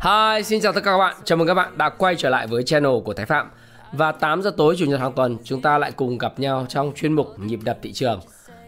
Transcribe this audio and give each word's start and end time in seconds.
Hi, 0.00 0.42
xin 0.42 0.60
chào 0.60 0.72
tất 0.72 0.80
cả 0.84 0.90
các 0.90 0.98
bạn. 0.98 1.16
Chào 1.24 1.38
mừng 1.38 1.48
các 1.48 1.54
bạn 1.54 1.78
đã 1.78 1.88
quay 1.88 2.14
trở 2.16 2.30
lại 2.30 2.46
với 2.46 2.62
channel 2.62 2.92
của 3.04 3.14
Thái 3.14 3.26
Phạm. 3.26 3.50
Và 3.92 4.12
8 4.12 4.42
giờ 4.42 4.52
tối 4.56 4.76
chủ 4.78 4.86
nhật 4.86 5.00
hàng 5.00 5.12
tuần, 5.12 5.36
chúng 5.44 5.62
ta 5.62 5.78
lại 5.78 5.92
cùng 5.92 6.18
gặp 6.18 6.40
nhau 6.40 6.66
trong 6.68 6.92
chuyên 6.94 7.12
mục 7.12 7.26
Nhịp 7.38 7.60
đập 7.64 7.78
thị 7.82 7.92
trường. 7.92 8.20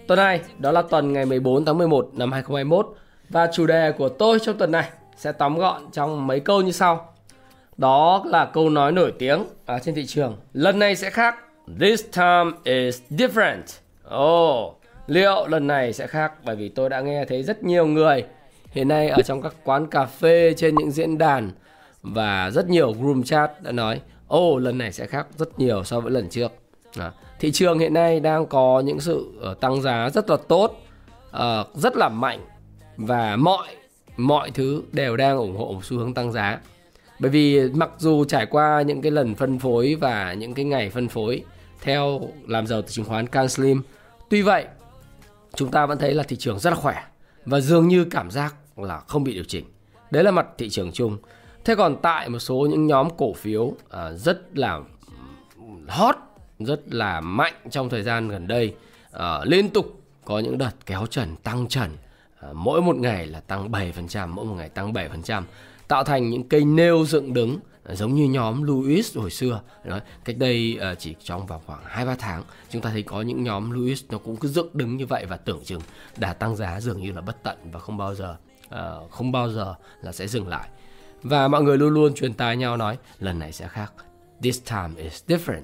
Tuần 0.06 0.16
này, 0.18 0.40
đó 0.58 0.72
là 0.72 0.82
tuần 0.82 1.12
ngày 1.12 1.26
14 1.26 1.64
tháng 1.64 1.78
11 1.78 2.10
năm 2.12 2.32
2021 2.32 2.86
và 3.28 3.48
chủ 3.52 3.66
đề 3.66 3.92
của 3.92 4.08
tôi 4.08 4.38
trong 4.38 4.58
tuần 4.58 4.72
này 4.72 4.90
sẽ 5.16 5.32
tóm 5.32 5.58
gọn 5.58 5.82
trong 5.92 6.26
mấy 6.26 6.40
câu 6.40 6.62
như 6.62 6.72
sau. 6.72 7.14
Đó 7.76 8.24
là 8.26 8.44
câu 8.44 8.70
nói 8.70 8.92
nổi 8.92 9.12
tiếng 9.18 9.44
ở 9.66 9.78
trên 9.78 9.94
thị 9.94 10.06
trường. 10.06 10.36
Lần 10.52 10.78
này 10.78 10.96
sẽ 10.96 11.10
khác. 11.10 11.36
This 11.80 12.04
time 12.16 12.50
is 12.64 13.02
different. 13.10 13.62
Oh, 14.16 14.76
liệu 15.06 15.46
lần 15.46 15.66
này 15.66 15.92
sẽ 15.92 16.06
khác? 16.06 16.32
Bởi 16.44 16.56
vì 16.56 16.68
tôi 16.68 16.88
đã 16.88 17.00
nghe 17.00 17.24
thấy 17.24 17.42
rất 17.42 17.62
nhiều 17.62 17.86
người 17.86 18.24
hiện 18.70 18.88
nay 18.88 19.08
ở 19.08 19.22
trong 19.22 19.42
các 19.42 19.54
quán 19.64 19.86
cà 19.86 20.06
phê 20.06 20.54
trên 20.56 20.74
những 20.74 20.90
diễn 20.90 21.18
đàn 21.18 21.50
và 22.02 22.50
rất 22.50 22.68
nhiều 22.68 22.92
group 22.92 23.26
chat 23.26 23.62
đã 23.62 23.72
nói 23.72 24.00
ô 24.28 24.54
oh, 24.54 24.62
lần 24.62 24.78
này 24.78 24.92
sẽ 24.92 25.06
khác 25.06 25.26
rất 25.36 25.58
nhiều 25.58 25.84
so 25.84 26.00
với 26.00 26.12
lần 26.12 26.28
trước. 26.28 26.52
À, 26.96 27.12
thị 27.40 27.50
trường 27.52 27.78
hiện 27.78 27.94
nay 27.94 28.20
đang 28.20 28.46
có 28.46 28.82
những 28.84 29.00
sự 29.00 29.32
ờ, 29.40 29.54
tăng 29.54 29.82
giá 29.82 30.10
rất 30.10 30.30
là 30.30 30.36
tốt 30.48 30.82
uh, 31.30 31.76
rất 31.76 31.96
là 31.96 32.08
mạnh 32.08 32.40
và 32.96 33.36
mọi 33.36 33.68
mọi 34.16 34.50
thứ 34.50 34.82
đều 34.92 35.16
đang 35.16 35.38
ủng 35.38 35.56
hộ 35.56 35.72
một 35.72 35.84
xu 35.84 35.98
hướng 35.98 36.14
tăng 36.14 36.32
giá. 36.32 36.60
Bởi 37.18 37.30
vì 37.30 37.70
mặc 37.74 37.90
dù 37.98 38.24
trải 38.24 38.46
qua 38.46 38.82
những 38.82 39.02
cái 39.02 39.12
lần 39.12 39.34
phân 39.34 39.58
phối 39.58 39.94
và 39.94 40.32
những 40.32 40.54
cái 40.54 40.64
ngày 40.64 40.90
phân 40.90 41.08
phối 41.08 41.44
theo 41.80 42.20
làm 42.46 42.66
giàu 42.66 42.82
từ 42.82 42.88
chứng 42.88 43.04
khoán 43.04 43.26
CanSlim 43.26 43.82
tuy 44.28 44.42
vậy 44.42 44.64
chúng 45.54 45.70
ta 45.70 45.86
vẫn 45.86 45.98
thấy 45.98 46.14
là 46.14 46.22
thị 46.22 46.36
trường 46.36 46.58
rất 46.58 46.70
là 46.70 46.76
khỏe 46.76 47.04
và 47.46 47.60
dường 47.60 47.88
như 47.88 48.04
cảm 48.04 48.30
giác 48.30 48.54
là 48.84 49.00
không 49.00 49.24
bị 49.24 49.34
điều 49.34 49.44
chỉnh. 49.44 49.64
Đấy 50.10 50.24
là 50.24 50.30
mặt 50.30 50.46
thị 50.58 50.68
trường 50.68 50.92
chung. 50.92 51.18
Thế 51.64 51.74
còn 51.74 51.96
tại 52.02 52.28
một 52.28 52.38
số 52.38 52.66
những 52.70 52.86
nhóm 52.86 53.08
cổ 53.18 53.32
phiếu 53.32 53.72
à, 53.90 54.12
rất 54.12 54.58
là 54.58 54.80
hot, 55.88 56.16
rất 56.58 56.94
là 56.94 57.20
mạnh 57.20 57.54
trong 57.70 57.88
thời 57.88 58.02
gian 58.02 58.28
gần 58.28 58.46
đây, 58.46 58.74
à, 59.12 59.40
liên 59.44 59.68
tục 59.68 60.02
có 60.24 60.38
những 60.38 60.58
đợt 60.58 60.72
kéo 60.86 61.06
trần, 61.06 61.36
tăng 61.36 61.68
trần, 61.68 61.90
à, 62.40 62.48
mỗi 62.52 62.82
một 62.82 62.96
ngày 62.96 63.26
là 63.26 63.40
tăng 63.40 63.70
7%, 63.70 64.28
mỗi 64.28 64.44
một 64.44 64.54
ngày 64.54 64.68
tăng 64.68 64.92
7%, 64.92 65.42
tạo 65.88 66.04
thành 66.04 66.30
những 66.30 66.48
cây 66.48 66.64
nêu 66.64 67.04
dựng 67.06 67.34
đứng 67.34 67.58
à, 67.84 67.94
giống 67.94 68.14
như 68.14 68.24
nhóm 68.24 68.62
Louis 68.62 69.16
hồi 69.16 69.30
xưa 69.30 69.60
đó, 69.84 69.98
cách 70.24 70.36
đây 70.38 70.78
à, 70.80 70.94
chỉ 70.94 71.14
trong 71.22 71.46
vòng 71.46 71.60
khoảng 71.66 71.84
2-3 71.84 72.14
tháng 72.18 72.42
chúng 72.70 72.82
ta 72.82 72.90
thấy 72.90 73.02
có 73.02 73.22
những 73.22 73.44
nhóm 73.44 73.70
Louis 73.70 74.04
nó 74.10 74.18
cũng 74.18 74.36
cứ 74.36 74.48
dựng 74.48 74.68
đứng 74.72 74.96
như 74.96 75.06
vậy 75.06 75.26
và 75.26 75.36
tưởng 75.36 75.60
chừng 75.64 75.80
đà 76.16 76.32
tăng 76.32 76.56
giá 76.56 76.80
dường 76.80 77.00
như 77.00 77.12
là 77.12 77.20
bất 77.20 77.42
tận 77.42 77.58
và 77.72 77.80
không 77.80 77.96
bao 77.96 78.14
giờ 78.14 78.36
uh, 78.74 79.10
không 79.10 79.32
bao 79.32 79.50
giờ 79.50 79.74
là 80.02 80.12
sẽ 80.12 80.26
dừng 80.26 80.48
lại. 80.48 80.68
Và 81.22 81.48
mọi 81.48 81.62
người 81.62 81.78
luôn 81.78 81.94
luôn 81.94 82.14
truyền 82.14 82.34
tai 82.34 82.56
nhau 82.56 82.76
nói 82.76 82.98
lần 83.18 83.38
này 83.38 83.52
sẽ 83.52 83.68
khác. 83.68 83.92
This 84.42 84.62
time 84.70 85.02
is 85.02 85.24
different. 85.26 85.62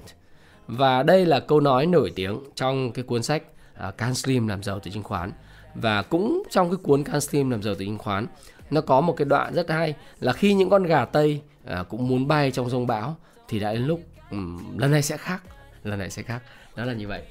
Và 0.67 1.03
đây 1.03 1.25
là 1.25 1.39
câu 1.39 1.59
nói 1.59 1.85
nổi 1.85 2.11
tiếng 2.15 2.39
trong 2.55 2.91
cái 2.91 3.03
cuốn 3.03 3.23
sách 3.23 3.43
uh, 3.87 3.97
Can 3.97 4.15
Slim 4.15 4.47
làm 4.47 4.63
giàu 4.63 4.79
từ 4.79 4.91
chứng 4.91 5.03
khoán. 5.03 5.31
Và 5.75 6.01
cũng 6.01 6.43
trong 6.49 6.69
cái 6.69 6.77
cuốn 6.83 7.03
Can 7.03 7.21
Slim 7.21 7.49
làm 7.49 7.63
giàu 7.63 7.75
từ 7.79 7.85
chứng 7.85 7.97
khoán 7.97 8.27
nó 8.69 8.81
có 8.81 9.01
một 9.01 9.13
cái 9.17 9.25
đoạn 9.25 9.53
rất 9.53 9.69
hay 9.69 9.95
là 10.19 10.33
khi 10.33 10.53
những 10.53 10.69
con 10.69 10.83
gà 10.83 11.05
tây 11.05 11.41
uh, 11.63 11.89
cũng 11.89 12.07
muốn 12.07 12.27
bay 12.27 12.51
trong 12.51 12.69
rông 12.69 12.87
bão 12.87 13.15
thì 13.47 13.59
đã 13.59 13.73
đến 13.73 13.87
lúc 13.87 14.01
um, 14.31 14.77
lần 14.77 14.91
này 14.91 15.01
sẽ 15.01 15.17
khác 15.17 15.43
lần 15.83 15.99
này 15.99 16.09
sẽ 16.09 16.21
khác. 16.23 16.41
Đó 16.75 16.85
là 16.85 16.93
như 16.93 17.07
vậy. 17.07 17.23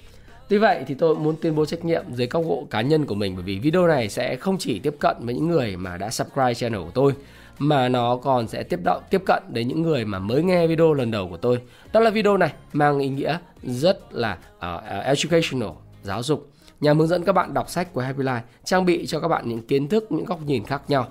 Tuy 0.48 0.58
vậy 0.58 0.84
thì 0.86 0.94
tôi 0.94 1.14
muốn 1.14 1.36
tuyên 1.42 1.54
bố 1.54 1.64
trách 1.64 1.84
nhiệm 1.84 2.04
dưới 2.12 2.26
góc 2.26 2.44
độ 2.48 2.66
cá 2.70 2.80
nhân 2.80 3.06
của 3.06 3.14
mình 3.14 3.34
bởi 3.34 3.44
vì 3.44 3.58
video 3.58 3.86
này 3.86 4.08
sẽ 4.08 4.36
không 4.36 4.58
chỉ 4.58 4.78
tiếp 4.78 4.94
cận 4.98 5.16
với 5.20 5.34
những 5.34 5.48
người 5.48 5.76
mà 5.76 5.96
đã 5.96 6.10
subscribe 6.10 6.54
channel 6.54 6.80
của 6.80 6.90
tôi 6.94 7.12
mà 7.58 7.88
nó 7.88 8.16
còn 8.16 8.48
sẽ 8.48 8.62
tiếp 8.62 8.80
động 8.84 9.02
tiếp 9.10 9.22
cận 9.26 9.42
đến 9.48 9.68
những 9.68 9.82
người 9.82 10.04
mà 10.04 10.18
mới 10.18 10.42
nghe 10.42 10.66
video 10.66 10.94
lần 10.94 11.10
đầu 11.10 11.28
của 11.28 11.36
tôi. 11.36 11.60
Đó 11.92 12.00
là 12.00 12.10
video 12.10 12.36
này 12.36 12.52
mang 12.72 12.98
ý 12.98 13.08
nghĩa 13.08 13.38
rất 13.62 14.14
là 14.14 14.38
uh, 14.56 15.04
educational, 15.04 15.70
giáo 16.02 16.22
dục 16.22 16.50
nhằm 16.80 16.98
hướng 16.98 17.08
dẫn 17.08 17.24
các 17.24 17.32
bạn 17.32 17.54
đọc 17.54 17.70
sách 17.70 17.92
của 17.92 18.00
Happy 18.00 18.22
Life, 18.22 18.40
trang 18.64 18.84
bị 18.84 19.06
cho 19.06 19.20
các 19.20 19.28
bạn 19.28 19.48
những 19.48 19.66
kiến 19.66 19.88
thức, 19.88 20.12
những 20.12 20.24
góc 20.24 20.42
nhìn 20.46 20.64
khác 20.64 20.82
nhau. 20.88 21.06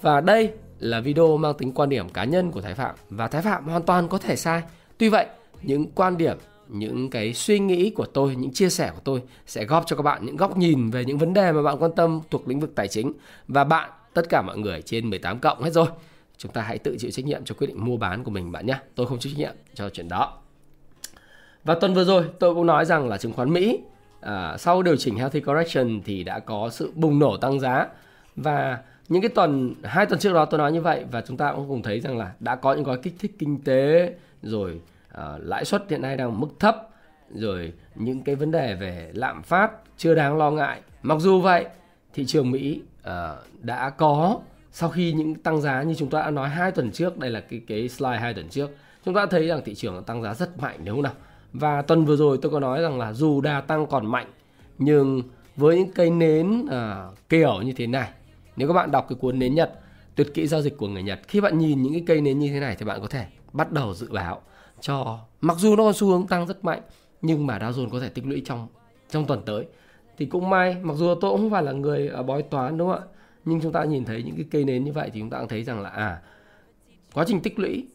Và 0.00 0.20
đây 0.20 0.50
là 0.78 1.00
video 1.00 1.36
mang 1.36 1.54
tính 1.58 1.72
quan 1.72 1.88
điểm 1.88 2.08
cá 2.08 2.24
nhân 2.24 2.50
của 2.50 2.60
Thái 2.60 2.74
Phạm 2.74 2.94
và 3.10 3.28
Thái 3.28 3.42
Phạm 3.42 3.68
hoàn 3.68 3.82
toàn 3.82 4.08
có 4.08 4.18
thể 4.18 4.36
sai. 4.36 4.62
Tuy 4.98 5.08
vậy, 5.08 5.26
những 5.62 5.86
quan 5.94 6.16
điểm, 6.16 6.36
những 6.72 7.10
cái 7.10 7.34
suy 7.34 7.58
nghĩ 7.58 7.90
của 7.90 8.06
tôi, 8.06 8.36
những 8.36 8.52
chia 8.52 8.68
sẻ 8.68 8.90
của 8.94 9.00
tôi 9.04 9.22
sẽ 9.46 9.64
góp 9.64 9.84
cho 9.86 9.96
các 9.96 10.02
bạn 10.02 10.26
những 10.26 10.36
góc 10.36 10.56
nhìn 10.56 10.90
về 10.90 11.04
những 11.04 11.18
vấn 11.18 11.34
đề 11.34 11.52
mà 11.52 11.62
bạn 11.62 11.76
quan 11.78 11.92
tâm 11.96 12.20
thuộc 12.30 12.48
lĩnh 12.48 12.60
vực 12.60 12.72
tài 12.74 12.88
chính 12.88 13.12
và 13.48 13.64
bạn 13.64 13.90
tất 14.14 14.28
cả 14.28 14.42
mọi 14.42 14.58
người 14.58 14.82
trên 14.82 15.10
18 15.10 15.38
cộng 15.38 15.62
hết 15.62 15.70
rồi. 15.70 15.86
Chúng 16.36 16.52
ta 16.52 16.62
hãy 16.62 16.78
tự 16.78 16.96
chịu 16.98 17.10
trách 17.10 17.24
nhiệm 17.24 17.44
cho 17.44 17.54
quyết 17.58 17.66
định 17.66 17.84
mua 17.84 17.96
bán 17.96 18.24
của 18.24 18.30
mình 18.30 18.52
bạn 18.52 18.66
nhé. 18.66 18.78
Tôi 18.94 19.06
không 19.06 19.18
chịu 19.18 19.32
trách 19.32 19.38
nhiệm 19.38 19.54
cho 19.74 19.88
chuyện 19.88 20.08
đó. 20.08 20.38
Và 21.64 21.74
tuần 21.74 21.94
vừa 21.94 22.04
rồi 22.04 22.24
tôi 22.38 22.54
cũng 22.54 22.66
nói 22.66 22.84
rằng 22.84 23.08
là 23.08 23.18
chứng 23.18 23.32
khoán 23.32 23.52
Mỹ 23.52 23.80
à, 24.20 24.56
sau 24.58 24.82
điều 24.82 24.96
chỉnh 24.96 25.16
healthy 25.16 25.40
correction 25.40 26.00
thì 26.04 26.24
đã 26.24 26.38
có 26.38 26.68
sự 26.72 26.92
bùng 26.94 27.18
nổ 27.18 27.36
tăng 27.36 27.60
giá 27.60 27.86
và 28.36 28.78
những 29.08 29.22
cái 29.22 29.28
tuần 29.28 29.74
hai 29.84 30.06
tuần 30.06 30.20
trước 30.20 30.32
đó 30.32 30.44
tôi 30.44 30.58
nói 30.58 30.72
như 30.72 30.80
vậy 30.80 31.04
và 31.10 31.20
chúng 31.20 31.36
ta 31.36 31.52
cũng 31.52 31.68
cùng 31.68 31.82
thấy 31.82 32.00
rằng 32.00 32.18
là 32.18 32.32
đã 32.40 32.56
có 32.56 32.74
những 32.74 32.84
gói 32.84 32.98
kích 33.02 33.14
thích 33.18 33.32
kinh 33.38 33.60
tế 33.64 34.14
rồi 34.42 34.80
uh, 35.18 35.24
lãi 35.38 35.64
suất 35.64 35.90
hiện 35.90 36.02
nay 36.02 36.16
đang 36.16 36.28
ở 36.28 36.34
mức 36.34 36.48
thấp 36.58 36.88
rồi 37.34 37.72
những 37.94 38.22
cái 38.24 38.34
vấn 38.34 38.50
đề 38.50 38.74
về 38.74 39.10
lạm 39.14 39.42
phát 39.42 39.72
chưa 39.96 40.14
đáng 40.14 40.36
lo 40.36 40.50
ngại. 40.50 40.80
Mặc 41.02 41.18
dù 41.20 41.40
vậy 41.40 41.66
thị 42.14 42.24
trường 42.26 42.50
mỹ 42.50 42.82
uh, 43.00 43.08
đã 43.60 43.90
có 43.90 44.40
sau 44.72 44.88
khi 44.90 45.12
những 45.12 45.34
tăng 45.34 45.60
giá 45.60 45.82
như 45.82 45.94
chúng 45.94 46.10
ta 46.10 46.22
đã 46.22 46.30
nói 46.30 46.48
hai 46.48 46.72
tuần 46.72 46.92
trước 46.92 47.18
đây 47.18 47.30
là 47.30 47.40
cái 47.40 47.60
cái 47.66 47.88
slide 47.88 48.18
hai 48.18 48.34
tuần 48.34 48.48
trước 48.48 48.70
chúng 49.04 49.14
ta 49.14 49.26
thấy 49.26 49.46
rằng 49.46 49.60
thị 49.64 49.74
trường 49.74 50.04
tăng 50.04 50.22
giá 50.22 50.34
rất 50.34 50.58
mạnh 50.58 50.78
đúng 50.84 50.96
không 50.96 51.02
nào? 51.02 51.12
Và 51.52 51.82
tuần 51.82 52.04
vừa 52.04 52.16
rồi 52.16 52.38
tôi 52.42 52.52
có 52.52 52.60
nói 52.60 52.82
rằng 52.82 52.98
là 52.98 53.12
dù 53.12 53.40
đà 53.40 53.60
tăng 53.60 53.86
còn 53.86 54.06
mạnh 54.06 54.26
nhưng 54.78 55.22
với 55.56 55.78
những 55.78 55.92
cây 55.94 56.10
nến 56.10 56.60
uh, 56.60 57.18
kiểu 57.28 57.62
như 57.62 57.72
thế 57.72 57.86
này 57.86 58.08
nếu 58.56 58.68
các 58.68 58.74
bạn 58.74 58.90
đọc 58.90 59.06
cái 59.08 59.16
cuốn 59.20 59.38
nến 59.38 59.54
Nhật 59.54 59.72
tuyệt 60.14 60.34
kỹ 60.34 60.46
giao 60.46 60.62
dịch 60.62 60.76
của 60.76 60.88
người 60.88 61.02
Nhật 61.02 61.20
khi 61.28 61.40
bạn 61.40 61.58
nhìn 61.58 61.82
những 61.82 61.92
cái 61.92 62.02
cây 62.06 62.20
nến 62.20 62.38
như 62.38 62.48
thế 62.52 62.60
này 62.60 62.76
thì 62.78 62.84
bạn 62.84 63.00
có 63.00 63.06
thể 63.06 63.26
bắt 63.52 63.72
đầu 63.72 63.94
dự 63.94 64.08
báo 64.12 64.42
cho 64.82 65.18
mặc 65.40 65.56
dù 65.58 65.76
nó 65.76 65.82
có 65.82 65.92
xu 65.92 66.08
hướng 66.08 66.26
tăng 66.26 66.46
rất 66.46 66.64
mạnh 66.64 66.82
nhưng 67.22 67.46
mà 67.46 67.58
Dow 67.58 67.72
Jones 67.72 67.88
có 67.88 68.00
thể 68.00 68.08
tích 68.08 68.26
lũy 68.26 68.42
trong 68.44 68.68
trong 69.10 69.26
tuần 69.26 69.42
tới. 69.46 69.66
Thì 70.18 70.26
cũng 70.26 70.50
may 70.50 70.76
mặc 70.82 70.94
dù 70.96 71.14
tôi 71.20 71.30
cũng 71.30 71.40
không 71.40 71.50
phải 71.50 71.62
là 71.62 71.72
người 71.72 72.08
à, 72.08 72.22
bói 72.22 72.42
toán 72.42 72.78
đúng 72.78 72.92
không 72.92 73.00
ạ? 73.00 73.06
Nhưng 73.44 73.60
chúng 73.60 73.72
ta 73.72 73.84
nhìn 73.84 74.04
thấy 74.04 74.22
những 74.22 74.36
cái 74.36 74.44
cây 74.50 74.64
nến 74.64 74.84
như 74.84 74.92
vậy 74.92 75.10
thì 75.12 75.20
chúng 75.20 75.30
ta 75.30 75.38
cũng 75.38 75.48
thấy 75.48 75.64
rằng 75.64 75.80
là 75.80 75.90
à 75.90 76.22
quá 77.14 77.24
trình 77.28 77.40
tích 77.40 77.58
lũy 77.58 77.86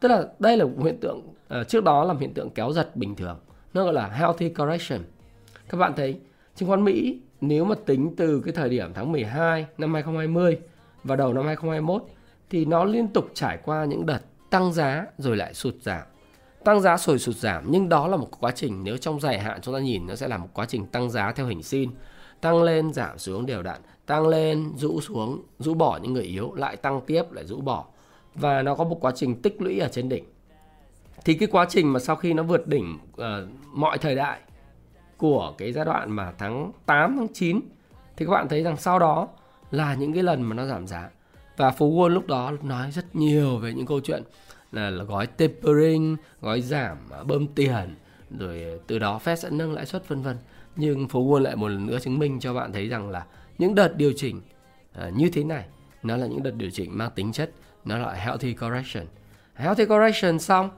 tức 0.00 0.08
là 0.08 0.24
đây 0.38 0.56
là 0.56 0.64
một 0.64 0.84
hiện 0.84 1.00
tượng 1.00 1.18
uh, 1.60 1.68
trước 1.68 1.84
đó 1.84 2.04
là 2.04 2.14
hiện 2.20 2.34
tượng 2.34 2.50
kéo 2.50 2.72
giật 2.72 2.96
bình 2.96 3.16
thường 3.16 3.38
nó 3.74 3.84
gọi 3.84 3.92
là 3.92 4.08
healthy 4.08 4.48
correction. 4.48 5.00
Các 5.68 5.78
bạn 5.78 5.92
thấy 5.96 6.20
chứng 6.54 6.68
khoán 6.68 6.84
Mỹ 6.84 7.20
nếu 7.40 7.64
mà 7.64 7.74
tính 7.86 8.14
từ 8.16 8.42
cái 8.44 8.54
thời 8.54 8.68
điểm 8.68 8.92
tháng 8.94 9.12
12 9.12 9.66
năm 9.78 9.94
2020 9.94 10.58
và 11.04 11.16
đầu 11.16 11.32
năm 11.32 11.46
2021 11.46 12.02
thì 12.50 12.64
nó 12.64 12.84
liên 12.84 13.08
tục 13.08 13.30
trải 13.34 13.58
qua 13.64 13.84
những 13.84 14.06
đợt 14.06 14.20
tăng 14.50 14.72
giá 14.72 15.06
rồi 15.18 15.36
lại 15.36 15.54
sụt 15.54 15.74
giảm. 15.82 16.02
Tăng 16.64 16.80
giá 16.80 16.96
sồi 16.96 17.18
sụt 17.18 17.36
giảm 17.36 17.64
nhưng 17.70 17.88
đó 17.88 18.08
là 18.08 18.16
một 18.16 18.28
quá 18.40 18.50
trình 18.50 18.84
nếu 18.84 18.96
trong 18.96 19.20
dài 19.20 19.38
hạn 19.38 19.60
chúng 19.60 19.74
ta 19.74 19.80
nhìn 19.80 20.06
nó 20.06 20.14
sẽ 20.14 20.28
là 20.28 20.38
một 20.38 20.48
quá 20.52 20.66
trình 20.66 20.86
tăng 20.86 21.10
giá 21.10 21.32
theo 21.32 21.46
hình 21.46 21.62
sin. 21.62 21.90
Tăng 22.40 22.62
lên 22.62 22.92
giảm 22.92 23.18
xuống 23.18 23.46
đều 23.46 23.62
đặn, 23.62 23.80
tăng 24.06 24.28
lên 24.28 24.72
rũ 24.76 25.00
xuống, 25.00 25.42
rũ 25.58 25.74
bỏ 25.74 25.98
những 26.02 26.12
người 26.12 26.22
yếu, 26.22 26.54
lại 26.54 26.76
tăng 26.76 27.00
tiếp 27.06 27.22
lại 27.32 27.44
rũ 27.44 27.60
bỏ. 27.60 27.84
Và 28.34 28.62
nó 28.62 28.74
có 28.74 28.84
một 28.84 28.98
quá 29.00 29.12
trình 29.14 29.42
tích 29.42 29.62
lũy 29.62 29.78
ở 29.78 29.88
trên 29.88 30.08
đỉnh. 30.08 30.24
Thì 31.24 31.34
cái 31.34 31.48
quá 31.52 31.66
trình 31.68 31.92
mà 31.92 32.00
sau 32.00 32.16
khi 32.16 32.32
nó 32.32 32.42
vượt 32.42 32.66
đỉnh 32.66 32.98
uh, 33.12 33.24
mọi 33.72 33.98
thời 33.98 34.14
đại 34.14 34.40
của 35.16 35.54
cái 35.58 35.72
giai 35.72 35.84
đoạn 35.84 36.10
mà 36.10 36.32
tháng 36.38 36.72
8 36.86 37.16
tháng 37.16 37.28
9 37.34 37.60
thì 38.16 38.26
các 38.26 38.32
bạn 38.32 38.48
thấy 38.48 38.62
rằng 38.62 38.76
sau 38.76 38.98
đó 38.98 39.28
là 39.70 39.94
những 39.94 40.12
cái 40.12 40.22
lần 40.22 40.42
mà 40.42 40.54
nó 40.54 40.66
giảm 40.66 40.86
giá 40.86 41.10
và 41.56 41.70
Phú 41.70 41.88
Quân 41.88 42.14
lúc 42.14 42.26
đó 42.26 42.52
nói 42.62 42.90
rất 42.90 43.16
nhiều 43.16 43.58
về 43.58 43.72
những 43.72 43.86
câu 43.86 44.00
chuyện 44.00 44.22
là, 44.72 44.90
là 44.90 45.04
gói 45.04 45.26
tapering, 45.26 46.16
gói 46.40 46.60
giảm 46.60 46.98
à, 47.10 47.24
bơm 47.24 47.46
tiền 47.46 47.94
rồi 48.38 48.62
à, 48.62 48.72
từ 48.86 48.98
đó 48.98 49.20
Fed 49.24 49.34
sẽ 49.34 49.50
nâng 49.50 49.72
lãi 49.72 49.86
suất 49.86 50.08
vân 50.08 50.22
vân. 50.22 50.36
Nhưng 50.76 51.08
phố 51.08 51.24
Wall 51.24 51.38
lại 51.38 51.56
một 51.56 51.68
lần 51.68 51.86
nữa 51.86 51.98
chứng 51.98 52.18
minh 52.18 52.40
cho 52.40 52.54
bạn 52.54 52.72
thấy 52.72 52.88
rằng 52.88 53.10
là 53.10 53.26
những 53.58 53.74
đợt 53.74 53.96
điều 53.96 54.12
chỉnh 54.16 54.40
uh, 55.06 55.14
như 55.16 55.30
thế 55.32 55.44
này 55.44 55.64
nó 56.02 56.16
là 56.16 56.26
những 56.26 56.42
đợt 56.42 56.50
điều 56.50 56.70
chỉnh 56.70 56.98
mang 56.98 57.10
tính 57.14 57.32
chất 57.32 57.50
nó 57.84 57.98
là 57.98 58.12
healthy 58.12 58.54
correction. 58.54 59.06
Healthy 59.54 59.86
correction 59.86 60.38
xong 60.38 60.70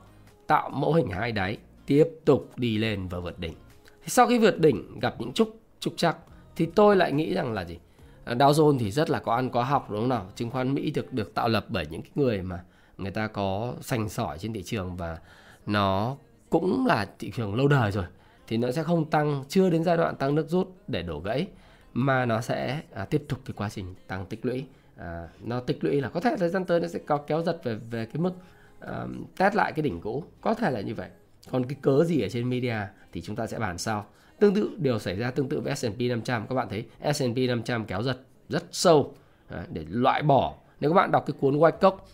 tạo 0.47 0.71
mẫu 0.71 0.93
hình 0.93 1.09
hai 1.09 1.33
đáy 1.33 1.59
tiếp 1.87 2.09
tục 2.25 2.51
đi 2.57 2.79
lên 2.79 3.09
và 3.09 3.19
vượt 3.19 3.39
đỉnh. 3.39 3.55
Thì 4.03 4.09
sau 4.09 4.27
khi 4.27 4.39
vượt 4.39 4.61
đỉnh 4.61 5.01
gặp 5.01 5.15
những 5.19 5.33
trục 5.33 5.61
trục 5.81 5.95
chắc 5.97 6.17
thì 6.57 6.67
tôi 6.75 6.97
lại 6.97 7.13
nghĩ 7.13 7.35
rằng 7.35 7.53
là 7.53 7.65
gì? 7.65 7.79
Dow 8.27 8.53
Jones 8.53 8.79
thì 8.79 8.91
rất 8.91 9.11
là 9.11 9.19
có 9.19 9.35
ăn 9.35 9.51
có 9.51 9.63
học 9.63 9.91
đúng 9.91 10.01
không 10.01 10.09
nào? 10.09 10.27
Chứng 10.37 10.51
khoán 10.51 10.75
Mỹ 10.75 10.91
được 10.91 11.13
được 11.13 11.35
tạo 11.35 11.49
lập 11.49 11.67
bởi 11.69 11.87
những 11.91 12.03
cái 12.03 12.11
người 12.15 12.43
mà 12.43 12.65
người 13.03 13.13
ta 13.13 13.27
có 13.27 13.75
sành 13.81 14.09
sỏi 14.09 14.39
trên 14.39 14.53
thị 14.53 14.63
trường 14.63 14.97
và 14.97 15.19
nó 15.67 16.17
cũng 16.51 16.87
là 16.87 17.09
thị 17.19 17.33
trường 17.37 17.55
lâu 17.55 17.69
đời 17.69 17.93
rồi 17.93 18.05
thì 18.47 18.57
nó 18.57 18.73
sẽ 18.73 18.83
không 18.83 19.11
tăng 19.11 19.45
chưa 19.49 19.71
đến 19.71 19.85
giai 19.85 19.97
đoạn 19.97 20.17
tăng 20.17 20.35
nước 20.35 20.49
rút 20.49 20.69
để 20.89 21.03
đổ 21.03 21.21
gãy 21.21 21.47
mà 21.95 22.27
nó 22.27 22.41
sẽ 22.41 22.81
à, 22.93 23.05
tiếp 23.05 23.25
tục 23.29 23.39
cái 23.45 23.55
quá 23.57 23.69
trình 23.69 23.95
tăng 24.07 24.27
tích 24.27 24.47
lũy. 24.47 24.65
À, 24.97 25.29
nó 25.41 25.61
tích 25.61 25.85
lũy 25.85 26.01
là 26.01 26.09
có 26.09 26.21
thể 26.21 26.37
thời 26.39 26.49
gian 26.49 26.65
tới 26.65 26.81
nó 26.81 26.89
sẽ 26.89 26.99
có 26.99 27.17
kéo 27.17 27.43
giật 27.43 27.61
về 27.65 27.75
về 27.91 28.07
cái 28.07 28.23
mức 28.23 28.33
à, 28.81 29.07
test 29.37 29.55
lại 29.55 29.73
cái 29.73 29.83
đỉnh 29.83 30.01
cũ. 30.01 30.25
Có 30.41 30.55
thể 30.55 30.71
là 30.71 30.81
như 30.81 30.95
vậy. 30.95 31.09
Còn 31.51 31.65
cái 31.65 31.77
cớ 31.83 32.05
gì 32.05 32.23
ở 32.23 32.29
trên 32.29 32.51
media 32.51 32.77
thì 33.13 33.21
chúng 33.21 33.37
ta 33.37 33.47
sẽ 33.47 33.59
bàn 33.59 33.79
sau. 33.79 34.07
Tương 34.39 34.55
tự 34.55 34.71
điều 34.77 34.99
xảy 34.99 35.17
ra 35.17 35.31
tương 35.31 35.49
tự 35.49 35.61
với 35.61 35.77
S&P 35.77 36.01
500 36.01 36.47
các 36.49 36.55
bạn 36.55 36.69
thấy 36.69 36.87
S&P 37.15 37.37
500 37.49 37.85
kéo 37.85 38.03
giật 38.03 38.19
rất 38.49 38.65
sâu 38.71 39.15
à, 39.49 39.67
để 39.73 39.85
loại 39.89 40.23
bỏ. 40.23 40.55
Nếu 40.81 40.91
các 40.91 40.95
bạn 40.95 41.11
đọc 41.11 41.25
cái 41.27 41.35
cuốn 41.41 41.59
White 41.59 41.79
Cock 41.81 42.09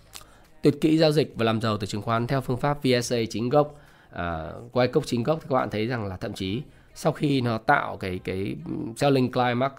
tuyệt 0.66 0.80
kỹ 0.80 0.98
giao 0.98 1.12
dịch 1.12 1.32
và 1.36 1.44
làm 1.44 1.60
giàu 1.60 1.76
từ 1.76 1.86
chứng 1.86 2.02
khoán 2.02 2.26
theo 2.26 2.40
phương 2.40 2.56
pháp 2.56 2.78
VSA 2.82 3.16
chính 3.30 3.48
gốc 3.48 3.74
à, 4.10 4.52
quay 4.72 4.88
cốc 4.88 5.06
chính 5.06 5.22
gốc 5.22 5.38
thì 5.42 5.46
các 5.50 5.54
bạn 5.54 5.70
thấy 5.70 5.86
rằng 5.86 6.06
là 6.06 6.16
thậm 6.16 6.32
chí 6.32 6.62
sau 6.94 7.12
khi 7.12 7.40
nó 7.40 7.58
tạo 7.58 7.96
cái 7.96 8.20
cái 8.24 8.56
selling 8.96 9.32
climax 9.32 9.72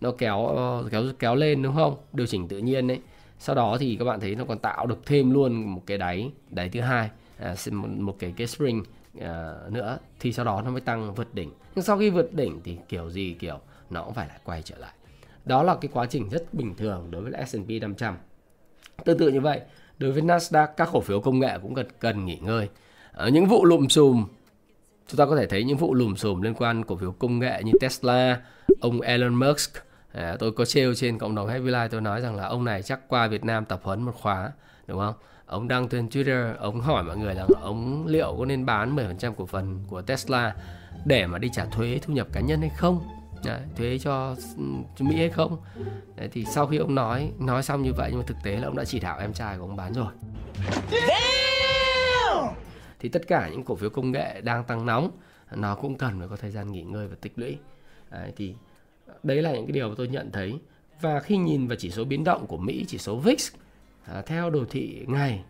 nó 0.00 0.12
kéo 0.18 0.56
kéo 0.90 1.02
kéo 1.18 1.34
lên 1.34 1.62
đúng 1.62 1.74
không? 1.74 1.96
Điều 2.12 2.26
chỉnh 2.26 2.48
tự 2.48 2.58
nhiên 2.58 2.86
đấy 2.86 3.00
sau 3.38 3.56
đó 3.56 3.76
thì 3.80 3.96
các 3.98 4.04
bạn 4.04 4.20
thấy 4.20 4.34
nó 4.34 4.44
còn 4.44 4.58
tạo 4.58 4.86
được 4.86 5.06
thêm 5.06 5.30
luôn 5.30 5.74
một 5.74 5.82
cái 5.86 5.98
đáy 5.98 6.30
đáy 6.50 6.68
thứ 6.68 6.80
hai 6.80 7.10
à, 7.38 7.54
một, 7.72 7.88
một 7.88 8.16
cái 8.18 8.34
cái 8.36 8.46
spring 8.46 8.84
à, 9.20 9.54
nữa 9.70 9.98
thì 10.20 10.32
sau 10.32 10.44
đó 10.44 10.62
nó 10.64 10.70
mới 10.70 10.80
tăng 10.80 11.14
vượt 11.14 11.34
đỉnh. 11.34 11.50
Nhưng 11.74 11.84
sau 11.84 11.98
khi 11.98 12.10
vượt 12.10 12.34
đỉnh 12.34 12.60
thì 12.64 12.76
kiểu 12.88 13.10
gì 13.10 13.36
kiểu 13.38 13.58
nó 13.90 14.04
cũng 14.04 14.14
phải 14.14 14.28
lại 14.28 14.38
quay 14.44 14.62
trở 14.62 14.78
lại. 14.78 14.92
Đó 15.44 15.62
là 15.62 15.76
cái 15.80 15.90
quá 15.92 16.06
trình 16.06 16.28
rất 16.28 16.54
bình 16.54 16.74
thường 16.74 17.10
đối 17.10 17.22
với 17.22 17.46
S&P 17.46 17.82
500 17.82 18.16
tương 19.04 19.18
tự 19.18 19.28
như 19.28 19.40
vậy 19.40 19.60
đối 20.00 20.12
với 20.12 20.22
Nasdaq 20.22 20.66
các 20.76 20.88
cổ 20.92 21.00
phiếu 21.00 21.20
công 21.20 21.38
nghệ 21.38 21.58
cũng 21.62 21.74
cần 21.74 21.86
cần 21.98 22.24
nghỉ 22.24 22.38
ngơi. 22.42 22.68
Ở 23.12 23.28
những 23.28 23.46
vụ 23.46 23.64
lùm 23.64 23.88
xùm 23.88 24.26
chúng 25.06 25.18
ta 25.18 25.26
có 25.26 25.36
thể 25.36 25.46
thấy 25.46 25.64
những 25.64 25.76
vụ 25.76 25.94
lùm 25.94 26.14
xùm 26.14 26.40
liên 26.40 26.54
quan 26.54 26.84
cổ 26.84 26.96
phiếu 26.96 27.12
công 27.12 27.38
nghệ 27.38 27.62
như 27.64 27.72
Tesla 27.80 28.40
ông 28.80 29.00
Elon 29.00 29.34
Musk. 29.34 29.72
À, 30.12 30.36
tôi 30.38 30.52
có 30.52 30.64
trêu 30.64 30.94
trên 30.94 31.18
cộng 31.18 31.34
đồng 31.34 31.48
Happy 31.48 31.64
Life 31.64 31.88
tôi 31.88 32.00
nói 32.00 32.20
rằng 32.20 32.36
là 32.36 32.46
ông 32.46 32.64
này 32.64 32.82
chắc 32.82 33.08
qua 33.08 33.28
Việt 33.28 33.44
Nam 33.44 33.64
tập 33.64 33.80
huấn 33.82 34.02
một 34.02 34.12
khóa 34.14 34.52
đúng 34.86 34.98
không? 34.98 35.14
Ông 35.46 35.68
đăng 35.68 35.88
trên 35.88 36.06
Twitter 36.06 36.54
ông 36.58 36.80
hỏi 36.80 37.04
mọi 37.04 37.16
người 37.16 37.34
rằng 37.34 37.46
ông 37.60 38.06
liệu 38.06 38.36
có 38.38 38.44
nên 38.44 38.66
bán 38.66 38.96
10% 38.96 39.34
cổ 39.34 39.46
phần 39.46 39.84
của 39.88 40.02
Tesla 40.02 40.54
để 41.04 41.26
mà 41.26 41.38
đi 41.38 41.50
trả 41.52 41.64
thuế 41.64 41.98
thu 42.02 42.14
nhập 42.14 42.26
cá 42.32 42.40
nhân 42.40 42.60
hay 42.60 42.70
không? 42.76 43.19
Đấy, 43.44 43.60
thuế 43.76 43.98
cho, 43.98 44.36
cho 44.96 45.04
Mỹ 45.04 45.16
hay 45.16 45.30
không? 45.30 45.56
Đấy, 46.16 46.28
thì 46.32 46.44
sau 46.44 46.66
khi 46.66 46.76
ông 46.76 46.94
nói 46.94 47.32
nói 47.38 47.62
xong 47.62 47.82
như 47.82 47.92
vậy 47.96 48.08
nhưng 48.10 48.20
mà 48.20 48.26
thực 48.26 48.36
tế 48.42 48.56
là 48.56 48.66
ông 48.66 48.76
đã 48.76 48.84
chỉ 48.84 49.00
đạo 49.00 49.18
em 49.18 49.32
trai 49.32 49.58
của 49.58 49.64
ông 49.64 49.76
bán 49.76 49.92
rồi. 49.92 50.12
Thì 52.98 53.08
tất 53.08 53.26
cả 53.26 53.48
những 53.48 53.64
cổ 53.64 53.74
phiếu 53.74 53.90
công 53.90 54.12
nghệ 54.12 54.40
đang 54.40 54.64
tăng 54.64 54.86
nóng 54.86 55.10
nó 55.54 55.74
cũng 55.74 55.98
cần 55.98 56.18
phải 56.18 56.28
có 56.28 56.36
thời 56.36 56.50
gian 56.50 56.72
nghỉ 56.72 56.82
ngơi 56.82 57.08
và 57.08 57.16
tích 57.20 57.32
lũy. 57.36 57.58
Đấy, 58.10 58.32
thì 58.36 58.54
đấy 59.22 59.42
là 59.42 59.52
những 59.52 59.66
cái 59.66 59.72
điều 59.72 59.88
mà 59.88 59.94
tôi 59.98 60.08
nhận 60.08 60.30
thấy. 60.32 60.58
Và 61.00 61.20
khi 61.20 61.36
nhìn 61.36 61.66
vào 61.66 61.76
chỉ 61.76 61.90
số 61.90 62.04
biến 62.04 62.24
động 62.24 62.46
của 62.46 62.56
Mỹ 62.56 62.84
chỉ 62.88 62.98
số 62.98 63.16
VIX 63.16 63.52
à, 64.04 64.22
theo 64.22 64.50
đồ 64.50 64.64
thị 64.70 65.04
ngày 65.08 65.44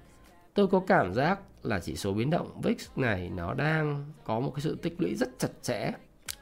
tôi 0.55 0.67
có 0.67 0.83
cảm 0.87 1.15
giác 1.15 1.41
là 1.63 1.81
chỉ 1.81 1.97
số 1.97 2.13
biến 2.13 2.31
động 2.31 2.61
VIX 2.63 2.89
này 2.97 3.31
nó 3.37 3.55
đang 3.55 4.05
có 4.25 4.41
một 4.41 4.53
cái 4.55 4.61
sự 4.63 4.79
tích 4.83 4.95
lũy 4.99 5.15
rất 5.15 5.29
chặt 5.39 5.49
chẽ 5.63 5.93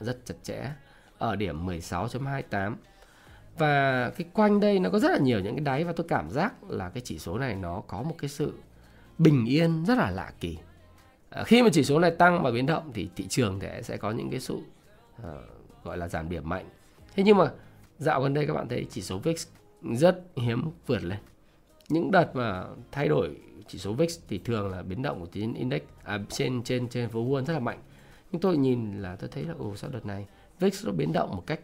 rất 0.00 0.18
chặt 0.24 0.34
chẽ 0.42 0.72
ở 1.18 1.36
điểm 1.36 1.66
16.28 1.66 2.74
và 3.58 4.10
cái 4.10 4.26
quanh 4.32 4.60
đây 4.60 4.78
nó 4.78 4.90
có 4.90 4.98
rất 4.98 5.10
là 5.10 5.18
nhiều 5.18 5.40
những 5.40 5.54
cái 5.54 5.64
đáy 5.64 5.84
và 5.84 5.92
tôi 5.92 6.06
cảm 6.08 6.30
giác 6.30 6.70
là 6.70 6.90
cái 6.90 7.00
chỉ 7.04 7.18
số 7.18 7.38
này 7.38 7.54
nó 7.54 7.82
có 7.86 8.02
một 8.02 8.14
cái 8.18 8.28
sự 8.28 8.52
bình 9.18 9.44
yên 9.44 9.84
rất 9.84 9.98
là 9.98 10.10
lạ 10.10 10.32
kỳ. 10.40 10.58
À, 11.30 11.44
khi 11.44 11.62
mà 11.62 11.68
chỉ 11.72 11.84
số 11.84 11.98
này 11.98 12.10
tăng 12.10 12.42
và 12.42 12.50
biến 12.50 12.66
động 12.66 12.90
thì 12.94 13.08
thị 13.16 13.26
trường 13.28 13.60
sẽ 13.60 13.82
sẽ 13.82 13.96
có 13.96 14.10
những 14.10 14.30
cái 14.30 14.40
sự 14.40 14.54
uh, 14.54 15.26
gọi 15.84 15.98
là 15.98 16.08
giảm 16.08 16.28
điểm 16.28 16.48
mạnh. 16.48 16.68
Thế 17.16 17.22
nhưng 17.22 17.36
mà 17.36 17.50
dạo 17.98 18.22
gần 18.22 18.34
đây 18.34 18.46
các 18.46 18.54
bạn 18.54 18.68
thấy 18.68 18.86
chỉ 18.90 19.02
số 19.02 19.18
VIX 19.18 19.46
rất 19.82 20.22
hiếm 20.36 20.70
vượt 20.86 21.04
lên. 21.04 21.18
Những 21.88 22.10
đợt 22.10 22.36
mà 22.36 22.64
thay 22.92 23.08
đổi 23.08 23.36
chỉ 23.68 23.78
số 23.78 23.92
VIX 23.92 24.18
thì 24.28 24.38
thường 24.38 24.70
là 24.70 24.82
biến 24.82 25.02
động 25.02 25.20
của 25.20 25.26
trên 25.32 25.54
index 25.54 25.82
à, 26.04 26.18
trên 26.28 26.62
trên 26.62 26.88
trên 26.88 27.08
phố 27.08 27.24
Wall 27.24 27.44
rất 27.44 27.54
là 27.54 27.60
mạnh. 27.60 27.78
Nhưng 28.32 28.40
tôi 28.40 28.56
nhìn 28.56 29.02
là 29.02 29.16
tôi 29.16 29.28
thấy 29.32 29.44
là 29.44 29.54
ồ 29.58 29.76
sao 29.76 29.90
đợt 29.90 30.06
này 30.06 30.26
VIX 30.60 30.86
nó 30.86 30.92
biến 30.92 31.12
động 31.12 31.36
một 31.36 31.42
cách 31.46 31.60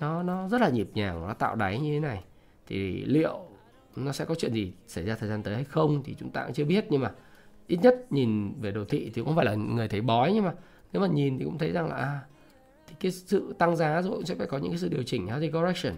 nó 0.00 0.22
nó 0.22 0.48
rất 0.48 0.60
là 0.60 0.68
nhịp 0.68 0.90
nhàng 0.94 1.26
nó 1.26 1.34
tạo 1.34 1.56
đáy 1.56 1.78
như 1.78 1.92
thế 1.92 2.00
này. 2.00 2.24
Thì 2.66 3.04
liệu 3.04 3.38
nó 3.96 4.12
sẽ 4.12 4.24
có 4.24 4.34
chuyện 4.34 4.52
gì 4.52 4.72
xảy 4.86 5.04
ra 5.04 5.14
thời 5.14 5.28
gian 5.28 5.42
tới 5.42 5.54
hay 5.54 5.64
không 5.64 6.02
thì 6.04 6.14
chúng 6.18 6.30
ta 6.30 6.44
cũng 6.44 6.54
chưa 6.54 6.64
biết. 6.64 6.86
Nhưng 6.90 7.00
mà 7.00 7.12
ít 7.66 7.78
nhất 7.82 8.12
nhìn 8.12 8.60
về 8.60 8.70
đồ 8.70 8.84
thị 8.84 9.10
thì 9.14 9.22
cũng 9.22 9.36
phải 9.36 9.44
là 9.44 9.54
người 9.54 9.88
thấy 9.88 10.00
bói. 10.00 10.32
Nhưng 10.34 10.44
mà 10.44 10.52
nếu 10.92 11.02
mà 11.02 11.08
nhìn 11.08 11.38
thì 11.38 11.44
cũng 11.44 11.58
thấy 11.58 11.72
rằng 11.72 11.88
là 11.88 11.96
à, 11.96 12.20
thì 12.86 12.94
cái 13.00 13.12
sự 13.12 13.54
tăng 13.58 13.76
giá 13.76 14.02
rồi 14.02 14.22
sẽ 14.24 14.34
phải 14.34 14.46
có 14.46 14.58
những 14.58 14.70
cái 14.70 14.78
sự 14.78 14.88
điều 14.88 15.02
chỉnh. 15.02 15.26
Healthy 15.26 15.50
correction. 15.50 15.94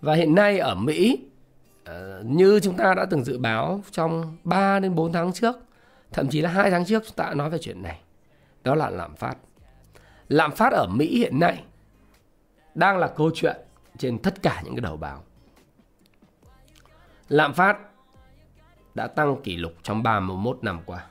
Và 0.00 0.14
hiện 0.14 0.34
nay 0.34 0.58
ở 0.58 0.74
Mỹ 0.74 1.18
ờ, 1.84 2.22
như 2.26 2.60
chúng 2.60 2.76
ta 2.76 2.94
đã 2.94 3.06
từng 3.10 3.24
dự 3.24 3.38
báo 3.38 3.82
trong 3.90 4.36
3 4.44 4.80
đến 4.80 4.94
4 4.94 5.12
tháng 5.12 5.32
trước 5.32 5.56
thậm 6.12 6.28
chí 6.28 6.40
là 6.40 6.50
hai 6.50 6.70
tháng 6.70 6.84
trước 6.84 7.02
chúng 7.06 7.16
ta 7.16 7.24
đã 7.24 7.34
nói 7.34 7.50
về 7.50 7.58
chuyện 7.58 7.82
này. 7.82 8.00
Đó 8.64 8.74
là 8.74 8.90
lạm 8.90 9.16
phát 9.16 9.36
lạm 10.28 10.52
phát 10.52 10.72
ở 10.72 10.86
Mỹ 10.86 11.18
hiện 11.18 11.38
nay 11.38 11.64
đang 12.74 12.98
là 12.98 13.08
câu 13.08 13.30
chuyện 13.34 13.56
trên 13.98 14.18
tất 14.18 14.42
cả 14.42 14.62
những 14.64 14.74
cái 14.74 14.80
đầu 14.80 14.96
báo. 14.96 15.22
Lạm 17.28 17.54
phát 17.54 17.78
đã 18.94 19.06
tăng 19.06 19.42
kỷ 19.42 19.56
lục 19.56 19.72
trong 19.82 20.02
31 20.02 20.58
năm 20.62 20.80
qua. 20.86 21.06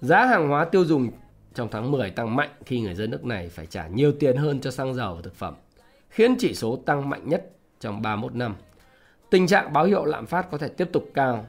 Giá 0.00 0.24
hàng 0.24 0.48
hóa 0.48 0.64
tiêu 0.64 0.84
dùng 0.84 1.10
trong 1.54 1.68
tháng 1.70 1.90
10 1.90 2.10
tăng 2.10 2.36
mạnh 2.36 2.50
khi 2.66 2.80
người 2.80 2.94
dân 2.94 3.10
nước 3.10 3.24
này 3.24 3.48
phải 3.48 3.66
trả 3.66 3.86
nhiều 3.86 4.12
tiền 4.20 4.36
hơn 4.36 4.60
cho 4.60 4.70
xăng 4.70 4.94
dầu 4.94 5.14
và 5.14 5.22
thực 5.22 5.34
phẩm, 5.34 5.54
khiến 6.08 6.36
chỉ 6.38 6.54
số 6.54 6.76
tăng 6.86 7.08
mạnh 7.08 7.28
nhất 7.28 7.50
trong 7.80 8.02
31 8.02 8.34
năm. 8.34 8.54
Tình 9.30 9.46
trạng 9.46 9.72
báo 9.72 9.84
hiệu 9.84 10.04
lạm 10.04 10.26
phát 10.26 10.50
có 10.50 10.58
thể 10.58 10.68
tiếp 10.68 10.88
tục 10.92 11.10
cao 11.14 11.46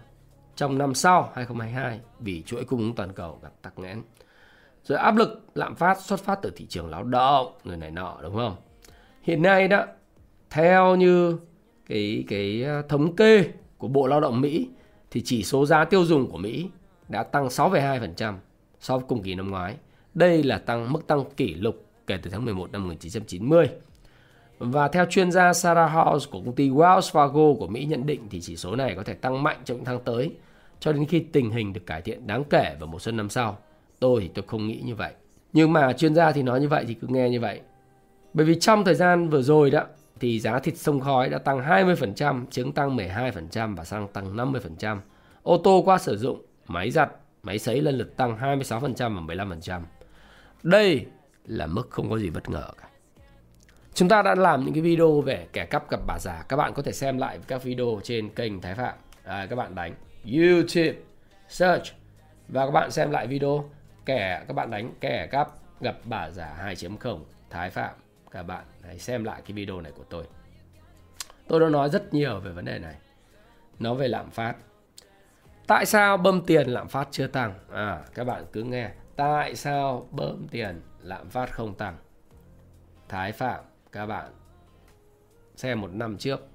trong 0.56 0.78
năm 0.78 0.94
sau 0.94 1.32
2022 1.36 2.00
vì 2.20 2.44
chuỗi 2.46 2.66
cung 2.66 2.80
ứng 2.80 2.96
toàn 2.96 3.14
cầu 3.14 3.40
gặp 3.44 3.52
tắc 3.62 3.80
nghẽn. 3.80 4.02
Rồi 4.88 4.98
áp 4.98 5.16
lực 5.16 5.46
lạm 5.56 5.76
phát 5.76 6.02
xuất 6.02 6.20
phát 6.20 6.40
từ 6.42 6.52
thị 6.56 6.66
trường 6.70 6.90
lao 6.90 7.04
động, 7.04 7.54
người 7.64 7.78
này 7.78 7.92
nọ 7.92 8.18
đúng 8.22 8.36
không? 8.36 8.56
Hiện 9.22 9.42
nay 9.42 9.68
đó, 9.68 9.86
theo 10.50 10.96
như 10.96 11.38
cái 11.90 12.24
cái 12.28 12.64
ờ, 12.64 12.82
thống 12.82 13.16
kê 13.16 13.44
của 13.78 13.88
Bộ 13.88 14.08
Lao 14.08 14.22
động 14.22 14.42
Mỹ 14.42 14.70
thì 15.12 15.22
chỉ 15.26 15.44
số 15.44 15.66
giá 15.66 15.86
tiêu 15.86 16.06
dùng 16.06 16.32
của 16.32 16.38
Mỹ 16.38 16.70
đã 17.10 17.24
tăng 17.24 17.48
6,2% 17.48 18.34
so 18.80 18.98
với 18.98 19.06
cùng 19.08 19.24
kỳ 19.24 19.36
năm 19.36 19.50
ngoái. 19.50 19.76
Đây 20.14 20.44
là 20.44 20.58
tăng 20.58 20.94
mức 20.94 21.08
tăng 21.08 21.24
kỷ 21.38 21.54
lục 21.54 21.86
kể 22.08 22.18
từ 22.22 22.30
tháng 22.30 22.46
11 22.46 22.72
năm 22.72 22.84
1990. 22.84 23.70
Và 24.60 24.88
theo 24.88 25.06
chuyên 25.06 25.32
gia 25.32 25.54
Sarah 25.54 25.92
House 25.92 26.30
của 26.32 26.42
công 26.46 26.56
ty 26.56 26.70
Wells 26.70 27.00
Fargo 27.00 27.58
của 27.58 27.68
Mỹ 27.68 27.86
nhận 27.86 28.06
định 28.06 28.28
thì 28.30 28.42
chỉ 28.42 28.56
số 28.56 28.76
này 28.76 28.96
có 28.96 29.04
thể 29.04 29.14
tăng 29.14 29.44
mạnh 29.44 29.58
trong 29.66 29.78
những 29.78 29.86
tháng 29.86 30.00
tới 30.00 30.32
cho 30.80 30.92
đến 30.92 31.06
khi 31.06 31.20
tình 31.20 31.52
hình 31.52 31.74
được 31.74 31.86
cải 31.86 32.02
thiện 32.02 32.28
đáng 32.28 32.44
kể 32.44 32.76
vào 32.80 32.88
mùa 32.88 33.00
xuân 33.00 33.18
năm 33.18 33.30
sau. 33.30 33.58
Tôi 34.00 34.22
thì 34.22 34.28
tôi 34.28 34.46
không 34.48 34.68
nghĩ 34.68 34.82
như 34.86 34.96
vậy. 34.96 35.14
Nhưng 35.54 35.74
mà 35.74 35.94
chuyên 35.94 36.16
gia 36.16 36.32
thì 36.32 36.44
nói 36.44 36.62
như 36.62 36.68
vậy 36.68 36.86
thì 36.88 36.94
cứ 36.94 37.08
nghe 37.08 37.30
như 37.30 37.40
vậy. 37.40 37.62
Bởi 38.34 38.46
vì 38.46 38.56
trong 38.60 38.86
thời 38.86 38.96
gian 38.96 39.30
vừa 39.30 39.42
rồi 39.42 39.72
đó 39.72 39.84
thì 40.20 40.40
giá 40.40 40.60
thịt 40.60 40.78
sông 40.78 41.00
khói 41.00 41.30
đã 41.30 41.38
tăng 41.38 41.60
20%, 41.60 42.46
trứng 42.50 42.72
tăng 42.72 42.98
12% 42.98 43.76
và 43.76 43.84
xăng 43.84 44.08
tăng 44.08 44.36
50%. 44.36 45.00
Ô 45.44 45.58
tô 45.58 45.82
qua 45.86 45.98
sử 45.98 46.18
dụng, 46.18 46.42
máy 46.68 46.92
giặt, 46.92 47.12
máy 47.44 47.60
sấy 47.60 47.82
lần 47.82 47.98
lượt 47.98 48.18
tăng 48.18 48.38
26% 48.38 49.28
và 49.28 49.36
15%. 49.36 49.82
Đây 50.64 51.06
là 51.46 51.68
mức 51.68 51.88
không 51.90 52.10
có 52.10 52.18
gì 52.18 52.30
bất 52.30 52.50
ngờ 52.50 52.68
cả. 52.82 52.88
Chúng 53.94 54.10
ta 54.10 54.22
đã 54.22 54.36
làm 54.36 54.66
những 54.66 54.74
cái 54.74 54.82
video 54.82 55.22
về 55.22 55.48
kẻ 55.54 55.66
cắp 55.66 55.90
gặp 55.90 56.00
bà 56.08 56.18
già. 56.20 56.44
Các 56.50 56.56
bạn 56.56 56.74
có 56.74 56.82
thể 56.82 56.92
xem 56.92 57.18
lại 57.18 57.40
các 57.48 57.64
video 57.64 58.00
trên 58.04 58.30
kênh 58.30 58.62
Thái 58.62 58.76
Phạm. 58.76 58.96
À, 59.24 59.48
các 59.50 59.56
bạn 59.56 59.76
đánh 59.76 59.94
YouTube, 60.26 60.94
search 61.48 61.86
và 62.48 62.66
các 62.66 62.72
bạn 62.72 62.92
xem 62.92 63.12
lại 63.12 63.28
video 63.28 63.70
kẻ, 64.08 64.44
các 64.48 64.54
bạn 64.54 64.72
đánh 64.72 64.94
kẻ 65.00 65.28
cắp, 65.32 65.48
gặp 65.82 65.98
bà 66.04 66.30
già 66.30 66.58
2.0 66.64 67.24
Thái 67.50 67.70
Phạm. 67.70 67.96
Các 68.32 68.44
bạn 68.44 68.66
hãy 68.84 69.00
xem 69.00 69.24
lại 69.24 69.42
cái 69.46 69.54
video 69.54 69.82
này 69.82 69.92
của 69.92 70.04
tôi. 70.04 70.26
Tôi 71.48 71.60
đã 71.60 71.70
nói 71.70 71.90
rất 71.90 72.14
nhiều 72.14 72.40
về 72.40 72.52
vấn 72.52 72.66
đề 72.66 72.80
này. 72.80 72.96
Nó 73.80 73.94
về 73.94 74.08
lạm 74.08 74.30
phát. 74.30 74.56
Tại 75.68 75.86
sao 75.86 76.18
bơm 76.18 76.46
tiền 76.46 76.68
lạm 76.68 76.88
phát 76.88 77.08
chưa 77.12 77.28
tăng? 77.28 77.54
À 77.72 78.04
các 78.14 78.24
bạn 78.24 78.46
cứ 78.54 78.64
nghe. 78.64 78.92
Tại 79.16 79.56
sao 79.56 80.08
bơm 80.12 80.48
tiền 80.52 80.82
lạm 81.02 81.30
phát 81.30 81.52
không 81.54 81.76
tăng? 81.76 81.98
Thái 83.10 83.32
Phạm, 83.32 83.64
các 83.92 84.06
bạn 84.06 84.32
xem 85.56 85.82
một 85.82 85.94
năm 85.94 86.18
trước, 86.18 86.48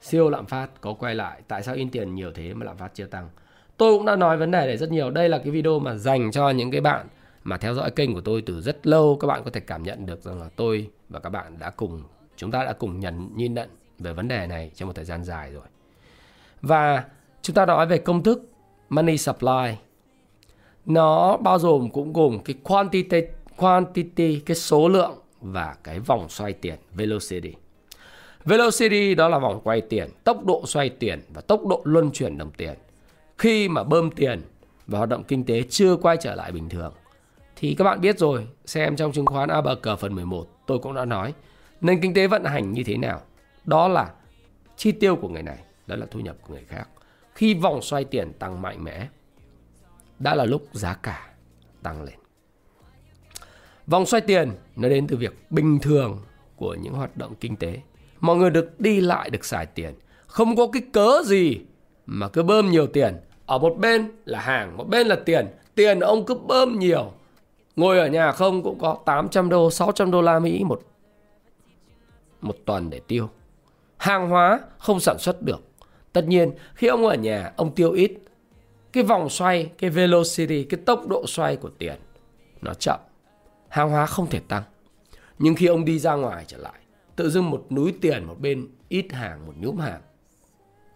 siêu 0.00 0.30
lạm 0.30 0.46
phát 0.46 0.70
có 0.80 0.94
quay 0.94 1.14
lại. 1.14 1.42
Tại 1.48 1.62
sao 1.62 1.74
in 1.74 1.90
tiền 1.90 2.14
nhiều 2.14 2.32
thế 2.32 2.54
mà 2.54 2.66
lạm 2.66 2.76
phát 2.76 2.90
chưa 2.94 3.06
tăng? 3.06 3.30
Tôi 3.76 3.96
cũng 3.96 4.06
đã 4.06 4.16
nói 4.16 4.36
vấn 4.36 4.50
đề 4.50 4.66
này 4.66 4.76
rất 4.76 4.90
nhiều. 4.90 5.10
Đây 5.10 5.28
là 5.28 5.38
cái 5.38 5.50
video 5.50 5.78
mà 5.78 5.94
dành 5.94 6.32
cho 6.32 6.50
những 6.50 6.70
cái 6.70 6.80
bạn 6.80 7.06
mà 7.44 7.56
theo 7.56 7.74
dõi 7.74 7.90
kênh 7.90 8.14
của 8.14 8.20
tôi 8.20 8.42
từ 8.42 8.60
rất 8.60 8.86
lâu. 8.86 9.16
Các 9.20 9.26
bạn 9.26 9.44
có 9.44 9.50
thể 9.50 9.60
cảm 9.60 9.82
nhận 9.82 10.06
được 10.06 10.22
rằng 10.22 10.40
là 10.40 10.48
tôi 10.56 10.90
và 11.08 11.20
các 11.20 11.30
bạn 11.30 11.58
đã 11.58 11.70
cùng, 11.70 12.02
chúng 12.36 12.50
ta 12.50 12.64
đã 12.64 12.72
cùng 12.72 13.00
nhận, 13.00 13.30
nhìn 13.36 13.54
nhận 13.54 13.68
về 13.98 14.12
vấn 14.12 14.28
đề 14.28 14.46
này 14.46 14.70
trong 14.74 14.86
một 14.86 14.92
thời 14.96 15.04
gian 15.04 15.24
dài 15.24 15.52
rồi. 15.52 15.64
Và 16.62 17.04
chúng 17.42 17.54
ta 17.54 17.66
nói 17.66 17.86
về 17.86 17.98
công 17.98 18.22
thức 18.22 18.50
money 18.88 19.18
supply. 19.18 19.76
Nó 20.86 21.36
bao 21.36 21.58
gồm 21.58 21.90
cũng 21.90 22.12
gồm 22.12 22.38
cái 22.44 22.56
quantity 22.62 23.20
quantity, 23.56 24.40
cái 24.40 24.54
số 24.56 24.88
lượng 24.88 25.18
và 25.40 25.76
cái 25.84 26.00
vòng 26.00 26.28
xoay 26.28 26.52
tiền, 26.52 26.74
velocity. 26.94 27.54
Velocity 28.44 29.14
đó 29.14 29.28
là 29.28 29.38
vòng 29.38 29.60
quay 29.64 29.80
tiền, 29.80 30.10
tốc 30.24 30.44
độ 30.44 30.62
xoay 30.66 30.88
tiền 30.88 31.20
và 31.34 31.40
tốc 31.40 31.66
độ 31.66 31.82
luân 31.84 32.10
chuyển 32.10 32.38
đồng 32.38 32.50
tiền 32.50 32.74
khi 33.38 33.68
mà 33.68 33.84
bơm 33.84 34.10
tiền 34.10 34.42
và 34.86 34.98
hoạt 34.98 35.10
động 35.10 35.24
kinh 35.24 35.44
tế 35.44 35.62
chưa 35.62 35.96
quay 35.96 36.16
trở 36.20 36.34
lại 36.34 36.52
bình 36.52 36.68
thường, 36.68 36.92
thì 37.56 37.74
các 37.74 37.84
bạn 37.84 38.00
biết 38.00 38.18
rồi, 38.18 38.46
xem 38.64 38.96
trong 38.96 39.12
chứng 39.12 39.26
khoán 39.26 39.48
ABC 39.48 39.98
phần 40.00 40.14
11 40.14 40.46
tôi 40.66 40.78
cũng 40.78 40.94
đã 40.94 41.04
nói, 41.04 41.34
nền 41.80 42.00
kinh 42.00 42.14
tế 42.14 42.26
vận 42.26 42.44
hành 42.44 42.72
như 42.72 42.82
thế 42.84 42.96
nào. 42.96 43.20
Đó 43.64 43.88
là 43.88 44.10
chi 44.76 44.92
tiêu 44.92 45.16
của 45.16 45.28
người 45.28 45.42
này, 45.42 45.58
đó 45.86 45.96
là 45.96 46.06
thu 46.10 46.20
nhập 46.20 46.36
của 46.42 46.54
người 46.54 46.64
khác. 46.68 46.88
Khi 47.34 47.54
vòng 47.54 47.82
xoay 47.82 48.04
tiền 48.04 48.32
tăng 48.38 48.62
mạnh 48.62 48.84
mẽ, 48.84 49.08
đã 50.18 50.34
là 50.34 50.44
lúc 50.44 50.68
giá 50.72 50.94
cả 50.94 51.30
tăng 51.82 52.02
lên. 52.02 52.14
Vòng 53.86 54.06
xoay 54.06 54.20
tiền 54.20 54.50
nó 54.76 54.88
đến 54.88 55.06
từ 55.06 55.16
việc 55.16 55.34
bình 55.50 55.78
thường 55.78 56.20
của 56.56 56.74
những 56.74 56.94
hoạt 56.94 57.16
động 57.16 57.34
kinh 57.40 57.56
tế. 57.56 57.80
Mọi 58.20 58.36
người 58.36 58.50
được 58.50 58.80
đi 58.80 59.00
lại, 59.00 59.30
được 59.30 59.44
xài 59.44 59.66
tiền. 59.66 59.94
Không 60.26 60.56
có 60.56 60.66
cái 60.72 60.82
cớ 60.92 61.22
gì 61.24 61.60
mà 62.06 62.28
cứ 62.28 62.42
bơm 62.42 62.70
nhiều 62.70 62.86
tiền, 62.86 63.16
ở 63.46 63.58
một 63.58 63.76
bên 63.78 64.10
là 64.24 64.40
hàng, 64.40 64.76
một 64.76 64.88
bên 64.88 65.06
là 65.06 65.16
tiền. 65.16 65.46
Tiền 65.74 66.00
ông 66.00 66.24
cứ 66.24 66.34
bơm 66.34 66.78
nhiều. 66.78 67.12
Ngồi 67.76 67.98
ở 67.98 68.06
nhà 68.06 68.32
không 68.32 68.62
cũng 68.62 68.78
có 68.78 68.96
800 69.04 69.48
đô 69.48 69.70
600 69.70 70.10
đô 70.10 70.22
la 70.22 70.38
Mỹ 70.38 70.64
một 70.64 70.82
một 72.40 72.56
tuần 72.64 72.90
để 72.90 73.00
tiêu. 73.08 73.28
Hàng 73.96 74.28
hóa 74.28 74.60
không 74.78 75.00
sản 75.00 75.18
xuất 75.18 75.42
được. 75.42 75.60
Tất 76.12 76.24
nhiên, 76.26 76.52
khi 76.74 76.86
ông 76.86 77.06
ở 77.06 77.14
nhà, 77.14 77.52
ông 77.56 77.74
tiêu 77.74 77.92
ít. 77.92 78.12
Cái 78.92 79.04
vòng 79.04 79.28
xoay, 79.28 79.70
cái 79.78 79.90
velocity, 79.90 80.64
cái 80.64 80.80
tốc 80.86 81.08
độ 81.08 81.24
xoay 81.26 81.56
của 81.56 81.70
tiền, 81.78 81.96
nó 82.62 82.74
chậm. 82.74 83.00
Hàng 83.68 83.90
hóa 83.90 84.06
không 84.06 84.26
thể 84.26 84.40
tăng. 84.48 84.62
Nhưng 85.38 85.54
khi 85.54 85.66
ông 85.66 85.84
đi 85.84 85.98
ra 85.98 86.14
ngoài 86.14 86.44
trở 86.46 86.56
lại, 86.56 86.80
tự 87.16 87.30
dưng 87.30 87.50
một 87.50 87.66
núi 87.70 87.94
tiền, 88.00 88.24
một 88.24 88.40
bên 88.40 88.68
ít 88.88 89.12
hàng, 89.12 89.46
một 89.46 89.52
nhúm 89.60 89.76
hàng 89.76 90.00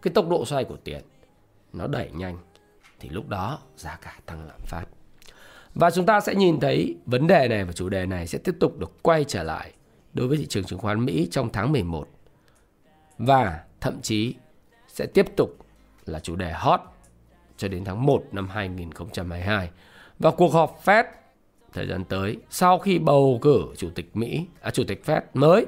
cái 0.03 0.15
tốc 0.15 0.29
độ 0.29 0.45
xoay 0.45 0.65
của 0.65 0.76
tiền 0.76 1.03
nó 1.73 1.87
đẩy 1.87 2.11
nhanh 2.11 2.38
thì 3.00 3.09
lúc 3.09 3.29
đó 3.29 3.59
giá 3.76 3.99
cả 4.03 4.19
tăng 4.26 4.47
lạm 4.47 4.61
phát. 4.61 4.85
Và 5.75 5.91
chúng 5.91 6.07
ta 6.07 6.21
sẽ 6.21 6.35
nhìn 6.35 6.61
thấy 6.61 6.97
vấn 7.07 7.26
đề 7.26 7.49
này 7.49 7.65
và 7.65 7.73
chủ 7.73 7.88
đề 7.88 8.07
này 8.07 8.26
sẽ 8.26 8.38
tiếp 8.38 8.55
tục 8.61 8.79
được 8.79 9.03
quay 9.03 9.25
trở 9.25 9.43
lại 9.43 9.73
đối 10.12 10.29
với 10.29 10.38
thị 10.38 10.47
trường 10.47 10.65
chứng 10.65 10.79
khoán 10.79 11.05
Mỹ 11.05 11.29
trong 11.31 11.50
tháng 11.53 11.73
11 11.73 12.09
và 13.19 13.65
thậm 13.81 14.00
chí 14.03 14.35
sẽ 14.88 15.07
tiếp 15.07 15.26
tục 15.37 15.50
là 16.07 16.21
chủ 16.21 16.37
đề 16.37 16.53
hot 16.53 16.81
cho 17.57 17.69
đến 17.69 17.85
tháng 17.85 18.07
1 18.07 18.25
năm 18.33 18.49
2022 18.49 19.71
và 20.19 20.31
cuộc 20.31 20.53
họp 20.53 20.81
Fed 20.85 21.05
thời 21.73 21.87
gian 21.87 22.05
tới 22.05 22.37
sau 22.50 22.79
khi 22.79 22.99
bầu 22.99 23.38
cử 23.43 23.65
chủ 23.76 23.91
tịch 23.95 24.17
Mỹ, 24.17 24.47
à, 24.61 24.71
chủ 24.71 24.85
tịch 24.88 25.03
Fed 25.05 25.21
mới 25.35 25.67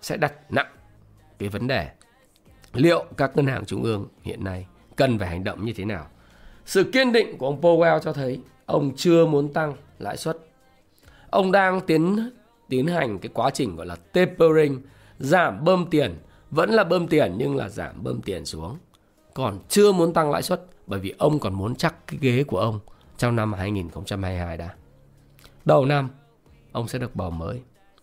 sẽ 0.00 0.16
đặt 0.16 0.32
nặng 0.50 0.72
cái 1.38 1.48
vấn 1.48 1.66
đề 1.66 1.90
liệu 2.72 3.04
các 3.16 3.36
ngân 3.36 3.46
hàng 3.46 3.64
trung 3.64 3.82
ương 3.82 4.06
hiện 4.22 4.44
nay 4.44 4.66
cần 4.96 5.18
phải 5.18 5.28
hành 5.28 5.44
động 5.44 5.64
như 5.64 5.72
thế 5.72 5.84
nào. 5.84 6.06
Sự 6.64 6.84
kiên 6.84 7.12
định 7.12 7.38
của 7.38 7.46
ông 7.46 7.60
Powell 7.60 7.98
cho 7.98 8.12
thấy 8.12 8.40
ông 8.66 8.92
chưa 8.96 9.26
muốn 9.26 9.52
tăng 9.52 9.74
lãi 9.98 10.16
suất. 10.16 10.38
Ông 11.30 11.52
đang 11.52 11.80
tiến 11.80 12.30
tiến 12.68 12.86
hành 12.86 13.18
cái 13.18 13.30
quá 13.34 13.50
trình 13.50 13.76
gọi 13.76 13.86
là 13.86 13.96
tapering, 13.96 14.82
giảm 15.18 15.64
bơm 15.64 15.86
tiền, 15.90 16.18
vẫn 16.50 16.70
là 16.70 16.84
bơm 16.84 17.08
tiền 17.08 17.34
nhưng 17.38 17.56
là 17.56 17.68
giảm 17.68 18.02
bơm 18.02 18.22
tiền 18.22 18.44
xuống. 18.44 18.78
Còn 19.34 19.58
chưa 19.68 19.92
muốn 19.92 20.12
tăng 20.12 20.30
lãi 20.30 20.42
suất 20.42 20.62
bởi 20.86 21.00
vì 21.00 21.14
ông 21.18 21.38
còn 21.38 21.54
muốn 21.54 21.74
chắc 21.74 22.06
cái 22.06 22.18
ghế 22.22 22.44
của 22.44 22.58
ông 22.58 22.80
trong 23.16 23.36
năm 23.36 23.52
2022 23.52 24.56
đã. 24.56 24.74
Đầu 25.64 25.84
năm 25.84 26.08
ông 26.72 26.88
sẽ 26.88 26.98
được 26.98 27.16
bầu 27.16 27.30
mới. 27.30 27.62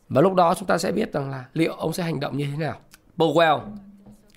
Và 0.10 0.22
lúc 0.22 0.34
đó 0.34 0.56
chúng 0.58 0.68
ta 0.68 0.78
sẽ 0.78 0.92
biết 0.92 1.14
rằng 1.14 1.30
là 1.30 1.46
liệu 1.54 1.74
ông 1.74 1.94
sẽ 1.94 2.04
hành 2.04 2.20
động 2.20 2.38
như 2.38 2.48
thế 2.52 2.58
nào. 2.58 2.80
Powell 3.18 3.62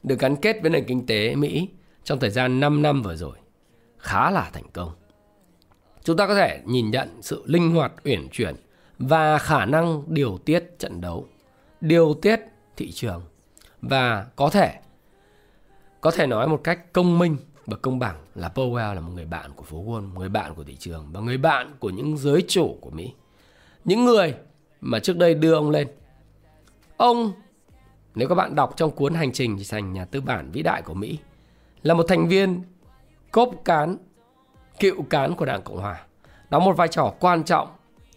được 0.02 0.18
gắn 0.18 0.36
kết 0.36 0.56
với 0.62 0.70
nền 0.70 0.84
kinh 0.84 1.06
tế 1.06 1.34
Mỹ 1.34 1.68
trong 2.04 2.20
thời 2.20 2.30
gian 2.30 2.60
5 2.60 2.82
năm 2.82 3.02
vừa 3.02 3.16
rồi 3.16 3.36
khá 3.98 4.30
là 4.30 4.50
thành 4.52 4.70
công. 4.72 4.90
Chúng 6.04 6.16
ta 6.16 6.26
có 6.26 6.34
thể 6.34 6.60
nhìn 6.64 6.90
nhận 6.90 7.22
sự 7.22 7.42
linh 7.46 7.70
hoạt 7.70 7.92
uyển 8.04 8.28
chuyển 8.28 8.56
và 8.98 9.38
khả 9.38 9.64
năng 9.64 10.02
điều 10.06 10.38
tiết 10.38 10.78
trận 10.78 11.00
đấu, 11.00 11.26
điều 11.80 12.14
tiết 12.14 12.40
thị 12.76 12.92
trường 12.92 13.22
và 13.82 14.26
có 14.36 14.50
thể 14.50 14.74
có 16.00 16.10
thể 16.10 16.26
nói 16.26 16.48
một 16.48 16.60
cách 16.64 16.92
công 16.92 17.18
minh 17.18 17.36
và 17.66 17.76
công 17.76 17.98
bằng 17.98 18.16
là 18.34 18.50
Powell 18.54 18.94
là 18.94 19.00
một 19.00 19.12
người 19.14 19.24
bạn 19.24 19.50
của 19.56 19.64
phố 19.64 19.84
Wall, 19.84 20.12
người 20.14 20.28
bạn 20.28 20.54
của 20.54 20.64
thị 20.64 20.76
trường 20.76 21.08
và 21.12 21.20
người 21.20 21.38
bạn 21.38 21.74
của 21.78 21.90
những 21.90 22.16
giới 22.16 22.44
chủ 22.48 22.78
của 22.80 22.90
Mỹ. 22.90 23.12
Những 23.84 24.04
người 24.04 24.34
mà 24.80 24.98
trước 24.98 25.16
đây 25.16 25.34
đưa 25.34 25.54
ông 25.54 25.70
lên. 25.70 25.88
Ông 26.96 27.32
nếu 28.18 28.28
các 28.28 28.34
bạn 28.34 28.54
đọc 28.54 28.72
trong 28.76 28.90
cuốn 28.90 29.14
hành 29.14 29.32
trình 29.32 29.58
thành 29.70 29.92
nhà 29.92 30.04
tư 30.04 30.20
bản 30.20 30.50
vĩ 30.50 30.62
đại 30.62 30.82
của 30.82 30.94
Mỹ 30.94 31.18
là 31.82 31.94
một 31.94 32.04
thành 32.08 32.28
viên 32.28 32.62
cốp 33.30 33.54
cán 33.64 33.96
cựu 34.80 35.02
cán 35.02 35.34
của 35.34 35.44
Đảng 35.44 35.62
Cộng 35.62 35.76
Hòa 35.76 36.06
đóng 36.50 36.64
một 36.64 36.76
vai 36.76 36.88
trò 36.88 37.14
quan 37.20 37.44
trọng 37.44 37.68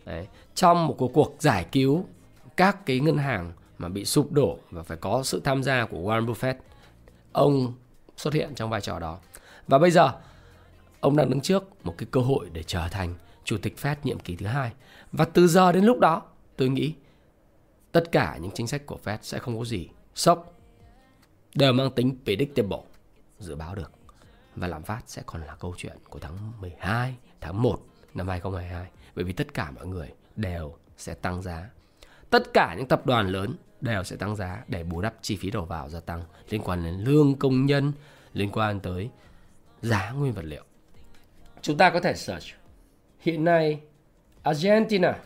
đấy, 0.06 0.28
trong 0.56 0.88
một 0.88 0.96
cuộc, 0.98 1.14
cuộc 1.14 1.36
giải 1.40 1.66
cứu 1.72 2.06
các 2.58 2.86
cái 2.86 3.00
ngân 3.00 3.18
hàng 3.18 3.52
mà 3.78 3.90
bị 3.90 4.06
sụp 4.06 4.32
đổ 4.32 4.58
và 4.72 4.84
phải 4.84 4.98
có 4.98 5.24
sự 5.24 5.42
tham 5.44 5.64
gia 5.64 5.86
của 5.86 5.98
Warren 5.98 6.26
Buffett. 6.26 6.54
Ông 7.32 7.74
xuất 8.18 8.34
hiện 8.34 8.56
trong 8.56 8.70
vai 8.70 8.82
trò 8.82 9.00
đó. 9.00 9.18
Và 9.68 9.78
bây 9.78 9.92
giờ 9.92 10.12
ông 11.00 11.16
đang 11.16 11.30
đứng 11.30 11.42
trước 11.42 11.86
một 11.86 11.96
cái 11.98 12.08
cơ 12.12 12.22
hội 12.22 12.50
để 12.54 12.64
trở 12.64 12.88
thành 12.92 13.16
chủ 13.44 13.58
tịch 13.58 13.78
Fed 13.82 13.96
nhiệm 14.04 14.20
kỳ 14.20 14.36
thứ 14.36 14.46
hai. 14.46 14.72
Và 15.12 15.26
từ 15.26 15.48
giờ 15.48 15.72
đến 15.72 15.84
lúc 15.84 16.00
đó, 16.00 16.22
tôi 16.58 16.70
nghĩ 16.70 16.94
tất 17.92 18.12
cả 18.12 18.38
những 18.42 18.52
chính 18.52 18.68
sách 18.68 18.86
của 18.86 18.98
Fed 19.04 19.18
sẽ 19.22 19.40
không 19.40 19.60
có 19.60 19.66
gì 19.66 19.90
sốc, 20.16 20.54
đều 21.56 21.74
mang 21.74 21.92
tính 21.92 22.18
predictable, 22.24 22.82
dự 23.40 23.56
báo 23.56 23.76
được. 23.76 23.92
Và 24.56 24.68
lạm 24.68 24.84
phát 24.84 25.02
sẽ 25.08 25.22
còn 25.26 25.42
là 25.42 25.56
câu 25.56 25.74
chuyện 25.78 25.98
của 26.10 26.20
tháng 26.20 26.62
12, 26.62 27.16
tháng 27.42 27.62
1 27.62 27.80
năm 28.14 28.28
2022. 28.28 28.90
Bởi 29.16 29.26
vì 29.26 29.34
tất 29.34 29.54
cả 29.54 29.72
mọi 29.72 29.88
người 29.88 30.14
đều 30.36 30.76
sẽ 30.98 31.14
tăng 31.14 31.42
giá. 31.42 31.70
Tất 32.30 32.54
cả 32.54 32.76
những 32.78 32.88
tập 32.88 33.06
đoàn 33.06 33.28
lớn 33.28 33.56
đều 33.82 34.04
sẽ 34.04 34.16
tăng 34.16 34.36
giá 34.36 34.64
để 34.68 34.84
bù 34.84 35.02
đắp 35.02 35.14
chi 35.22 35.36
phí 35.36 35.52
đầu 35.52 35.66
vào 35.66 35.90
gia 35.90 36.00
tăng 36.00 36.24
liên 36.50 36.62
quan 36.62 36.84
đến 36.84 36.94
lương 36.94 37.36
công 37.36 37.66
nhân, 37.66 37.94
liên 38.34 38.50
quan 38.52 38.80
tới 38.80 39.10
giá 39.82 40.12
nguyên 40.12 40.34
vật 40.34 40.46
liệu. 40.46 40.64
Chúng 41.62 41.78
ta 41.78 41.90
có 41.90 42.00
thể 42.00 42.16
search 42.16 42.46
hiện 43.20 43.44
nay 43.44 43.80
Argentina 44.44 45.20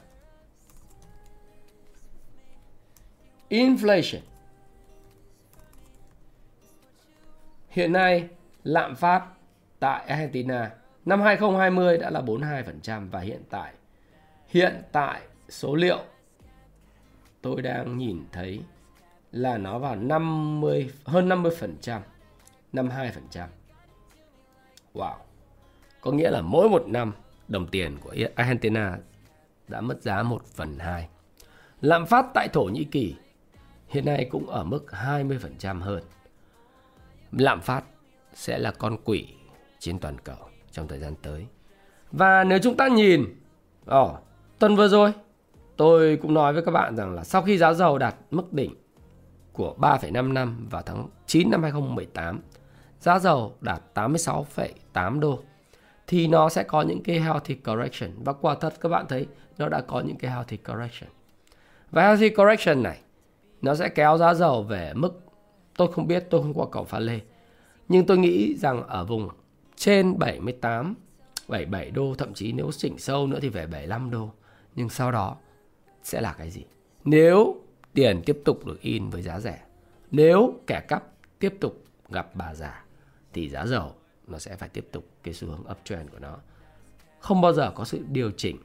inflation 3.50 4.22
hiện 7.70 7.94
nay 7.94 8.30
lạm 8.64 8.96
phát 8.96 9.25
tại 9.80 10.06
Argentina 10.06 10.72
năm 11.06 11.22
2020 11.22 11.98
đã 11.98 12.10
là 12.10 12.22
42% 12.22 13.10
và 13.10 13.20
hiện 13.20 13.42
tại 13.50 13.74
hiện 14.48 14.82
tại 14.92 15.22
số 15.50 15.75
liệu 15.75 16.00
tôi 17.42 17.62
đang 17.62 17.98
nhìn 17.98 18.25
thấy 18.32 18.62
là 19.32 19.58
nó 19.58 19.80
vào 19.80 19.96
50 19.96 20.92
hơn 21.06 21.30
50%, 21.30 22.00
52%. 22.74 23.48
Wow. 24.94 25.16
Có 26.02 26.12
nghĩa 26.12 26.32
là 26.32 26.42
mỗi 26.42 26.70
một 26.70 26.88
năm 26.88 27.14
đồng 27.48 27.68
tiền 27.68 27.98
của 28.04 28.16
Argentina 28.36 28.98
đã 29.68 29.82
mất 29.82 30.02
giá 30.02 30.24
1 30.24 30.46
phần 30.46 30.80
2. 30.80 31.08
Lạm 31.82 32.06
phát 32.06 32.25
tại 32.34 32.48
Thổ 32.54 32.64
Nhĩ 32.64 32.84
Kỳ 32.84 33.16
hiện 33.88 34.06
nay 34.06 34.27
cũng 34.32 34.50
ở 34.50 34.63
mức 34.63 34.86
20% 34.89 35.80
hơn. 35.80 36.04
Lạm 37.32 37.62
phát 37.62 37.84
sẽ 38.34 38.58
là 38.58 38.72
con 38.72 38.98
quỷ 39.04 39.27
trên 39.80 40.00
toàn 40.00 40.18
cầu 40.24 40.38
trong 40.72 40.88
thời 40.88 41.00
gian 41.00 41.15
tới. 41.22 41.46
Và 42.12 42.44
nếu 42.44 42.60
chúng 42.63 42.77
ta 42.77 42.88
nhìn, 42.88 43.36
oh, 43.92 44.12
tuần 44.60 44.75
vừa 44.75 44.88
rồi 44.88 45.13
tôi 45.77 46.20
cũng 46.22 46.34
nói 46.34 46.54
với 46.54 46.65
các 46.65 46.72
bạn 46.72 46.96
rằng 46.96 47.15
là 47.15 47.24
sau 47.24 47.42
khi 47.42 47.58
giá 47.58 47.74
dầu 47.74 47.98
đạt 47.98 48.15
mức 48.32 48.54
đỉnh 48.54 48.75
của 49.54 49.75
3,5 49.80 50.34
năm 50.34 50.68
vào 50.70 50.82
tháng 50.82 51.08
9 51.25 51.51
năm 51.51 51.63
2018, 51.63 52.39
giá 53.00 53.20
dầu 53.20 53.56
đạt 53.62 53.82
86,8 53.94 55.20
đô 55.20 55.39
thì 56.08 56.27
nó 56.27 56.50
sẽ 56.50 56.63
có 56.63 56.82
những 56.82 57.04
cái 57.04 57.20
healthy 57.20 57.56
correction 57.56 58.12
và 58.24 58.34
quả 58.34 58.56
thật 58.56 58.74
các 58.82 58.89
bạn 58.89 59.06
thấy 59.10 59.27
nó 59.58 59.70
đã 59.70 59.82
có 59.82 60.01
những 60.01 60.18
cái 60.18 60.32
healthy 60.32 60.58
correction. 60.58 61.10
Và 61.92 62.01
healthy 62.01 62.30
correction 62.30 62.84
này 62.84 63.00
nó 63.65 63.75
sẽ 63.75 63.89
kéo 63.89 64.17
giá 64.17 64.34
dầu 64.34 64.63
về 64.63 64.93
mức 64.93 65.22
tôi 65.77 65.91
không 65.91 66.07
biết, 66.07 66.27
tôi 66.29 66.41
không 66.41 66.53
qua 66.53 66.65
cầu 66.72 66.84
pha 66.84 67.00
lê. 67.00 67.19
Nhưng 67.88 68.05
tôi 68.05 68.17
nghĩ 68.17 68.55
rằng 68.57 68.88
ở 68.88 69.05
vùng 69.05 69.29
trên 69.75 70.19
78 70.19 70.95
77 71.48 71.91
đô, 71.91 72.15
thậm 72.15 72.34
chí 72.34 72.51
nếu 72.51 72.72
chỉnh 72.72 72.98
sâu 72.98 73.27
nữa 73.27 73.39
thì 73.41 73.50
về 73.50 73.67
75 73.67 74.12
đô. 74.12 74.29
Nhưng 74.75 74.89
sau 74.89 75.12
đó 75.12 75.38
sẽ 76.03 76.22
là 76.22 76.34
cái 76.34 76.50
gì? 76.50 76.65
Nếu 77.03 77.55
tiền 77.93 78.22
tiếp 78.25 78.41
tục 78.45 78.65
được 78.65 78.81
in 78.81 79.10
với 79.10 79.22
giá 79.22 79.39
rẻ, 79.39 79.62
nếu 80.12 80.53
kẻ 80.67 80.81
cắp 80.88 81.03
tiếp 81.39 81.53
tục 81.60 81.84
gặp 82.10 82.36
bà 82.36 82.55
già, 82.55 82.86
thì 83.34 83.50
giá 83.50 83.65
dầu 83.65 83.93
nó 84.27 84.39
sẽ 84.39 84.55
phải 84.55 84.69
tiếp 84.69 84.88
tục 84.91 85.05
cái 85.24 85.34
xu 85.34 85.48
hướng 85.48 85.63
uptrend 85.72 86.12
của 86.12 86.19
nó. 86.19 86.38
Không 87.19 87.41
bao 87.41 87.53
giờ 87.53 87.72
có 87.75 87.86
sự 87.86 88.03
điều 88.07 88.31
chỉnh 88.31 88.57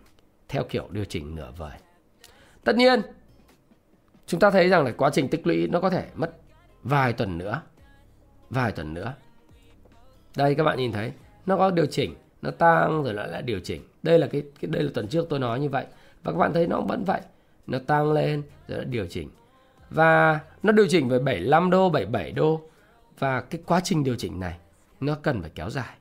theo 0.48 0.64
kiểu 0.64 0.88
điều 0.90 1.04
chỉnh 1.04 1.34
nửa 1.34 1.52
vời. 1.56 1.78
Tất 2.64 2.76
nhiên 2.76 3.00
chúng 4.30 4.40
ta 4.40 4.50
thấy 4.50 4.68
rằng 4.68 4.84
là 4.84 4.92
quá 4.96 5.10
trình 5.12 5.28
tích 5.28 5.46
lũy 5.46 5.68
nó 5.68 5.80
có 5.80 5.90
thể 5.90 6.04
mất 6.14 6.30
vài 6.82 7.12
tuần 7.12 7.38
nữa. 7.38 7.62
Vài 8.50 8.72
tuần 8.72 8.94
nữa. 8.94 9.14
Đây 10.36 10.54
các 10.54 10.64
bạn 10.64 10.78
nhìn 10.78 10.92
thấy 10.92 11.12
nó 11.46 11.56
có 11.56 11.70
điều 11.70 11.86
chỉnh 11.86 12.14
nó 12.42 12.50
tăng 12.50 13.02
rồi 13.02 13.14
lại 13.14 13.28
lại 13.28 13.42
điều 13.42 13.60
chỉnh. 13.60 13.82
Đây 14.02 14.18
là 14.18 14.26
cái, 14.26 14.42
cái 14.60 14.70
đây 14.70 14.82
là 14.82 14.90
tuần 14.94 15.08
trước 15.08 15.26
tôi 15.30 15.38
nói 15.38 15.60
như 15.60 15.68
vậy. 15.68 15.86
Và 16.22 16.32
các 16.32 16.38
bạn 16.38 16.52
thấy 16.52 16.66
nó 16.66 16.80
vẫn 16.80 17.04
vậy. 17.04 17.20
Nó 17.66 17.78
tăng 17.86 18.12
lên 18.12 18.42
rồi 18.68 18.78
lại 18.78 18.86
điều 18.90 19.06
chỉnh. 19.06 19.28
Và 19.90 20.40
nó 20.62 20.72
điều 20.72 20.86
chỉnh 20.88 21.08
về 21.08 21.18
75 21.18 21.70
đô 21.70 21.88
77 21.88 22.32
đô. 22.32 22.60
Và 23.18 23.40
cái 23.40 23.60
quá 23.66 23.80
trình 23.84 24.04
điều 24.04 24.16
chỉnh 24.16 24.40
này 24.40 24.58
nó 25.00 25.14
cần 25.22 25.40
phải 25.40 25.50
kéo 25.54 25.70
dài. 25.70 25.96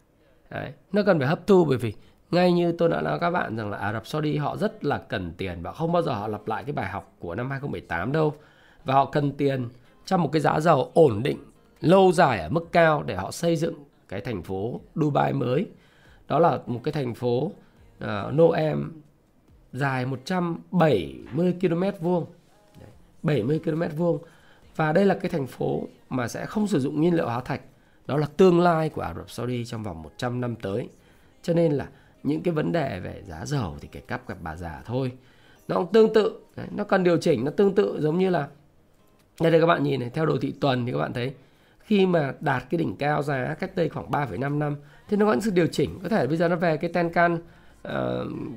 Đấy. 0.50 0.74
nó 0.92 1.04
cần 1.06 1.20
phải 1.20 1.28
hấp 1.28 1.48
thu 1.48 1.66
bởi 1.66 1.78
vì 1.78 1.94
ngay 2.32 2.52
như 2.52 2.72
tôi 2.72 2.90
đã 2.90 3.02
nói 3.02 3.20
các 3.20 3.32
bạn 3.32 3.58
rằng 3.58 3.70
là 3.70 3.78
Ả 3.78 3.94
Rập 3.94 4.08
Saudi 4.08 4.38
họ 4.38 4.58
rất 4.58 4.86
là 4.86 4.98
cần 4.98 5.34
tiền 5.38 5.62
và 5.62 5.72
không 5.72 5.92
bao 5.92 6.02
giờ 6.02 6.14
họ 6.14 6.28
lặp 6.28 6.48
lại 6.48 6.64
cái 6.64 6.74
bài 6.74 6.90
học 6.90 7.16
của 7.20 7.36
năm 7.36 7.50
2018 7.50 8.12
đâu. 8.12 8.34
Và 8.86 8.94
họ 8.94 9.06
cần 9.06 9.32
tiền 9.32 9.70
trong 10.06 10.22
một 10.22 10.30
cái 10.32 10.42
giá 10.42 10.60
dầu 10.60 10.92
ổn 10.94 11.24
định 11.24 11.38
lâu 11.82 12.12
dài 12.12 12.40
ở 12.40 12.50
mức 12.50 12.72
cao 12.72 13.04
để 13.04 13.16
họ 13.16 13.32
xây 13.32 13.56
dựng 13.56 13.74
cái 14.08 14.22
thành 14.22 14.44
phố 14.44 14.80
Dubai 14.96 15.34
mới. 15.34 15.68
Đó 16.28 16.40
là 16.40 16.60
một 16.66 16.82
cái 16.84 16.92
thành 16.92 17.16
phố 17.16 17.52
uh, 18.04 18.34
Noem 18.34 19.02
dài 19.74 20.06
170 20.06 21.56
km 21.62 21.84
vuông. 22.02 22.26
70 23.24 23.60
km 23.66 23.84
vuông. 23.98 24.18
Và 24.76 24.94
đây 24.94 25.06
là 25.06 25.16
cái 25.16 25.30
thành 25.30 25.48
phố 25.48 25.84
mà 26.10 26.28
sẽ 26.28 26.46
không 26.46 26.68
sử 26.68 26.80
dụng 26.80 27.02
nhiên 27.02 27.16
liệu 27.16 27.26
hóa 27.26 27.42
thạch. 27.42 27.62
Đó 28.06 28.18
là 28.18 28.28
tương 28.38 28.60
lai 28.60 28.90
của 28.90 29.02
Ả 29.02 29.14
Rập 29.14 29.30
Saudi 29.30 29.66
trong 29.66 29.84
vòng 29.84 30.02
100 30.02 30.42
năm 30.42 30.56
tới. 30.56 30.90
Cho 31.42 31.54
nên 31.54 31.72
là 31.72 31.88
những 32.24 32.44
cái 32.44 32.54
vấn 32.54 32.72
đề 32.72 33.00
về 33.00 33.22
giá 33.28 33.46
dầu 33.46 33.76
thì 33.82 33.88
kẻ 33.92 34.00
cắp 34.00 34.28
gặp 34.28 34.38
bà 34.42 34.56
già 34.56 34.82
thôi. 34.86 35.12
Nó 35.68 35.76
cũng 35.76 35.94
tương 35.94 36.14
tự 36.14 36.40
đấy, 36.56 36.68
nó 36.76 36.84
cần 36.84 37.04
điều 37.04 37.18
chỉnh 37.18 37.46
nó 37.46 37.52
tương 37.52 37.76
tự 37.76 38.00
giống 38.02 38.18
như 38.18 38.30
là 38.30 38.48
đây 39.42 39.52
đây 39.52 39.62
các 39.62 39.68
bạn 39.68 39.84
nhìn 39.84 40.00
này 40.00 40.10
theo 40.10 40.26
đồ 40.26 40.38
thị 40.42 40.54
tuần 40.62 40.86
thì 40.86 40.92
các 40.92 40.98
bạn 40.98 41.14
thấy 41.14 41.34
khi 41.80 42.06
mà 42.06 42.34
đạt 42.40 42.64
cái 42.70 42.78
đỉnh 42.78 42.96
cao 42.96 43.24
giá 43.24 43.56
cách 43.60 43.76
đây 43.76 43.90
khoảng 43.90 44.12
3,5 44.12 44.58
năm 44.58 44.76
thì 45.10 45.18
nó 45.18 45.26
có 45.26 45.32
những 45.32 45.42
sự 45.42 45.52
điều 45.52 45.68
chỉnh. 45.68 46.00
Có 46.04 46.10
thể 46.10 46.28
bây 46.28 46.38
giờ 46.38 46.48
nó 46.48 46.56
về 46.56 46.78
cái 46.78 46.90
ten 46.94 47.14
can 47.14 47.36
uh, 47.88 47.92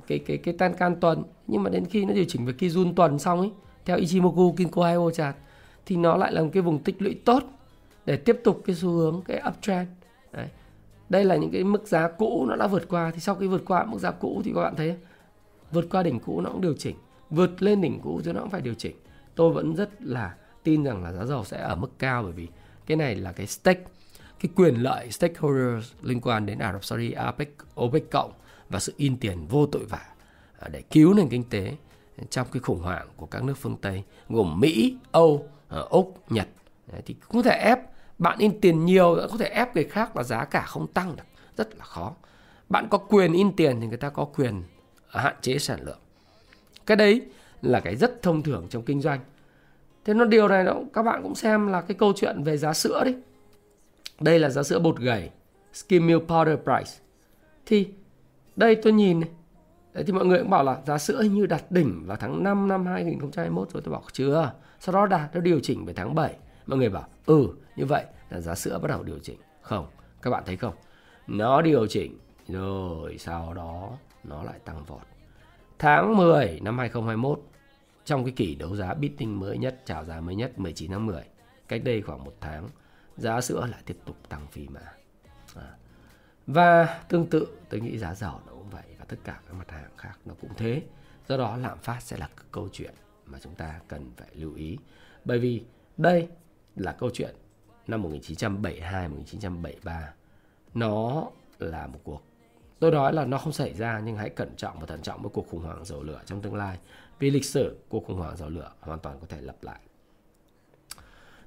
cái 0.06 0.18
cái 0.18 0.36
cái 0.36 0.54
ten 0.58 0.74
can 0.74 0.96
tuần 1.00 1.22
nhưng 1.46 1.62
mà 1.62 1.70
đến 1.70 1.84
khi 1.84 2.04
nó 2.04 2.14
điều 2.14 2.24
chỉnh 2.28 2.46
về 2.46 2.52
Kijun 2.52 2.94
tuần 2.94 3.18
xong 3.18 3.40
ấy 3.40 3.50
theo 3.84 3.96
Ichimoku 3.96 4.54
Kinko 4.56 4.82
Hyo 4.82 5.10
chart 5.10 5.36
thì 5.86 5.96
nó 5.96 6.16
lại 6.16 6.32
là 6.32 6.42
một 6.42 6.50
cái 6.52 6.62
vùng 6.62 6.78
tích 6.78 7.02
lũy 7.02 7.14
tốt 7.24 7.42
để 8.06 8.16
tiếp 8.16 8.40
tục 8.44 8.62
cái 8.66 8.76
xu 8.76 8.88
hướng 8.88 9.22
cái 9.26 9.42
uptrend. 9.48 9.88
Đấy 10.32 10.46
đây 11.12 11.24
là 11.24 11.36
những 11.36 11.50
cái 11.50 11.64
mức 11.64 11.86
giá 11.86 12.08
cũ 12.08 12.46
nó 12.48 12.56
đã 12.56 12.66
vượt 12.66 12.88
qua. 12.88 13.10
Thì 13.14 13.20
sau 13.20 13.34
khi 13.34 13.46
vượt 13.46 13.62
qua 13.66 13.84
mức 13.84 13.98
giá 13.98 14.10
cũ 14.10 14.42
thì 14.44 14.52
các 14.54 14.60
bạn 14.62 14.74
thấy 14.76 14.96
vượt 15.72 15.86
qua 15.90 16.02
đỉnh 16.02 16.20
cũ 16.20 16.40
nó 16.40 16.50
cũng 16.50 16.60
điều 16.60 16.74
chỉnh. 16.78 16.96
Vượt 17.30 17.62
lên 17.62 17.80
đỉnh 17.80 18.00
cũ 18.00 18.20
thì 18.24 18.32
nó 18.32 18.40
cũng 18.40 18.50
phải 18.50 18.60
điều 18.60 18.74
chỉnh. 18.74 18.96
Tôi 19.34 19.52
vẫn 19.52 19.74
rất 19.74 20.02
là 20.02 20.34
tin 20.62 20.84
rằng 20.84 21.04
là 21.04 21.12
giá 21.12 21.24
dầu 21.24 21.44
sẽ 21.44 21.60
ở 21.60 21.76
mức 21.76 21.98
cao 21.98 22.22
bởi 22.22 22.32
vì 22.32 22.48
cái 22.86 22.96
này 22.96 23.16
là 23.16 23.32
cái 23.32 23.46
stake 23.46 23.84
cái 24.40 24.50
quyền 24.56 24.74
lợi 24.74 25.10
stakeholders 25.10 25.92
liên 26.02 26.20
quan 26.20 26.46
đến 26.46 26.58
Ả 26.58 26.72
Rập 26.72 26.84
Saudi, 26.84 27.12
APEC, 27.12 27.48
OPEC 27.80 28.10
cộng 28.10 28.32
và 28.68 28.80
sự 28.80 28.92
in 28.96 29.16
tiền 29.16 29.46
vô 29.46 29.66
tội 29.66 29.84
vạ 29.84 30.06
à, 30.58 30.68
để 30.68 30.82
cứu 30.82 31.14
nền 31.14 31.28
kinh 31.28 31.44
tế 31.50 31.76
trong 32.30 32.46
cái 32.52 32.60
khủng 32.60 32.82
hoảng 32.82 33.08
của 33.16 33.26
các 33.26 33.44
nước 33.44 33.54
phương 33.58 33.76
Tây 33.80 34.02
gồm 34.28 34.60
Mỹ, 34.60 34.96
Âu, 35.12 35.48
à, 35.68 35.78
Úc, 35.78 36.32
Nhật. 36.32 36.48
Thì 37.06 37.14
cũng 37.14 37.42
có 37.42 37.50
thể 37.50 37.58
ép 37.58 37.78
bạn 38.22 38.38
in 38.38 38.60
tiền 38.60 38.84
nhiều 38.84 39.16
có 39.30 39.36
thể 39.38 39.46
ép 39.46 39.74
người 39.74 39.84
khác 39.84 40.16
là 40.16 40.22
giá 40.22 40.44
cả 40.44 40.62
không 40.62 40.86
tăng 40.86 41.16
được. 41.16 41.22
Rất 41.56 41.76
là 41.78 41.84
khó. 41.84 42.12
Bạn 42.68 42.88
có 42.90 42.98
quyền 42.98 43.32
in 43.32 43.56
tiền 43.56 43.80
thì 43.80 43.86
người 43.86 43.96
ta 43.96 44.08
có 44.08 44.24
quyền 44.24 44.62
ờ, 45.10 45.20
hạn 45.20 45.34
chế 45.40 45.58
sản 45.58 45.80
lượng. 45.82 45.98
Cái 46.86 46.96
đấy 46.96 47.22
là 47.62 47.80
cái 47.80 47.96
rất 47.96 48.22
thông 48.22 48.42
thường 48.42 48.66
trong 48.70 48.82
kinh 48.82 49.00
doanh. 49.00 49.20
Thế 50.04 50.14
nó 50.14 50.24
điều 50.24 50.48
này 50.48 50.64
đó 50.64 50.80
các 50.92 51.02
bạn 51.02 51.22
cũng 51.22 51.34
xem 51.34 51.66
là 51.66 51.80
cái 51.80 51.94
câu 51.94 52.12
chuyện 52.16 52.42
về 52.42 52.56
giá 52.56 52.72
sữa 52.72 53.02
đi. 53.04 53.14
Đây 54.20 54.38
là 54.38 54.48
giá 54.48 54.62
sữa 54.62 54.78
bột 54.78 54.98
gầy, 54.98 55.30
skim 55.72 56.06
milk 56.06 56.26
powder 56.28 56.56
price. 56.56 56.92
Thì 57.66 57.88
đây 58.56 58.74
tôi 58.74 58.92
nhìn 58.92 59.20
này. 59.20 59.30
Đấy, 59.92 60.04
thì 60.06 60.12
mọi 60.12 60.24
người 60.24 60.38
cũng 60.38 60.50
bảo 60.50 60.64
là 60.64 60.76
giá 60.86 60.98
sữa 60.98 61.22
như 61.30 61.46
đạt 61.46 61.62
đỉnh 61.70 62.06
vào 62.06 62.16
tháng 62.16 62.42
5 62.42 62.68
năm 62.68 62.86
2021 62.86 63.70
rồi. 63.70 63.82
Tôi 63.84 63.92
bảo, 63.92 64.02
chưa, 64.12 64.52
sau 64.80 64.92
đó 64.92 65.06
đạt, 65.06 65.34
nó 65.34 65.40
điều 65.40 65.60
chỉnh 65.60 65.84
về 65.84 65.92
tháng 65.92 66.14
7 66.14 66.34
mọi 66.66 66.78
người 66.78 66.90
bảo 66.90 67.08
ừ 67.26 67.48
như 67.76 67.86
vậy 67.86 68.04
là 68.30 68.40
giá 68.40 68.54
sữa 68.54 68.78
bắt 68.78 68.88
đầu 68.88 69.02
điều 69.02 69.18
chỉnh. 69.18 69.38
Không, 69.62 69.86
các 70.22 70.30
bạn 70.30 70.42
thấy 70.46 70.56
không? 70.56 70.74
Nó 71.26 71.62
điều 71.62 71.86
chỉnh, 71.86 72.18
rồi 72.48 73.18
sau 73.18 73.54
đó 73.54 73.90
nó 74.24 74.42
lại 74.42 74.58
tăng 74.64 74.84
vọt. 74.84 75.02
Tháng 75.78 76.16
10 76.16 76.60
năm 76.62 76.78
2021 76.78 77.40
trong 78.04 78.24
cái 78.24 78.32
kỳ 78.36 78.54
đấu 78.54 78.76
giá 78.76 78.94
bidding 78.94 79.40
mới 79.40 79.58
nhất, 79.58 79.80
chào 79.84 80.04
giá 80.04 80.20
mới 80.20 80.34
nhất 80.34 80.58
19 80.58 80.90
tháng 80.90 81.06
10 81.06 81.24
cách 81.68 81.84
đây 81.84 82.02
khoảng 82.02 82.24
một 82.24 82.34
tháng, 82.40 82.68
giá 83.16 83.40
sữa 83.40 83.66
lại 83.70 83.82
tiếp 83.86 83.96
tục 84.04 84.16
tăng 84.28 84.46
phi 84.46 84.68
mã 84.68 84.80
à. 85.54 85.76
và 86.46 87.00
tương 87.08 87.26
tự, 87.26 87.46
tôi 87.68 87.80
nghĩ 87.80 87.98
giá 87.98 88.14
dầu 88.14 88.40
nó 88.46 88.52
cũng 88.52 88.70
vậy, 88.70 88.82
và 88.98 89.04
tất 89.04 89.16
cả 89.24 89.40
các 89.46 89.54
mặt 89.54 89.70
hàng 89.70 89.90
khác 89.96 90.14
nó 90.24 90.34
cũng 90.40 90.50
thế. 90.56 90.82
Do 91.28 91.36
đó 91.36 91.56
lạm 91.56 91.78
phát 91.78 92.02
sẽ 92.02 92.16
là 92.16 92.28
câu 92.52 92.68
chuyện 92.72 92.94
mà 93.26 93.38
chúng 93.42 93.54
ta 93.54 93.80
cần 93.88 94.10
phải 94.16 94.28
lưu 94.32 94.54
ý. 94.54 94.78
Bởi 95.24 95.38
vì 95.38 95.64
đây 95.96 96.28
là 96.76 96.92
câu 96.92 97.10
chuyện 97.12 97.34
năm 97.86 98.02
1972 98.02 99.08
1973 99.08 100.12
nó 100.74 101.26
là 101.58 101.86
một 101.86 102.00
cuộc 102.04 102.22
tôi 102.82 102.90
nói 102.90 103.12
là 103.12 103.24
nó 103.24 103.38
không 103.38 103.52
xảy 103.52 103.74
ra 103.74 104.00
nhưng 104.04 104.16
hãy 104.16 104.30
cẩn 104.30 104.56
trọng 104.56 104.80
và 104.80 104.86
thận 104.86 105.02
trọng 105.02 105.22
với 105.22 105.30
cuộc 105.30 105.48
khủng 105.48 105.62
hoảng 105.62 105.84
dầu 105.84 106.02
lửa 106.02 106.20
trong 106.26 106.42
tương 106.42 106.54
lai. 106.54 106.78
Vì 107.18 107.30
lịch 107.30 107.44
sử 107.44 107.76
cuộc 107.88 108.06
khủng 108.06 108.16
hoảng 108.16 108.36
dầu 108.36 108.48
lửa 108.48 108.72
hoàn 108.80 108.98
toàn 108.98 109.18
có 109.20 109.26
thể 109.28 109.40
lặp 109.40 109.56
lại. 109.62 109.80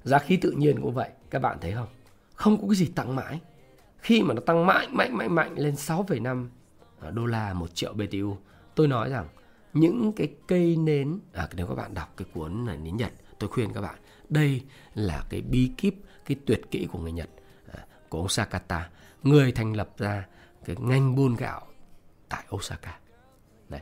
Giá 0.04 0.18
khí 0.18 0.36
tự 0.36 0.50
nhiên 0.50 0.82
cũng 0.82 0.94
vậy 0.94 1.10
các 1.30 1.38
bạn 1.38 1.58
thấy 1.60 1.72
không? 1.72 1.88
Không 2.34 2.60
có 2.60 2.66
cái 2.68 2.76
gì 2.76 2.86
tăng 2.86 3.16
mãi. 3.16 3.40
Khi 3.98 4.22
mà 4.22 4.34
nó 4.34 4.40
tăng 4.40 4.66
mạnh 4.66 4.88
mạnh 4.96 5.16
mạnh 5.16 5.34
mạnh 5.34 5.54
lên 5.56 5.74
6,5 5.74 6.46
à, 7.00 7.10
đô 7.10 7.26
la 7.26 7.54
một 7.54 7.74
triệu 7.74 7.92
BTU 7.92 8.36
tôi 8.74 8.88
nói 8.88 9.10
rằng 9.10 9.28
những 9.72 10.12
cái 10.16 10.34
cây 10.48 10.76
nến 10.76 11.18
à, 11.32 11.48
nếu 11.56 11.66
các 11.66 11.74
bạn 11.74 11.94
đọc 11.94 12.14
cái 12.16 12.28
cuốn 12.34 12.64
này 12.64 12.76
nến 12.76 12.96
Nhật 12.96 13.12
tôi 13.38 13.50
khuyên 13.50 13.72
các 13.72 13.80
bạn 13.80 13.98
đây 14.28 14.62
là 14.94 15.24
cái 15.28 15.40
bí 15.40 15.70
kíp 15.76 15.94
cái 16.26 16.36
tuyệt 16.46 16.60
kỹ 16.70 16.88
của 16.92 16.98
người 16.98 17.12
Nhật. 17.12 17.28
À, 17.72 17.86
của 18.08 18.18
ông 18.18 18.28
Sakata 18.28 18.90
người 19.22 19.52
thành 19.52 19.76
lập 19.76 19.90
ra 19.98 20.26
cái 20.64 20.76
ngành 20.78 21.14
buôn 21.14 21.36
gạo 21.36 21.66
tại 22.28 22.44
Osaka. 22.56 22.98
Đấy. 23.68 23.80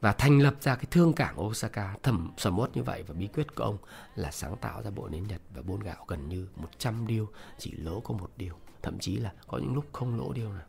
và 0.00 0.12
thành 0.12 0.38
lập 0.38 0.54
ra 0.60 0.74
cái 0.74 0.84
thương 0.90 1.12
cảng 1.12 1.40
Osaka 1.40 1.96
thầm 2.02 2.32
sầm 2.36 2.58
uất 2.58 2.76
như 2.76 2.82
vậy. 2.82 3.02
Và 3.02 3.14
bí 3.14 3.26
quyết 3.26 3.54
của 3.54 3.64
ông 3.64 3.78
là 4.14 4.30
sáng 4.30 4.56
tạo 4.56 4.82
ra 4.82 4.90
bộ 4.90 5.08
nến 5.08 5.26
Nhật 5.26 5.40
và 5.54 5.62
buôn 5.62 5.80
gạo 5.80 6.04
gần 6.08 6.28
như 6.28 6.48
100 6.56 7.06
điêu 7.06 7.28
chỉ 7.58 7.72
lỗ 7.72 8.00
có 8.00 8.14
một 8.14 8.30
điều. 8.36 8.54
Thậm 8.82 8.98
chí 8.98 9.16
là 9.16 9.32
có 9.46 9.58
những 9.58 9.74
lúc 9.74 9.84
không 9.92 10.18
lỗ 10.18 10.32
điêu 10.32 10.52
nào. 10.52 10.66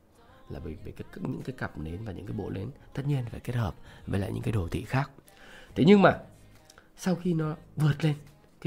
Là 0.50 0.60
bởi 0.64 0.78
vì 0.84 0.92
cái, 0.92 1.08
những 1.16 1.42
cái 1.46 1.56
cặp 1.58 1.78
nến 1.78 2.06
và 2.06 2.12
những 2.12 2.26
cái 2.26 2.38
bộ 2.38 2.50
nến 2.50 2.70
tất 2.94 3.04
nhiên 3.06 3.26
phải 3.32 3.40
kết 3.40 3.56
hợp 3.56 3.76
với 4.08 4.20
lại 4.20 4.32
những 4.32 4.44
cái 4.44 4.52
đồ 4.52 4.68
thị 4.72 4.86
khác. 4.86 5.12
Thế 5.76 5.84
nhưng 5.88 6.02
mà 6.02 6.20
sau 6.98 7.16
khi 7.16 7.34
nó 7.34 7.56
vượt 7.76 8.04
lên 8.04 8.16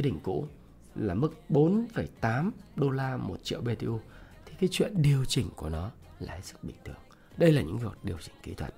cái 0.03 0.11
đỉnh 0.11 0.21
cũ 0.21 0.47
là 0.95 1.15
mức 1.15 1.35
4,8 1.49 2.51
đô 2.77 2.91
la 2.91 3.17
một 3.17 3.45
triệu 3.45 3.61
BTU 3.61 4.01
thì 4.47 4.53
cái 4.61 4.69
chuyện 4.73 5.03
điều 5.03 5.25
chỉnh 5.25 5.49
của 5.57 5.69
nó 5.69 5.91
là 6.21 6.35
hết 6.35 6.41
sức 6.45 6.65
bình 6.65 6.77
thường 6.85 6.97
đây 7.37 7.53
là 7.53 7.63
những 7.63 7.79
việc 7.79 7.99
điều 8.03 8.17
chỉnh 8.19 8.35
kỹ 8.43 8.55
thuật 8.55 8.75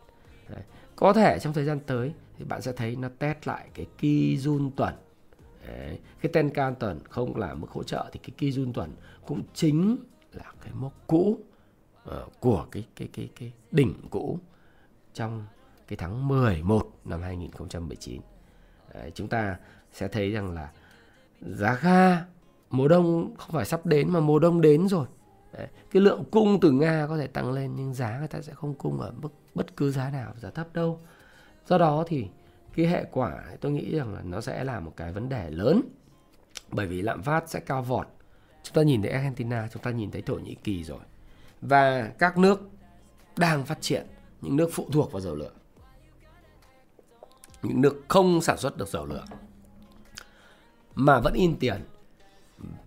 Đấy. 0.49 0.63
có 0.97 1.13
thể 1.13 1.39
trong 1.41 1.53
thời 1.53 1.65
gian 1.65 1.81
tới 1.87 2.13
thì 2.39 2.45
bạn 2.45 2.63
sẽ 2.63 2.73
thấy 2.73 2.97
nó 2.97 3.09
test 3.19 3.47
lại 3.47 3.69
cái 3.75 3.87
Kijun 4.01 4.71
tuần 4.77 4.95
Đấy. 5.67 5.99
cái 6.21 6.33
Tenkan 6.33 6.75
tuần 6.75 7.01
không 7.11 7.37
là 7.37 7.55
mức 7.55 7.71
hỗ 7.71 7.83
trợ 7.83 8.11
thì 8.13 8.21
cái 8.23 8.51
Kijun 8.51 8.73
tuần 8.73 8.93
cũng 9.27 9.43
chính 9.55 9.97
là 10.33 10.53
cái 10.65 10.73
mốc 10.75 10.93
cũ 11.07 11.39
uh, 12.09 12.41
của 12.41 12.67
cái 12.71 12.85
cái 12.97 13.09
cái 13.13 13.29
cái 13.37 13.53
đỉnh 13.71 13.95
cũ 14.11 14.39
trong 15.15 15.47
cái 15.89 15.97
tháng 15.97 16.29
11 16.29 16.91
năm 17.05 17.23
2019 17.23 18.21
Đấy, 18.95 19.11
chúng 19.15 19.29
ta 19.29 19.57
sẽ 19.93 20.09
thấy 20.09 20.31
rằng 20.31 20.53
là 20.53 20.73
giá 21.43 21.79
ga 21.83 22.25
mùa 22.71 22.89
đông 22.89 23.35
không 23.39 23.51
phải 23.51 23.65
sắp 23.65 23.87
đến 23.87 24.11
mà 24.11 24.21
mùa 24.21 24.39
đông 24.39 24.61
đến 24.61 24.89
rồi. 24.89 25.07
Đấy, 25.53 25.67
cái 25.91 26.03
lượng 26.03 26.25
cung 26.31 26.61
từ 26.61 26.71
nga 26.71 27.07
có 27.09 27.17
thể 27.17 27.27
tăng 27.27 27.53
lên 27.53 27.73
nhưng 27.77 27.95
giá 27.95 28.19
người 28.19 28.29
ta 28.29 28.41
sẽ 28.43 28.53
không 28.53 28.75
cung 28.75 29.01
ở 29.01 29.13
mức 29.23 29.29
bất 29.55 29.77
cứ 29.77 29.91
giá 29.91 30.11
nào 30.11 30.33
giá 30.37 30.51
thấp 30.51 30.73
đâu. 30.73 31.01
Do 31.67 31.79
đó 31.79 32.05
thì 32.07 32.27
cái 32.75 32.87
hệ 32.87 33.05
quả 33.13 33.45
tôi 33.61 33.73
nghĩ 33.73 33.97
rằng 33.97 34.15
là 34.15 34.23
nó 34.23 34.41
sẽ 34.41 34.65
là 34.65 34.81
một 34.81 34.93
cái 34.97 35.13
vấn 35.13 35.29
đề 35.29 35.51
lớn. 35.51 35.81
Bởi 36.71 36.87
vì 36.87 37.03
lạm 37.03 37.23
phát 37.23 37.51
sẽ 37.51 37.61
cao 37.61 37.83
vọt. 37.83 38.07
Chúng 38.63 38.75
ta 38.75 38.83
nhìn 38.83 39.03
thấy 39.03 39.11
Argentina 39.11 39.69
chúng 39.73 39.83
ta 39.83 39.91
nhìn 39.91 40.11
thấy 40.11 40.23
Thổ 40.23 40.35
Nhĩ 40.35 40.55
Kỳ 40.55 40.85
rồi. 40.85 41.01
Và 41.61 42.13
các 42.19 42.39
nước 42.39 42.61
đang 43.37 43.65
phát 43.65 43.79
triển 43.81 44.07
những 44.41 44.57
nước 44.57 44.71
phụ 44.73 44.87
thuộc 44.93 45.13
vào 45.13 45.21
dầu 45.21 45.35
lửa. 45.35 45.51
Những 47.63 47.81
nước 47.81 48.05
không 48.09 48.41
sản 48.41 48.59
xuất 48.59 48.77
được 48.77 48.89
dầu 48.89 49.07
lửa 49.07 49.25
mà 50.95 51.21
vẫn 51.21 51.35
in 51.35 51.57
tiền, 51.59 51.81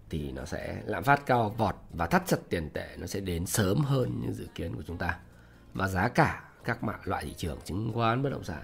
thì 0.10 0.32
nó 0.32 0.46
sẽ 0.46 0.82
lạm 0.86 1.04
phát 1.04 1.26
cao 1.26 1.50
vọt 1.50 1.76
và 1.94 2.08
thắt 2.08 2.24
chặt 2.28 2.38
tiền 2.50 2.70
tệ 2.70 2.88
nó 2.98 3.08
sẽ 3.08 3.20
đến 3.20 3.46
sớm 3.46 3.78
hơn 3.78 4.22
như 4.22 4.34
dự 4.34 4.48
kiến 4.56 4.76
của 4.76 4.84
chúng 4.88 4.98
ta. 4.98 5.20
Và 5.74 5.88
giá 5.88 6.08
cả 6.08 6.44
các 6.64 6.84
mạng 6.84 7.00
loại 7.04 7.24
thị 7.24 7.34
trường, 7.38 7.60
chứng 7.64 7.92
khoán 7.94 8.24
bất 8.24 8.30
động 8.30 8.44
sản 8.44 8.64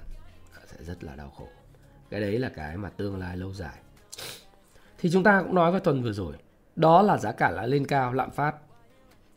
sẽ 0.66 0.84
rất 0.84 1.04
là 1.04 1.16
đau 1.16 1.30
khổ. 1.30 1.48
Cái 2.10 2.22
đấy 2.22 2.40
là 2.40 2.50
cái 2.50 2.78
mà 2.78 2.90
tương 2.90 3.20
lai 3.20 3.38
lâu 3.38 3.54
dài. 3.54 3.78
Thì 4.98 5.10
chúng 5.12 5.24
ta 5.24 5.42
cũng 5.42 5.56
nói 5.56 5.72
vào 5.72 5.80
tuần 5.80 6.04
vừa 6.04 6.12
rồi, 6.12 6.34
đó 6.76 7.02
là 7.02 7.18
giá 7.18 7.32
cả 7.32 7.52
đã 7.56 7.66
lên 7.66 7.88
cao, 7.88 8.14
lạm 8.14 8.32
phát 8.32 8.56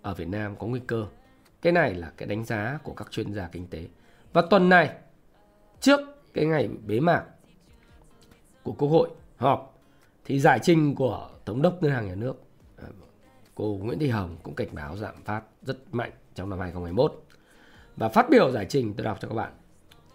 ở 0.02 0.14
Việt 0.14 0.28
Nam 0.28 0.56
có 0.56 0.66
nguy 0.66 0.80
cơ. 0.86 1.06
Cái 1.62 1.72
này 1.72 1.94
là 1.94 2.12
cái 2.16 2.28
đánh 2.28 2.44
giá 2.44 2.78
của 2.82 2.92
các 2.92 3.10
chuyên 3.10 3.34
gia 3.34 3.48
kinh 3.48 3.66
tế. 3.66 3.88
Và 4.32 4.42
tuần 4.50 4.68
này, 4.68 4.90
trước 5.80 6.00
cái 6.34 6.46
ngày 6.46 6.68
bế 6.86 7.00
mạc 7.00 7.24
của 8.62 8.72
Quốc 8.72 8.88
hội 8.88 9.10
họp 9.36 9.73
thì 10.24 10.40
giải 10.40 10.58
trình 10.62 10.94
của 10.94 11.28
Thống 11.46 11.62
đốc 11.62 11.82
Ngân 11.82 11.92
hàng 11.92 12.06
Nhà 12.06 12.14
nước 12.14 12.42
à, 12.76 12.84
cô 13.54 13.78
Nguyễn 13.82 13.98
Thị 13.98 14.08
Hồng 14.08 14.36
cũng 14.42 14.54
cảnh 14.54 14.68
báo 14.72 14.96
giảm 14.96 15.14
phát 15.24 15.42
rất 15.62 15.76
mạnh 15.92 16.10
trong 16.34 16.50
năm 16.50 16.58
2021 16.58 17.22
và 17.96 18.08
phát 18.08 18.30
biểu 18.30 18.50
giải 18.50 18.66
trình 18.68 18.94
tôi 18.94 19.04
đọc 19.04 19.18
cho 19.20 19.28
các 19.28 19.34
bạn 19.34 19.52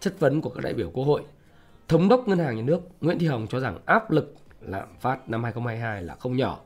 chất 0.00 0.14
vấn 0.18 0.40
của 0.40 0.50
các 0.50 0.64
đại 0.64 0.74
biểu 0.74 0.90
Quốc 0.90 1.04
hội 1.04 1.22
Thống 1.90 2.08
đốc 2.08 2.28
Ngân 2.28 2.38
hàng 2.38 2.56
Nhà 2.56 2.62
nước 2.62 2.80
Nguyễn 3.00 3.18
Thị 3.18 3.26
Hồng 3.26 3.46
cho 3.50 3.60
rằng 3.60 3.78
áp 3.86 4.10
lực 4.10 4.34
lạm 4.60 4.88
phát 5.00 5.28
năm 5.28 5.44
2022 5.44 6.02
là 6.02 6.14
không 6.14 6.36
nhỏ. 6.36 6.58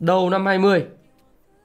Đầu 0.00 0.30
năm 0.30 0.46
20, 0.46 0.86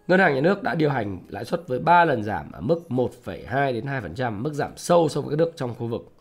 Ngân 0.07 0.19
hàng 0.19 0.35
Nhà 0.35 0.41
nước 0.41 0.63
đã 0.63 0.75
điều 0.75 0.89
hành 0.89 1.19
lãi 1.29 1.45
suất 1.45 1.67
với 1.67 1.79
3 1.79 2.05
lần 2.05 2.23
giảm 2.23 2.51
ở 2.51 2.61
mức 2.61 2.79
1,2 2.89 3.73
đến 3.73 3.85
2%, 3.85 4.41
mức 4.41 4.53
giảm 4.53 4.77
sâu 4.77 5.09
so 5.09 5.21
với 5.21 5.29
các 5.29 5.37
nước 5.37 5.51
trong 5.55 5.75
khu 5.75 5.87
vực. 5.87 6.11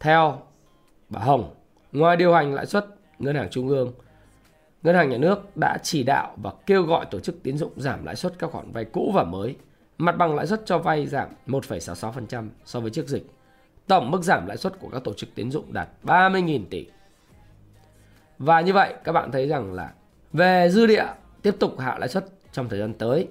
Theo 0.00 0.42
bà 1.08 1.20
Hồng, 1.20 1.54
ngoài 1.92 2.16
điều 2.16 2.34
hành 2.34 2.54
lãi 2.54 2.66
suất, 2.66 2.86
Ngân 3.18 3.36
hàng 3.36 3.48
Trung 3.50 3.68
ương, 3.68 3.92
Ngân 4.82 4.94
hàng 4.94 5.10
Nhà 5.10 5.18
nước 5.18 5.56
đã 5.56 5.78
chỉ 5.82 6.02
đạo 6.02 6.34
và 6.42 6.52
kêu 6.66 6.82
gọi 6.82 7.06
tổ 7.10 7.20
chức 7.20 7.42
tín 7.42 7.58
dụng 7.58 7.72
giảm 7.76 8.04
lãi 8.04 8.16
suất 8.16 8.38
các 8.38 8.50
khoản 8.50 8.72
vay 8.72 8.84
cũ 8.84 9.12
và 9.14 9.24
mới. 9.24 9.56
Mặt 9.98 10.12
bằng 10.12 10.34
lãi 10.34 10.46
suất 10.46 10.62
cho 10.66 10.78
vay 10.78 11.06
giảm 11.06 11.28
1,66% 11.46 12.48
so 12.64 12.80
với 12.80 12.90
trước 12.90 13.08
dịch. 13.08 13.26
Tổng 13.86 14.10
mức 14.10 14.22
giảm 14.22 14.46
lãi 14.46 14.56
suất 14.56 14.80
của 14.80 14.88
các 14.88 15.04
tổ 15.04 15.12
chức 15.14 15.28
tín 15.34 15.50
dụng 15.50 15.72
đạt 15.72 15.88
30.000 16.04 16.64
tỷ. 16.70 16.86
Và 18.38 18.60
như 18.60 18.72
vậy 18.72 18.94
các 19.04 19.12
bạn 19.12 19.32
thấy 19.32 19.48
rằng 19.48 19.72
là 19.72 19.92
về 20.32 20.68
dư 20.70 20.86
địa 20.86 21.06
tiếp 21.42 21.56
tục 21.60 21.78
hạ 21.78 21.96
lãi 21.98 22.08
suất 22.08 22.26
trong 22.52 22.68
thời 22.68 22.78
gian 22.78 22.94
tới. 22.94 23.28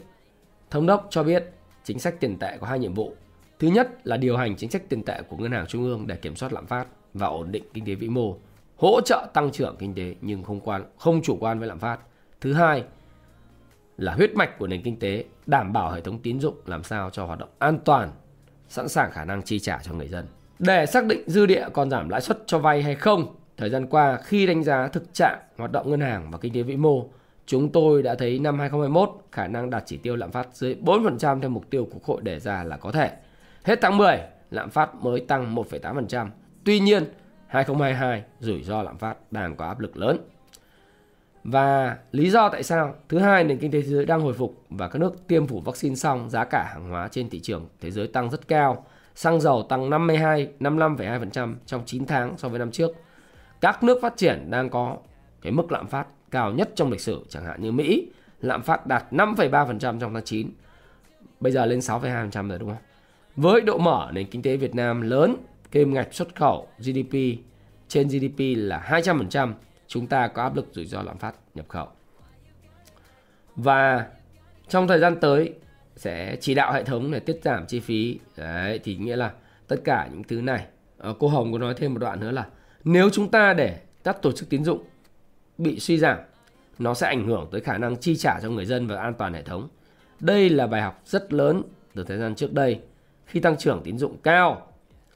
Thống 0.69 0.85
đốc 0.85 1.07
cho 1.09 1.23
biết 1.23 1.51
chính 1.83 1.99
sách 1.99 2.15
tiền 2.19 2.37
tệ 2.39 2.57
có 2.57 2.67
hai 2.67 2.79
nhiệm 2.79 2.93
vụ. 2.93 3.15
Thứ 3.59 3.67
nhất 3.67 4.07
là 4.07 4.17
điều 4.17 4.37
hành 4.37 4.55
chính 4.55 4.71
sách 4.71 4.89
tiền 4.89 5.03
tệ 5.03 5.21
của 5.29 5.37
ngân 5.37 5.51
hàng 5.51 5.67
trung 5.67 5.83
ương 5.83 6.07
để 6.07 6.15
kiểm 6.15 6.35
soát 6.35 6.53
lạm 6.53 6.65
phát 6.65 6.87
và 7.13 7.27
ổn 7.27 7.51
định 7.51 7.63
kinh 7.73 7.85
tế 7.85 7.95
vĩ 7.95 8.09
mô, 8.09 8.37
hỗ 8.77 9.01
trợ 9.01 9.27
tăng 9.33 9.51
trưởng 9.51 9.75
kinh 9.79 9.93
tế 9.93 10.15
nhưng 10.21 10.43
không 10.43 10.59
quan 10.59 10.83
không 10.97 11.21
chủ 11.21 11.37
quan 11.39 11.59
với 11.59 11.67
lạm 11.67 11.79
phát. 11.79 11.99
Thứ 12.41 12.53
hai 12.53 12.83
là 13.97 14.13
huyết 14.13 14.35
mạch 14.35 14.59
của 14.59 14.67
nền 14.67 14.81
kinh 14.83 14.99
tế, 14.99 15.25
đảm 15.45 15.73
bảo 15.73 15.91
hệ 15.91 16.01
thống 16.01 16.19
tín 16.19 16.39
dụng 16.39 16.55
làm 16.65 16.83
sao 16.83 17.09
cho 17.09 17.25
hoạt 17.25 17.39
động 17.39 17.49
an 17.59 17.79
toàn, 17.85 18.11
sẵn 18.67 18.87
sàng 18.87 19.11
khả 19.11 19.25
năng 19.25 19.41
chi 19.41 19.59
trả 19.59 19.79
cho 19.83 19.93
người 19.93 20.07
dân. 20.07 20.25
Để 20.59 20.85
xác 20.85 21.05
định 21.05 21.23
dư 21.27 21.45
địa 21.45 21.67
còn 21.73 21.89
giảm 21.89 22.09
lãi 22.09 22.21
suất 22.21 22.37
cho 22.45 22.59
vay 22.59 22.83
hay 22.83 22.95
không, 22.95 23.35
thời 23.57 23.69
gian 23.69 23.87
qua 23.87 24.17
khi 24.23 24.45
đánh 24.45 24.63
giá 24.63 24.87
thực 24.87 25.13
trạng 25.13 25.39
hoạt 25.57 25.71
động 25.71 25.91
ngân 25.91 26.01
hàng 26.01 26.31
và 26.31 26.37
kinh 26.37 26.53
tế 26.53 26.61
vĩ 26.61 26.77
mô, 26.77 27.09
chúng 27.45 27.71
tôi 27.71 28.03
đã 28.03 28.15
thấy 28.15 28.39
năm 28.39 28.59
2021 28.59 29.09
khả 29.31 29.47
năng 29.47 29.69
đạt 29.69 29.83
chỉ 29.85 29.97
tiêu 29.97 30.15
lạm 30.15 30.31
phát 30.31 30.47
dưới 30.53 30.75
4% 30.81 31.41
theo 31.41 31.49
mục 31.49 31.69
tiêu 31.69 31.85
của 31.85 31.99
Quốc 31.99 32.05
hội 32.05 32.21
đề 32.21 32.39
ra 32.39 32.63
là 32.63 32.77
có 32.77 32.91
thể. 32.91 33.11
Hết 33.63 33.79
tháng 33.81 33.97
10, 33.97 34.19
lạm 34.51 34.69
phát 34.69 34.95
mới 34.95 35.19
tăng 35.19 35.55
1,8%. 35.55 36.27
Tuy 36.63 36.79
nhiên, 36.79 37.03
2022 37.47 38.23
rủi 38.39 38.63
ro 38.63 38.83
lạm 38.83 38.97
phát 38.97 39.17
đang 39.31 39.55
có 39.55 39.65
áp 39.65 39.79
lực 39.79 39.97
lớn. 39.97 40.17
Và 41.43 41.97
lý 42.11 42.29
do 42.29 42.49
tại 42.49 42.63
sao? 42.63 42.95
Thứ 43.09 43.19
hai, 43.19 43.43
nền 43.43 43.57
kinh 43.57 43.71
tế 43.71 43.81
thế 43.81 43.87
giới 43.87 44.05
đang 44.05 44.21
hồi 44.21 44.33
phục 44.33 44.63
và 44.69 44.87
các 44.87 44.99
nước 44.99 45.27
tiêm 45.27 45.47
phủ 45.47 45.61
vaccine 45.61 45.95
xong, 45.95 46.29
giá 46.29 46.45
cả 46.45 46.63
hàng 46.73 46.89
hóa 46.89 47.07
trên 47.07 47.29
thị 47.29 47.39
trường 47.39 47.67
thế 47.81 47.91
giới 47.91 48.07
tăng 48.07 48.29
rất 48.29 48.47
cao. 48.47 48.85
Xăng 49.15 49.41
dầu 49.41 49.63
tăng 49.63 49.89
52, 49.89 50.49
55,2% 50.59 51.55
trong 51.65 51.85
9 51.85 52.05
tháng 52.05 52.37
so 52.37 52.49
với 52.49 52.59
năm 52.59 52.71
trước. 52.71 52.91
Các 53.61 53.83
nước 53.83 53.99
phát 54.01 54.17
triển 54.17 54.51
đang 54.51 54.69
có 54.69 54.97
cái 55.41 55.51
mức 55.51 55.71
lạm 55.71 55.87
phát 55.87 56.07
cao 56.31 56.51
nhất 56.51 56.69
trong 56.75 56.91
lịch 56.91 57.01
sử, 57.01 57.25
chẳng 57.29 57.45
hạn 57.45 57.61
như 57.61 57.71
Mỹ, 57.71 58.11
lạm 58.41 58.61
phát 58.61 58.87
đạt 58.87 59.05
5,3% 59.11 59.77
trong 59.77 60.13
tháng 60.13 60.23
9. 60.23 60.49
Bây 61.39 61.51
giờ 61.51 61.65
lên 61.65 61.79
6,2% 61.79 62.49
rồi 62.49 62.59
đúng 62.59 62.69
không? 62.69 62.81
Với 63.35 63.61
độ 63.61 63.77
mở 63.77 64.09
nền 64.13 64.27
kinh 64.27 64.41
tế 64.41 64.57
Việt 64.57 64.75
Nam 64.75 65.01
lớn, 65.01 65.35
kim 65.75 65.93
ngạch 65.93 66.13
xuất 66.13 66.35
khẩu 66.35 66.67
GDP 66.79 67.13
trên 67.87 68.07
GDP 68.07 68.39
là 68.57 68.85
200%, 68.89 69.53
chúng 69.87 70.07
ta 70.07 70.27
có 70.27 70.43
áp 70.43 70.55
lực 70.55 70.67
rủi 70.71 70.85
ro 70.85 71.01
lạm 71.01 71.17
phát 71.17 71.35
nhập 71.55 71.65
khẩu. 71.69 71.87
Và 73.55 74.07
trong 74.67 74.87
thời 74.87 74.99
gian 74.99 75.19
tới 75.19 75.53
sẽ 75.95 76.37
chỉ 76.41 76.53
đạo 76.53 76.73
hệ 76.73 76.83
thống 76.83 77.11
để 77.11 77.19
tiết 77.19 77.39
giảm 77.43 77.65
chi 77.67 77.79
phí. 77.79 78.19
Đấy 78.37 78.79
thì 78.83 78.95
nghĩa 78.95 79.15
là 79.15 79.33
tất 79.67 79.75
cả 79.83 80.09
những 80.11 80.23
thứ 80.23 80.41
này. 80.41 80.65
À, 80.97 81.09
cô 81.19 81.27
Hồng 81.27 81.51
có 81.51 81.59
nói 81.59 81.73
thêm 81.77 81.93
một 81.93 81.99
đoạn 81.99 82.19
nữa 82.19 82.31
là 82.31 82.47
nếu 82.83 83.09
chúng 83.09 83.31
ta 83.31 83.53
để 83.53 83.79
các 84.03 84.21
tổ 84.21 84.31
chức 84.31 84.49
tín 84.49 84.63
dụng 84.63 84.83
bị 85.57 85.79
suy 85.79 85.97
giảm, 85.97 86.17
nó 86.79 86.93
sẽ 86.93 87.07
ảnh 87.07 87.27
hưởng 87.27 87.47
tới 87.51 87.61
khả 87.61 87.77
năng 87.77 87.97
chi 87.97 88.15
trả 88.15 88.39
cho 88.39 88.49
người 88.49 88.65
dân 88.65 88.87
và 88.87 89.01
an 89.01 89.13
toàn 89.13 89.33
hệ 89.33 89.43
thống. 89.43 89.69
Đây 90.19 90.49
là 90.49 90.67
bài 90.67 90.81
học 90.81 91.01
rất 91.05 91.33
lớn 91.33 91.61
từ 91.93 92.03
thời 92.03 92.17
gian 92.17 92.35
trước 92.35 92.53
đây 92.53 92.79
khi 93.25 93.39
tăng 93.39 93.57
trưởng 93.57 93.81
tín 93.83 93.97
dụng 93.97 94.17
cao 94.23 94.71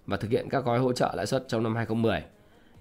và 0.09 0.17
thực 0.17 0.31
hiện 0.31 0.49
các 0.49 0.65
gói 0.65 0.79
hỗ 0.79 0.93
trợ 0.93 1.13
lãi 1.15 1.25
suất 1.25 1.45
trong 1.47 1.63
năm 1.63 1.75
2010. 1.75 2.23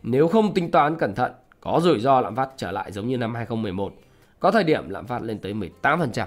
Nếu 0.03 0.29
không 0.29 0.55
tính 0.55 0.71
toán 0.71 0.97
cẩn 0.99 1.15
thận, 1.15 1.33
có 1.61 1.81
rủi 1.83 2.01
ro 2.01 2.21
lạm 2.21 2.37
phát 2.37 2.51
trở 2.57 2.71
lại 2.73 2.93
giống 2.93 3.09
như 3.09 3.17
năm 3.17 3.35
2011. 3.35 3.95
Có 4.41 4.51
thời 4.51 4.65
điểm 4.65 4.89
lạm 4.89 5.07
phát 5.07 5.23
lên 5.23 5.39
tới 5.39 5.55
18%. 5.55 6.27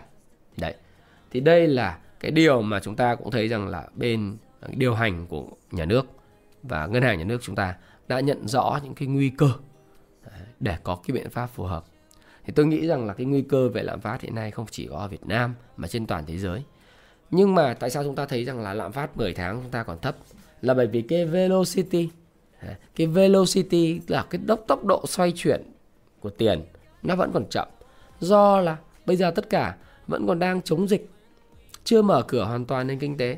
Đấy. 0.58 0.76
Thì 1.32 1.40
đây 1.40 1.68
là 1.68 1.98
cái 2.20 2.32
điều 2.32 2.62
mà 2.62 2.80
chúng 2.80 2.96
ta 2.96 3.16
cũng 3.16 3.32
thấy 3.32 3.48
rằng 3.48 3.68
là 3.68 3.88
bên 3.94 4.38
à, 4.60 4.70
điều 4.72 4.94
hành 4.94 5.28
của 5.28 5.48
nhà 5.72 5.86
nước 5.86 6.06
và 6.64 6.88
ngân 6.88 7.04
hàng 7.04 7.18
nhà 7.18 7.24
nước 7.24 7.38
chúng 7.42 7.56
ta 7.56 7.76
đã 8.08 8.20
nhận 8.20 8.48
rõ 8.48 8.80
những 8.84 8.96
cái 8.96 9.08
nguy 9.08 9.30
cơ 9.30 9.52
để 10.60 10.78
có 10.84 11.00
cái 11.08 11.16
biện 11.16 11.30
pháp 11.30 11.48
phù 11.48 11.64
hợp. 11.64 11.86
Thì 12.46 12.54
tôi 12.56 12.66
nghĩ 12.66 12.88
rằng 12.88 13.08
là 13.08 13.14
cái 13.14 13.26
nguy 13.26 13.42
cơ 13.42 13.70
về 13.70 13.84
lạm 13.84 14.02
phát 14.02 14.22
hiện 14.22 14.36
nay 14.36 14.52
không 14.52 14.66
chỉ 14.72 14.88
có 14.88 14.98
ở 14.98 15.08
Việt 15.08 15.26
Nam 15.26 15.56
mà 15.78 15.88
trên 15.88 16.08
toàn 16.08 16.26
thế 16.26 16.38
giới. 16.38 16.64
Nhưng 17.32 17.56
mà 17.56 17.74
tại 17.74 17.90
sao 17.90 18.04
chúng 18.04 18.16
ta 18.16 18.26
thấy 18.26 18.46
rằng 18.46 18.60
là 18.60 18.74
lạm 18.74 18.92
phát 18.92 19.18
10 19.18 19.34
tháng 19.34 19.62
chúng 19.62 19.72
ta 19.72 19.84
còn 19.84 20.00
thấp? 20.00 20.16
Là 20.62 20.74
bởi 20.74 20.88
vì 20.88 21.02
cái 21.02 21.26
velocity 21.26 22.10
cái 22.96 23.08
velocity 23.08 24.02
là 24.08 24.26
cái 24.30 24.42
đốc 24.46 24.64
tốc 24.68 24.86
độ 24.86 25.04
xoay 25.08 25.34
chuyển 25.36 25.62
của 26.20 26.30
tiền 26.30 26.64
nó 27.04 27.16
vẫn 27.16 27.32
còn 27.34 27.46
chậm. 27.50 27.68
Do 28.20 28.60
là 28.60 28.78
bây 29.06 29.16
giờ 29.16 29.32
tất 29.32 29.50
cả 29.50 29.76
vẫn 30.08 30.28
còn 30.28 30.40
đang 30.40 30.62
chống 30.62 30.88
dịch, 30.88 31.10
chưa 31.84 32.02
mở 32.02 32.24
cửa 32.28 32.46
hoàn 32.46 32.66
toàn 32.66 32.88
nền 32.88 33.00
kinh 33.00 33.18
tế. 33.18 33.38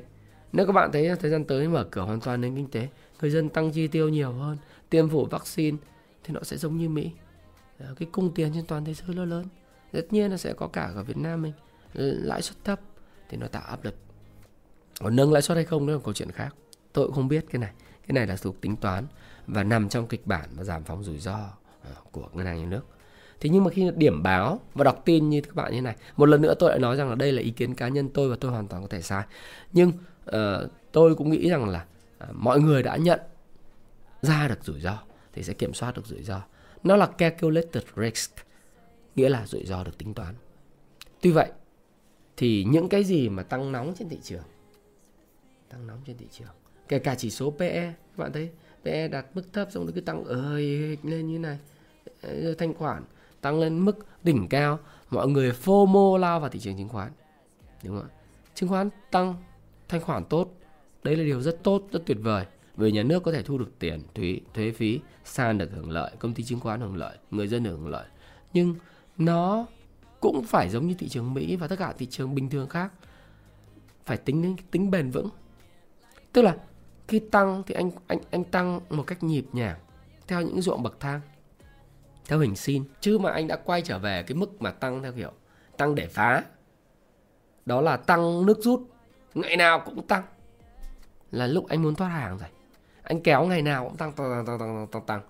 Nếu 0.52 0.66
các 0.66 0.74
bạn 0.74 0.92
thấy 0.92 1.16
thời 1.16 1.32
gian 1.32 1.44
tới 1.44 1.68
mở 1.68 1.88
cửa 1.92 2.02
hoàn 2.02 2.20
toàn 2.20 2.42
nền 2.42 2.56
kinh 2.56 2.68
tế, 2.68 2.88
người 3.22 3.32
dân 3.32 3.50
tăng 3.50 3.72
chi 3.72 3.88
tiêu 3.88 4.10
nhiều 4.10 4.32
hơn, 4.32 4.58
tiêm 4.90 5.10
phủ 5.10 5.26
vaccine 5.26 5.78
thì 6.24 6.34
nó 6.34 6.40
sẽ 6.44 6.58
giống 6.58 6.78
như 6.78 6.90
Mỹ. 6.90 7.12
Ờ, 7.80 7.94
cái 8.00 8.08
cung 8.12 8.34
tiền 8.34 8.52
trên 8.54 8.66
toàn 8.66 8.86
thế 8.86 8.94
giới 8.94 9.16
nó 9.16 9.26
lớn. 9.26 9.46
Tất 9.92 10.08
nhiên 10.14 10.32
là 10.32 10.38
sẽ 10.38 10.54
có 10.54 10.68
cả 10.68 10.92
ở 10.96 11.04
Việt 11.04 11.18
Nam 11.18 11.42
mình 11.42 11.54
lãi 11.94 12.42
suất 12.42 12.58
thấp 12.64 12.80
thì 13.30 13.38
nó 13.38 13.48
tạo 13.48 13.64
áp 13.68 13.86
lực. 13.86 13.96
Còn 15.00 15.16
nâng 15.16 15.34
lãi 15.34 15.42
suất 15.42 15.56
hay 15.56 15.66
không 15.66 15.88
đó 15.88 15.94
là 15.94 16.00
câu 16.04 16.14
chuyện 16.14 16.32
khác. 16.32 16.56
Tôi 16.94 17.06
cũng 17.06 17.16
không 17.16 17.28
biết 17.28 17.46
cái 17.50 17.60
này. 17.60 17.72
Cái 18.08 18.14
này 18.14 18.28
là 18.28 18.36
thuộc 18.36 18.62
tính 18.62 18.76
toán 18.76 19.06
và 19.48 19.64
nằm 19.64 19.90
trong 19.90 20.08
kịch 20.08 20.28
bản 20.28 20.50
và 20.54 20.64
giảm 20.64 20.84
phóng 20.84 21.04
rủi 21.04 21.20
ro 21.20 21.50
ờ, 21.84 21.92
của 22.12 22.30
ngân 22.34 22.46
hàng 22.46 22.60
nhà 22.60 22.66
nước. 22.66 22.82
Thế 23.40 23.50
nhưng 23.50 23.64
mà 23.64 23.72
khi 23.72 23.92
điểm 23.96 24.24
báo 24.24 24.60
và 24.74 24.84
đọc 24.84 25.02
tin 25.06 25.30
như 25.30 25.42
các 25.42 25.56
bạn 25.56 25.74
như 25.74 25.82
này, 25.82 25.96
một 26.18 26.26
lần 26.26 26.42
nữa 26.42 26.54
tôi 26.60 26.70
lại 26.70 26.80
nói 26.80 26.96
rằng 26.96 27.10
là 27.10 27.16
đây 27.16 27.32
là 27.32 27.42
ý 27.42 27.52
kiến 27.52 27.76
cá 27.76 27.88
nhân 27.88 28.10
tôi 28.10 28.30
và 28.30 28.36
tôi 28.40 28.52
hoàn 28.52 28.68
toàn 28.68 28.82
có 28.82 28.88
thể 28.88 29.02
sai. 29.02 29.24
Nhưng 29.74 29.92
uh, 30.30 30.72
tôi 30.92 31.16
cũng 31.16 31.30
nghĩ 31.30 31.50
rằng 31.50 31.70
là 31.70 31.86
uh, 32.24 32.30
mọi 32.36 32.60
người 32.60 32.84
đã 32.84 32.96
nhận 32.96 33.20
ra 34.22 34.48
được 34.48 34.64
rủi 34.64 34.82
ro 34.82 35.00
thì 35.34 35.44
sẽ 35.44 35.54
kiểm 35.54 35.74
soát 35.74 35.96
được 35.96 36.06
rủi 36.06 36.24
ro. 36.24 36.42
Nó 36.84 36.96
là 36.96 37.06
calculated 37.06 37.84
risk, 37.98 38.32
nghĩa 39.16 39.30
là 39.30 39.46
rủi 39.48 39.66
ro 39.66 39.84
được 39.84 39.98
tính 39.98 40.14
toán. 40.14 40.36
Tuy 41.22 41.32
vậy 41.32 41.52
thì 42.38 42.64
những 42.64 42.90
cái 42.90 43.04
gì 43.04 43.30
mà 43.30 43.44
tăng 43.44 43.72
nóng 43.72 43.94
trên 44.00 44.10
thị 44.10 44.20
trường, 44.24 44.44
tăng 45.70 45.88
nóng 45.88 46.02
trên 46.06 46.18
thị 46.18 46.28
trường, 46.32 46.48
kể 46.88 47.00
cả 47.00 47.16
chỉ 47.16 47.30
số 47.30 47.52
PE, 47.52 47.86
các 47.86 48.18
bạn 48.18 48.34
thấy 48.34 48.50
PE 48.84 49.08
đạt 49.08 49.26
mức 49.34 49.54
thấp 49.54 49.68
xong 49.72 49.84
rồi 49.84 49.94
cứ 49.96 50.02
tăng 50.02 50.24
ơi 50.24 50.98
lên 51.04 51.28
như 51.28 51.40
này, 51.40 51.58
thanh 52.58 52.74
khoản 52.74 53.04
tăng 53.42 53.60
lên 53.60 53.80
mức 53.80 54.06
đỉnh 54.24 54.48
cao, 54.48 54.80
mọi 55.10 55.28
người 55.28 55.52
FOMO 55.52 56.18
lao 56.18 56.40
vào 56.40 56.50
thị 56.50 56.60
trường 56.60 56.78
chứng 56.78 56.90
khoán, 56.90 57.12
đúng 57.84 58.00
không 58.00 58.10
ạ? 58.10 58.16
Chứng 58.56 58.70
khoán 58.70 58.90
tăng, 59.12 59.36
thanh 59.90 60.02
khoản 60.02 60.26
tốt, 60.26 60.60
đấy 61.04 61.16
là 61.16 61.24
điều 61.24 61.42
rất 61.42 61.64
tốt, 61.64 61.84
rất 61.92 62.04
tuyệt 62.06 62.18
vời 62.22 62.46
vì 62.78 62.92
nhà 62.92 63.04
nước 63.04 63.24
có 63.24 63.32
thể 63.32 63.44
thu 63.44 63.58
được 63.58 63.80
tiền 63.80 64.02
thuế 64.14 64.40
thuế 64.54 64.72
phí 64.72 65.00
sàn 65.26 65.58
được 65.58 65.72
hưởng 65.76 65.92
lợi 65.92 66.12
công 66.20 66.34
ty 66.34 66.44
chứng 66.44 66.60
khoán 66.60 66.82
hưởng 66.82 66.96
lợi 66.96 67.18
người 67.32 67.48
dân 67.48 67.64
được 67.64 67.72
hưởng 67.72 67.88
lợi. 67.88 68.06
Nhưng 68.54 68.76
nó 69.18 69.66
cũng 70.20 70.44
phải 70.44 70.70
giống 70.70 70.88
như 70.88 70.94
thị 70.94 71.10
trường 71.10 71.34
Mỹ 71.34 71.56
và 71.56 71.68
tất 71.68 71.80
cả 71.80 71.94
thị 71.98 72.06
trường 72.06 72.36
bình 72.36 72.50
thường 72.50 72.70
khác 72.70 72.92
phải 74.06 74.18
tính 74.18 74.56
tính 74.72 74.92
bền 74.92 75.12
vững. 75.12 75.30
Tức 76.34 76.42
là 76.42 76.58
khi 77.14 77.20
tăng 77.20 77.64
thì 77.66 77.76
anh 77.76 77.92
anh 78.08 78.20
anh 78.32 78.44
tăng 78.44 78.80
một 78.90 79.04
cách 79.08 79.24
nhịp 79.24 79.46
nhàng 79.52 79.80
theo 80.28 80.42
những 80.42 80.62
ruộng 80.62 80.84
bậc 80.84 81.00
thang 81.00 81.22
theo 82.26 82.40
hình 82.40 82.56
sin. 82.56 82.84
Chứ 83.02 83.18
mà 83.18 83.32
anh 83.32 83.48
đã 83.48 83.56
quay 83.56 83.82
trở 83.82 84.00
về 84.00 84.24
cái 84.24 84.36
mức 84.36 84.62
mà 84.62 84.72
tăng 84.72 85.04
theo 85.04 85.12
kiểu 85.12 85.32
tăng 85.78 85.96
để 85.96 86.08
phá 86.08 86.44
đó 87.66 87.82
là 87.82 87.98
tăng 87.98 88.46
nước 88.46 88.60
rút. 88.62 88.82
Ngày 89.34 89.58
nào 89.58 89.80
cũng 89.86 90.08
tăng. 90.08 90.24
Là 91.32 91.48
lúc 91.48 91.68
anh 91.70 91.84
muốn 91.84 91.96
thoát 91.96 92.08
hàng 92.08 92.38
rồi. 92.38 92.50
Anh 93.04 93.22
kéo 93.22 93.46
ngày 93.46 93.62
nào 93.62 93.86
cũng 93.88 93.98
tăng 93.98 94.12
tăng 94.12 94.30
tăng 94.32 94.46
tăng 94.46 94.60
tăng 94.60 94.88
tăng, 94.88 95.06
tăng. 95.06 95.22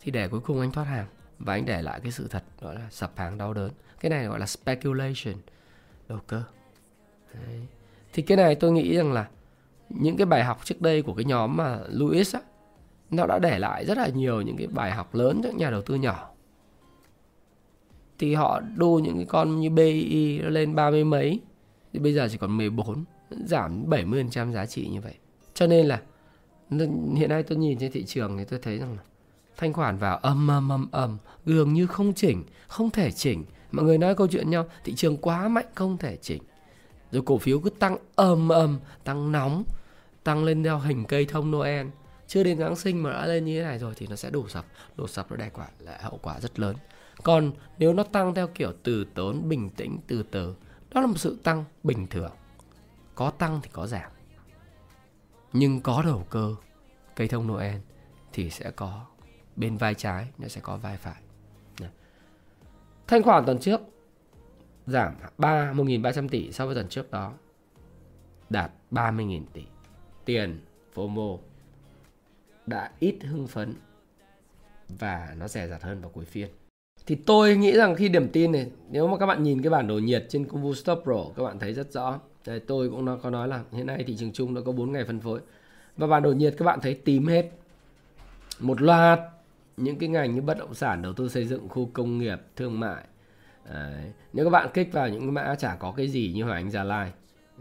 thì 0.00 0.10
để 0.10 0.28
cuối 0.28 0.40
cùng 0.40 0.60
anh 0.60 0.72
thoát 0.72 0.84
hàng 0.84 1.06
và 1.38 1.52
anh 1.52 1.64
để 1.64 1.82
lại 1.82 2.00
cái 2.02 2.12
sự 2.12 2.28
thật 2.30 2.42
gọi 2.60 2.74
là 2.74 2.88
sập 2.90 3.12
hàng 3.16 3.38
đau 3.38 3.54
đớn. 3.54 3.70
Cái 4.00 4.10
này 4.10 4.26
gọi 4.26 4.38
là 4.38 4.46
speculation. 4.46 5.34
Đầu 6.08 6.18
cơ. 6.26 6.42
Đấy. 7.34 7.66
thì 8.12 8.22
cái 8.22 8.36
này 8.36 8.54
tôi 8.54 8.72
nghĩ 8.72 8.96
rằng 8.96 9.12
là 9.12 9.28
những 9.88 10.16
cái 10.16 10.26
bài 10.26 10.44
học 10.44 10.60
trước 10.64 10.80
đây 10.80 11.02
của 11.02 11.14
cái 11.14 11.24
nhóm 11.24 11.56
mà 11.56 11.80
Lewis 11.90 12.38
á, 12.38 12.44
nó 13.10 13.26
đã 13.26 13.38
để 13.38 13.58
lại 13.58 13.84
rất 13.84 13.98
là 13.98 14.08
nhiều 14.08 14.40
những 14.40 14.56
cái 14.56 14.66
bài 14.66 14.90
học 14.90 15.14
lớn 15.14 15.40
cho 15.44 15.50
nhà 15.50 15.70
đầu 15.70 15.82
tư 15.82 15.94
nhỏ. 15.94 16.30
Thì 18.18 18.34
họ 18.34 18.60
đu 18.76 18.98
những 18.98 19.16
cái 19.16 19.26
con 19.28 19.60
như 19.60 19.70
BI 19.70 20.38
lên 20.38 20.74
ba 20.74 20.90
mươi 20.90 21.04
mấy, 21.04 21.40
thì 21.92 21.98
bây 21.98 22.14
giờ 22.14 22.28
chỉ 22.30 22.38
còn 22.38 22.56
14 22.56 23.04
giảm 23.30 23.90
70% 23.90 24.52
giá 24.52 24.66
trị 24.66 24.88
như 24.88 25.00
vậy. 25.00 25.14
Cho 25.54 25.66
nên 25.66 25.86
là 25.86 26.02
hiện 27.14 27.28
nay 27.28 27.42
tôi 27.42 27.58
nhìn 27.58 27.78
trên 27.78 27.92
thị 27.92 28.04
trường 28.04 28.38
thì 28.38 28.44
tôi 28.44 28.58
thấy 28.62 28.78
rằng 28.78 28.92
là 28.96 29.02
thanh 29.56 29.72
khoản 29.72 29.96
vào 29.96 30.16
âm 30.16 30.50
âm 30.50 30.72
âm 30.72 30.88
âm 30.90 31.18
gường 31.46 31.72
như 31.72 31.86
không 31.86 32.14
chỉnh, 32.14 32.44
không 32.68 32.90
thể 32.90 33.10
chỉnh. 33.10 33.44
Mọi 33.72 33.84
người 33.84 33.98
nói 33.98 34.14
câu 34.14 34.26
chuyện 34.26 34.50
nhau, 34.50 34.66
thị 34.84 34.94
trường 34.94 35.16
quá 35.16 35.48
mạnh, 35.48 35.66
không 35.74 35.96
thể 35.98 36.16
chỉnh 36.16 36.42
rồi 37.10 37.22
cổ 37.26 37.38
phiếu 37.38 37.60
cứ 37.60 37.70
tăng 37.70 37.96
ầm 38.14 38.48
ầm, 38.48 38.78
tăng 39.04 39.32
nóng, 39.32 39.64
tăng 40.24 40.44
lên 40.44 40.64
theo 40.64 40.78
hình 40.78 41.04
cây 41.04 41.24
thông 41.24 41.50
noel. 41.50 41.86
Chưa 42.26 42.42
đến 42.42 42.58
giáng 42.58 42.76
sinh 42.76 43.02
mà 43.02 43.10
đã 43.10 43.26
lên 43.26 43.44
như 43.44 43.58
thế 43.58 43.64
này 43.64 43.78
rồi 43.78 43.94
thì 43.96 44.06
nó 44.06 44.16
sẽ 44.16 44.30
đổ 44.30 44.48
sập. 44.48 44.64
Đổ 44.96 45.08
sập 45.08 45.30
nó 45.30 45.36
đe 45.36 45.50
quả 45.50 45.68
lại 45.78 46.02
hậu 46.02 46.18
quả 46.22 46.40
rất 46.40 46.58
lớn. 46.58 46.76
Còn 47.22 47.52
nếu 47.78 47.92
nó 47.92 48.02
tăng 48.02 48.34
theo 48.34 48.46
kiểu 48.46 48.72
từ 48.82 49.06
tốn, 49.14 49.48
bình 49.48 49.70
tĩnh, 49.70 49.98
từ 50.06 50.22
từ, 50.22 50.54
đó 50.94 51.00
là 51.00 51.06
một 51.06 51.18
sự 51.18 51.38
tăng 51.42 51.64
bình 51.82 52.06
thường. 52.06 52.32
Có 53.14 53.30
tăng 53.30 53.60
thì 53.62 53.70
có 53.72 53.86
giảm. 53.86 54.10
Nhưng 55.52 55.80
có 55.80 56.02
đầu 56.02 56.26
cơ, 56.30 56.54
cây 57.16 57.28
thông 57.28 57.46
noel 57.46 57.76
thì 58.32 58.50
sẽ 58.50 58.70
có 58.70 59.06
bên 59.56 59.76
vai 59.76 59.94
trái, 59.94 60.28
nó 60.38 60.48
sẽ 60.48 60.60
có 60.60 60.76
vai 60.76 60.96
phải. 60.96 61.22
Thanh 63.06 63.22
khoản 63.22 63.44
tuần 63.44 63.58
trước 63.58 63.80
giảm 64.86 65.14
3 65.38 65.72
1.300 65.72 66.28
tỷ 66.28 66.52
so 66.52 66.66
với 66.66 66.74
tuần 66.74 66.88
trước 66.88 67.10
đó 67.10 67.32
đạt 68.50 68.70
30.000 68.90 69.42
tỷ. 69.52 69.62
Tiền 70.24 70.60
FOMO 70.94 71.38
đã 72.66 72.90
ít 72.98 73.16
hưng 73.22 73.46
phấn 73.46 73.74
và 74.88 75.34
nó 75.38 75.48
rẻ 75.48 75.68
rạt 75.68 75.82
hơn 75.82 76.00
vào 76.00 76.10
cuối 76.10 76.24
phiên. 76.24 76.48
Thì 77.06 77.14
tôi 77.14 77.56
nghĩ 77.56 77.72
rằng 77.72 77.94
khi 77.94 78.08
điểm 78.08 78.28
tin 78.28 78.52
này 78.52 78.70
nếu 78.90 79.08
mà 79.08 79.18
các 79.18 79.26
bạn 79.26 79.42
nhìn 79.42 79.62
cái 79.62 79.70
bản 79.70 79.86
đồ 79.86 79.98
nhiệt 79.98 80.26
trên 80.28 80.48
Kumbu 80.48 80.74
Stop 80.74 81.00
Pro 81.04 81.24
các 81.36 81.42
bạn 81.42 81.58
thấy 81.58 81.72
rất 81.74 81.92
rõ. 81.92 82.20
Đây, 82.46 82.60
tôi 82.60 82.90
cũng 82.90 83.18
có 83.22 83.30
nói 83.30 83.48
là 83.48 83.64
hiện 83.72 83.86
nay 83.86 84.04
thị 84.06 84.16
trường 84.16 84.32
chung 84.32 84.54
nó 84.54 84.60
có 84.60 84.72
4 84.72 84.92
ngày 84.92 85.04
phân 85.04 85.20
phối. 85.20 85.40
Và 85.96 86.06
bản 86.06 86.22
đồ 86.22 86.32
nhiệt 86.32 86.54
các 86.58 86.64
bạn 86.64 86.80
thấy 86.80 86.94
tím 86.94 87.26
hết. 87.26 87.50
Một 88.60 88.82
loạt 88.82 89.20
những 89.76 89.98
cái 89.98 90.08
ngành 90.08 90.34
như 90.34 90.42
bất 90.42 90.58
động 90.58 90.74
sản 90.74 91.02
đầu 91.02 91.12
tư 91.12 91.28
xây 91.28 91.46
dựng 91.46 91.68
khu 91.68 91.90
công 91.92 92.18
nghiệp 92.18 92.38
thương 92.56 92.80
mại 92.80 93.04
đấy. 93.70 94.12
nếu 94.32 94.44
các 94.44 94.50
bạn 94.50 94.68
kích 94.74 94.92
vào 94.92 95.08
những 95.08 95.34
mã 95.34 95.54
chả 95.58 95.76
có 95.76 95.92
cái 95.92 96.08
gì 96.08 96.32
như 96.34 96.44
Hoàng 96.44 96.56
Anh 96.56 96.70
Gia 96.70 96.84
Lai, 96.84 97.12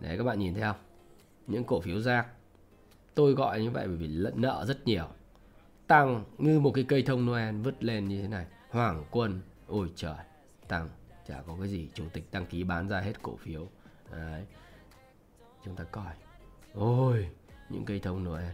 đấy, 0.01 0.17
các 0.17 0.23
bạn 0.23 0.39
nhìn 0.39 0.53
thấy 0.53 0.63
không? 0.63 0.77
Những 1.47 1.63
cổ 1.63 1.81
phiếu 1.81 1.99
rác 1.99 2.27
tôi 3.15 3.33
gọi 3.33 3.61
như 3.61 3.71
vậy 3.71 3.87
bởi 3.87 3.95
vì 3.95 4.07
lận 4.07 4.41
nợ 4.41 4.65
rất 4.67 4.87
nhiều. 4.87 5.07
Tăng 5.87 6.23
như 6.37 6.59
một 6.59 6.71
cái 6.71 6.85
cây 6.87 7.03
thông 7.03 7.25
Noel 7.25 7.55
vứt 7.55 7.83
lên 7.83 8.07
như 8.07 8.21
thế 8.21 8.27
này. 8.27 8.45
Hoàng 8.69 9.05
Quân, 9.11 9.41
ôi 9.67 9.91
trời. 9.95 10.15
Tăng, 10.67 10.89
chả 11.27 11.41
có 11.47 11.55
cái 11.59 11.67
gì. 11.67 11.89
Chủ 11.93 12.03
tịch 12.13 12.23
đăng 12.31 12.45
ký 12.45 12.63
bán 12.63 12.89
ra 12.89 12.99
hết 12.99 13.21
cổ 13.21 13.35
phiếu. 13.35 13.67
Đấy. 14.11 14.45
Chúng 15.65 15.75
ta 15.75 15.83
coi. 15.83 16.13
Ôi, 16.73 17.29
những 17.69 17.85
cây 17.85 17.99
thông 17.99 18.23
Noel. 18.23 18.51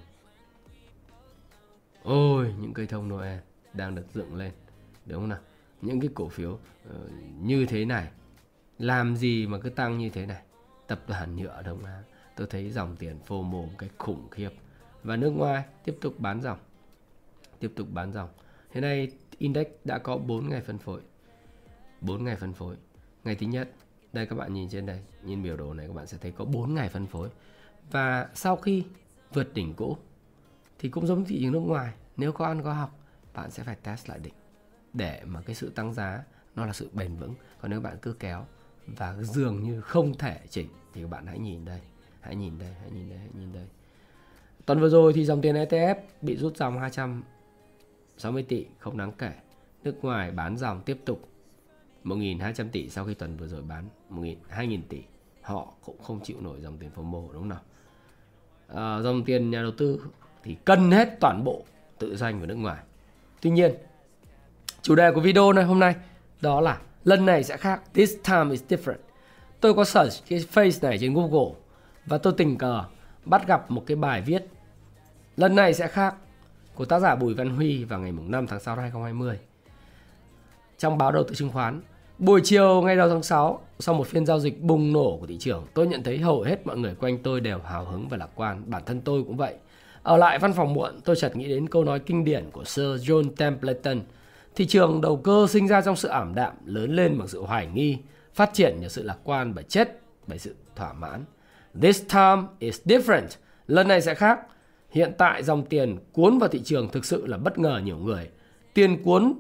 Ôi, 2.03 2.53
những 2.59 2.73
cây 2.73 2.87
thông 2.87 3.09
Noel 3.09 3.39
đang 3.73 3.95
được 3.95 4.05
dựng 4.13 4.35
lên. 4.35 4.51
Đúng 5.05 5.21
không 5.21 5.29
nào? 5.29 5.39
Những 5.81 5.99
cái 5.99 6.09
cổ 6.13 6.29
phiếu 6.29 6.51
uh, 6.51 6.59
như 7.41 7.65
thế 7.65 7.85
này 7.85 8.07
làm 8.79 9.15
gì 9.15 9.47
mà 9.47 9.59
cứ 9.59 9.69
tăng 9.69 9.97
như 9.97 10.09
thế 10.09 10.25
này? 10.25 10.41
Tập 10.87 11.03
đoàn 11.07 11.35
nhựa 11.35 11.61
đông 11.65 11.85
á 11.85 12.03
tôi 12.35 12.47
thấy 12.49 12.69
dòng 12.69 12.95
tiền 12.95 13.19
phô 13.25 13.41
mồm 13.41 13.69
cái 13.77 13.89
khủng 13.97 14.29
khiếp. 14.29 14.49
Và 15.03 15.15
nước 15.15 15.29
ngoài 15.29 15.63
tiếp 15.83 15.97
tục 16.01 16.19
bán 16.19 16.41
dòng 16.41 16.59
tiếp 17.59 17.71
tục 17.75 17.87
bán 17.91 18.13
dòng. 18.13 18.29
Hiện 18.71 18.81
nay 18.81 19.11
index 19.37 19.67
đã 19.83 19.97
có 19.97 20.17
4 20.17 20.49
ngày 20.49 20.61
phân 20.61 20.77
phối 20.77 21.01
4 22.01 22.23
ngày 22.23 22.35
phân 22.35 22.53
phối. 22.53 22.75
Ngày 23.23 23.35
thứ 23.35 23.47
nhất 23.47 23.71
đây 24.13 24.25
các 24.25 24.35
bạn 24.35 24.53
nhìn 24.53 24.69
trên 24.69 24.85
đây 24.85 24.99
nhìn 25.23 25.43
biểu 25.43 25.57
đồ 25.57 25.73
này 25.73 25.87
các 25.87 25.93
bạn 25.93 26.07
sẽ 26.07 26.17
thấy 26.21 26.31
có 26.31 26.45
4 26.45 26.73
ngày 26.73 26.89
phân 26.89 27.07
phối. 27.07 27.29
Và 27.91 28.29
sau 28.33 28.55
khi 28.55 28.83
vượt 29.33 29.53
đỉnh 29.53 29.73
cũ 29.73 29.97
thì 30.79 30.89
cũng 30.89 31.07
giống 31.07 31.25
thị 31.25 31.39
trường 31.41 31.51
nước 31.51 31.59
ngoài 31.59 31.93
nếu 32.17 32.31
có 32.31 32.45
ăn 32.45 32.63
có 32.63 32.73
học 32.73 32.99
bạn 33.33 33.51
sẽ 33.51 33.63
phải 33.63 33.75
test 33.75 34.09
lại 34.09 34.19
đỉnh 34.19 34.33
để 34.93 35.21
mà 35.25 35.41
cái 35.41 35.56
sự 35.56 35.69
tăng 35.69 35.93
giá 35.93 36.23
nó 36.56 36.65
là 36.65 36.73
sự 36.73 36.89
bền 36.93 37.15
vững. 37.15 37.34
Còn 37.62 37.71
nếu 37.71 37.82
bạn 37.82 37.97
cứ 38.01 38.13
kéo 38.13 38.45
và 38.88 39.15
dường 39.21 39.63
như 39.63 39.82
không 39.82 40.17
thể 40.17 40.39
chỉnh 40.49 40.67
thì 40.93 41.01
các 41.01 41.10
bạn 41.10 41.25
hãy 41.25 41.39
nhìn 41.39 41.65
đây 41.65 41.80
hãy 42.21 42.36
nhìn 42.36 42.60
đây 42.60 42.73
hãy 42.82 42.91
nhìn 42.91 43.10
đây 43.10 43.17
hãy 43.17 43.30
nhìn 43.34 43.54
đây. 43.54 43.67
Tuần 44.65 44.80
vừa 44.80 44.89
rồi 44.89 45.13
thì 45.13 45.25
dòng 45.25 45.41
tiền 45.41 45.56
ETF 45.56 45.95
bị 46.21 46.38
rút 46.38 46.58
dòng 46.58 46.80
260 46.80 48.43
tỷ 48.43 48.65
không 48.80 48.97
đáng 48.97 49.12
kể. 49.12 49.34
Nước 49.84 49.95
ngoài 50.01 50.32
bán 50.32 50.58
dòng 50.58 50.82
tiếp 50.86 50.97
tục 51.06 51.30
1.200 52.04 52.69
tỷ 52.71 52.89
sau 52.89 53.06
khi 53.06 53.13
tuần 53.13 53.38
vừa 53.38 53.47
rồi 53.47 53.62
bán 53.62 53.89
1.000 54.10 54.36
2.000 54.49 54.82
tỷ. 54.89 55.04
Họ 55.41 55.73
cũng 55.86 56.04
không 56.04 56.19
chịu 56.23 56.38
nổi 56.41 56.62
dòng 56.62 56.77
tiền 56.77 56.89
FOMO 56.95 57.32
đúng 57.32 57.41
không 57.41 57.49
nào? 57.49 57.62
À, 58.67 59.01
dòng 59.01 59.23
tiền 59.25 59.51
nhà 59.51 59.62
đầu 59.62 59.71
tư 59.77 60.01
thì 60.43 60.56
cân 60.65 60.91
hết 60.91 61.17
toàn 61.19 61.43
bộ 61.43 61.65
tự 61.99 62.15
doanh 62.15 62.39
của 62.39 62.45
nước 62.45 62.56
ngoài. 62.56 62.84
Tuy 63.41 63.49
nhiên 63.49 63.75
chủ 64.81 64.95
đề 64.95 65.11
của 65.11 65.21
video 65.21 65.53
này 65.53 65.63
hôm 65.63 65.79
nay 65.79 65.95
đó 66.41 66.61
là 66.61 66.77
lần 67.03 67.25
này 67.25 67.43
sẽ 67.43 67.57
khác 67.57 67.81
this 67.93 68.13
time 68.23 68.51
is 68.51 68.63
different 68.69 68.97
tôi 69.59 69.73
có 69.73 69.83
search 69.83 70.13
cái 70.29 70.39
face 70.53 70.87
này 70.87 70.97
trên 70.97 71.13
google 71.13 71.55
và 72.05 72.17
tôi 72.17 72.33
tình 72.37 72.57
cờ 72.57 72.83
bắt 73.25 73.47
gặp 73.47 73.71
một 73.71 73.83
cái 73.87 73.95
bài 73.95 74.21
viết 74.21 74.47
lần 75.37 75.55
này 75.55 75.73
sẽ 75.73 75.87
khác 75.87 76.15
của 76.75 76.85
tác 76.85 76.99
giả 76.99 77.15
Bùi 77.15 77.33
Văn 77.33 77.49
Huy 77.49 77.83
vào 77.83 77.99
ngày 77.99 78.11
5 78.27 78.47
tháng 78.47 78.59
6 78.59 78.75
năm 78.75 78.81
2020 78.81 79.39
trong 80.77 80.97
báo 80.97 81.11
đầu 81.11 81.23
tư 81.23 81.35
chứng 81.35 81.49
khoán 81.49 81.81
Buổi 82.21 82.41
chiều 82.43 82.81
ngày 82.81 82.95
đầu 82.95 83.09
tháng 83.09 83.23
6, 83.23 83.61
sau 83.79 83.95
một 83.95 84.07
phiên 84.07 84.25
giao 84.25 84.39
dịch 84.39 84.61
bùng 84.61 84.93
nổ 84.93 85.17
của 85.17 85.27
thị 85.27 85.37
trường, 85.39 85.65
tôi 85.73 85.87
nhận 85.87 86.03
thấy 86.03 86.17
hầu 86.17 86.41
hết 86.41 86.67
mọi 86.67 86.77
người 86.77 86.95
quanh 86.95 87.17
tôi 87.17 87.41
đều 87.41 87.59
hào 87.59 87.85
hứng 87.85 88.07
và 88.07 88.17
lạc 88.17 88.29
quan, 88.35 88.63
bản 88.65 88.83
thân 88.85 89.01
tôi 89.01 89.23
cũng 89.23 89.37
vậy. 89.37 89.53
Ở 90.03 90.17
lại 90.17 90.39
văn 90.39 90.53
phòng 90.53 90.73
muộn, 90.73 90.99
tôi 91.05 91.15
chợt 91.15 91.35
nghĩ 91.35 91.47
đến 91.47 91.69
câu 91.69 91.83
nói 91.83 91.99
kinh 91.99 92.25
điển 92.25 92.45
của 92.51 92.63
Sir 92.63 92.85
John 92.85 93.29
Templeton. 93.37 93.99
Thị 94.55 94.65
trường 94.65 95.01
đầu 95.01 95.17
cơ 95.17 95.47
sinh 95.49 95.67
ra 95.67 95.81
trong 95.81 95.95
sự 95.95 96.07
ảm 96.07 96.35
đạm, 96.35 96.53
lớn 96.65 96.95
lên 96.95 97.17
bằng 97.17 97.27
sự 97.27 97.41
hoài 97.41 97.67
nghi, 97.67 97.97
phát 98.33 98.49
triển 98.53 98.77
nhờ 98.79 98.89
sự 98.89 99.03
lạc 99.03 99.17
quan 99.23 99.53
và 99.53 99.61
chết 99.61 99.99
bởi 100.27 100.39
sự 100.39 100.55
thỏa 100.75 100.93
mãn. 100.93 101.25
This 101.81 102.03
time 102.13 102.41
is 102.59 102.81
different. 102.85 103.27
Lần 103.67 103.87
này 103.87 104.01
sẽ 104.01 104.15
khác. 104.15 104.39
Hiện 104.89 105.13
tại 105.17 105.43
dòng 105.43 105.65
tiền 105.65 105.97
cuốn 106.13 106.37
vào 106.37 106.49
thị 106.49 106.61
trường 106.63 106.89
thực 106.89 107.05
sự 107.05 107.27
là 107.27 107.37
bất 107.37 107.59
ngờ 107.59 107.81
nhiều 107.83 107.97
người. 107.97 108.29
Tiền 108.73 109.03
cuốn 109.03 109.33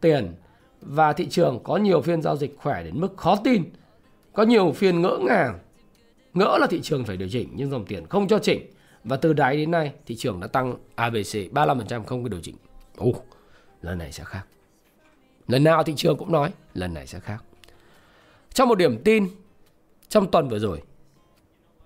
tiền 0.00 0.34
và 0.80 1.12
thị 1.12 1.26
trường 1.26 1.60
có 1.62 1.76
nhiều 1.76 2.00
phiên 2.00 2.22
giao 2.22 2.36
dịch 2.36 2.56
khỏe 2.58 2.84
đến 2.84 3.00
mức 3.00 3.16
khó 3.16 3.36
tin. 3.44 3.62
Có 4.32 4.42
nhiều 4.42 4.72
phiên 4.72 5.02
ngỡ 5.02 5.18
ngàng. 5.26 5.58
Ngỡ 6.34 6.58
là 6.60 6.66
thị 6.70 6.80
trường 6.82 7.04
phải 7.04 7.16
điều 7.16 7.28
chỉnh 7.28 7.48
nhưng 7.54 7.70
dòng 7.70 7.84
tiền 7.84 8.06
không 8.06 8.28
cho 8.28 8.38
chỉnh. 8.38 8.70
Và 9.04 9.16
từ 9.16 9.32
đáy 9.32 9.56
đến 9.56 9.70
nay 9.70 9.92
thị 10.06 10.16
trường 10.16 10.40
đã 10.40 10.46
tăng 10.46 10.74
ABC 10.94 11.34
35% 11.52 12.04
không 12.04 12.22
có 12.22 12.28
điều 12.28 12.40
chỉnh. 12.40 12.56
Oh 13.04 13.24
lần 13.82 13.98
này 13.98 14.12
sẽ 14.12 14.24
khác. 14.24 14.42
Lần 15.48 15.64
nào 15.64 15.82
thị 15.82 15.92
trường 15.96 16.16
cũng 16.16 16.32
nói 16.32 16.52
lần 16.74 16.94
này 16.94 17.06
sẽ 17.06 17.20
khác. 17.20 17.44
Trong 18.52 18.68
một 18.68 18.74
điểm 18.74 19.02
tin 19.04 19.28
trong 20.08 20.30
tuần 20.30 20.48
vừa 20.48 20.58
rồi 20.58 20.82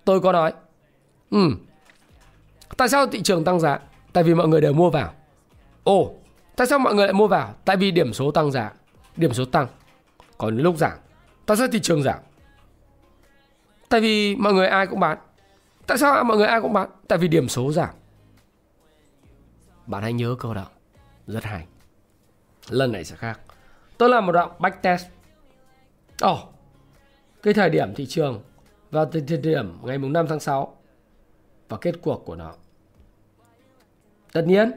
tôi 0.04 0.20
có 0.20 0.33
nói 0.33 0.52
ừ, 1.30 1.50
tại 2.76 2.88
sao 2.88 3.07
thị 3.07 3.22
trường 3.22 3.44
tăng 3.44 3.61
giá? 3.61 3.78
Tại 4.12 4.24
vì 4.24 4.35
mọi 4.35 4.48
người 4.48 4.61
đều 4.61 4.72
mua 4.72 4.90
vào. 4.90 5.14
Ồ, 5.85 6.14
tại 6.57 6.66
sao 6.66 6.78
mọi 6.78 6.94
người 6.94 7.07
lại 7.07 7.14
mua 7.14 7.28
vào? 7.28 7.54
Tại 7.64 7.76
vì 7.76 7.90
điểm 7.90 8.12
số 8.12 8.30
tăng 8.30 8.50
giá 8.50 8.72
điểm 9.16 9.35
số 9.35 9.44
tăng 9.44 9.66
còn 10.38 10.57
lúc 10.57 10.76
giảm 10.76 10.98
tại 11.46 11.57
sao 11.57 11.66
thị 11.72 11.80
trường 11.80 12.02
giảm 12.02 12.18
tại 13.88 14.00
vì 14.00 14.37
mọi 14.37 14.52
người 14.52 14.66
ai 14.66 14.87
cũng 14.87 15.00
bán 15.00 15.18
tại 15.87 15.98
sao 15.98 16.24
mọi 16.24 16.37
người 16.37 16.46
ai 16.46 16.61
cũng 16.61 16.72
bán 16.72 16.88
tại 17.09 17.18
vì 17.18 17.28
điểm 17.28 17.48
số 17.48 17.72
giảm 17.72 17.94
bạn 19.87 20.02
hãy 20.02 20.12
nhớ 20.12 20.37
câu 20.38 20.54
đó 20.54 20.66
rất 21.26 21.44
hay 21.44 21.66
lần 22.68 22.92
này 22.92 23.05
sẽ 23.05 23.16
khác 23.16 23.40
tôi 23.98 24.09
làm 24.09 24.27
một 24.27 24.33
đoạn 24.33 24.50
backtest 24.59 25.07
Ồ, 26.20 26.33
oh, 26.33 26.38
cái 27.42 27.55
thời 27.55 27.70
điểm 27.70 27.94
thị 27.94 28.07
trường 28.07 28.42
vào 28.90 29.07
thời 29.07 29.38
điểm 29.38 29.79
ngày 29.83 29.98
mùng 29.98 30.12
5 30.12 30.27
tháng 30.29 30.40
6 30.40 30.77
và 31.68 31.77
kết 31.81 31.94
cuộc 32.03 32.22
của 32.24 32.37
nó. 32.37 32.55
Tất 34.33 34.44
nhiên, 34.46 34.70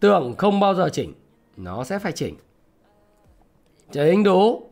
tưởng 0.00 0.34
không 0.38 0.60
bao 0.60 0.74
giờ 0.74 0.88
chỉnh, 0.92 1.14
nó 1.56 1.84
sẽ 1.84 1.98
phải 1.98 2.12
chỉnh. 2.12 2.36
Chỉnh 3.92 4.24
đủ, 4.24 4.70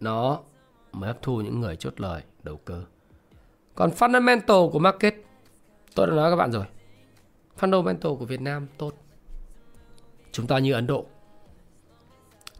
nó 0.00 0.40
mới 0.92 1.06
hấp 1.06 1.22
thu 1.22 1.40
những 1.40 1.60
người 1.60 1.76
chốt 1.76 2.00
lời 2.00 2.22
đầu 2.42 2.60
cơ. 2.64 2.82
Còn 3.74 3.90
fundamental 3.90 4.70
của 4.70 4.78
market, 4.78 5.14
tôi 5.94 6.06
đã 6.06 6.12
nói 6.12 6.30
các 6.30 6.36
bạn 6.36 6.52
rồi. 6.52 6.64
Fundamental 7.58 8.16
của 8.16 8.24
Việt 8.24 8.40
Nam 8.40 8.66
tốt. 8.78 8.92
Chúng 10.32 10.46
ta 10.46 10.58
như 10.58 10.72
Ấn 10.72 10.86
Độ. 10.86 11.06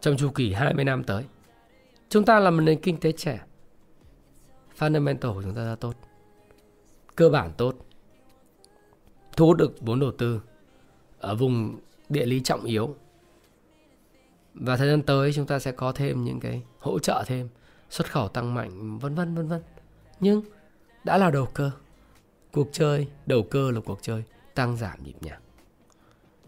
Trong 0.01 0.17
chu 0.17 0.29
kỳ 0.29 0.53
20 0.53 0.85
năm 0.85 1.03
tới, 1.03 1.23
chúng 2.09 2.25
ta 2.25 2.39
là 2.39 2.49
một 2.51 2.61
nền 2.61 2.81
kinh 2.81 2.99
tế 2.99 3.11
trẻ. 3.11 3.41
Fundamental 4.77 5.33
của 5.33 5.43
chúng 5.43 5.55
ta 5.55 5.61
là 5.61 5.75
tốt. 5.75 5.95
Cơ 7.15 7.29
bản 7.29 7.51
tốt. 7.57 7.75
Thu 9.35 9.45
hút 9.45 9.57
được 9.57 9.75
vốn 9.81 9.99
đầu 9.99 10.11
tư 10.11 10.41
ở 11.19 11.35
vùng 11.35 11.79
địa 12.09 12.25
lý 12.25 12.41
trọng 12.41 12.63
yếu. 12.63 12.95
Và 14.53 14.77
thời 14.77 14.89
gian 14.89 15.01
tới 15.01 15.33
chúng 15.33 15.45
ta 15.45 15.59
sẽ 15.59 15.71
có 15.71 15.91
thêm 15.91 16.23
những 16.23 16.39
cái 16.39 16.63
hỗ 16.79 16.99
trợ 16.99 17.23
thêm, 17.27 17.49
xuất 17.89 18.11
khẩu 18.11 18.27
tăng 18.27 18.53
mạnh 18.53 18.99
vân 18.99 19.15
vân 19.15 19.35
vân 19.35 19.47
vân. 19.47 19.61
Nhưng 20.19 20.41
đã 21.03 21.17
là 21.17 21.31
đầu 21.31 21.47
cơ. 21.53 21.71
Cuộc 22.51 22.67
chơi 22.71 23.07
đầu 23.25 23.43
cơ 23.51 23.71
là 23.71 23.79
cuộc 23.85 23.99
chơi 24.01 24.23
tăng 24.55 24.77
giảm 24.77 25.03
nhịp 25.03 25.15
nhàng. 25.21 25.41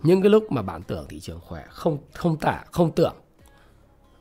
Những 0.04 0.22
cái 0.22 0.30
lúc 0.30 0.52
mà 0.52 0.62
bạn 0.62 0.84
tưởng 0.84 1.08
thị 1.10 1.20
trường 1.20 1.40
khỏe 1.40 1.66
không 1.70 1.98
không 2.14 2.38
tả 2.38 2.64
không 2.72 2.92
tưởng 2.96 3.16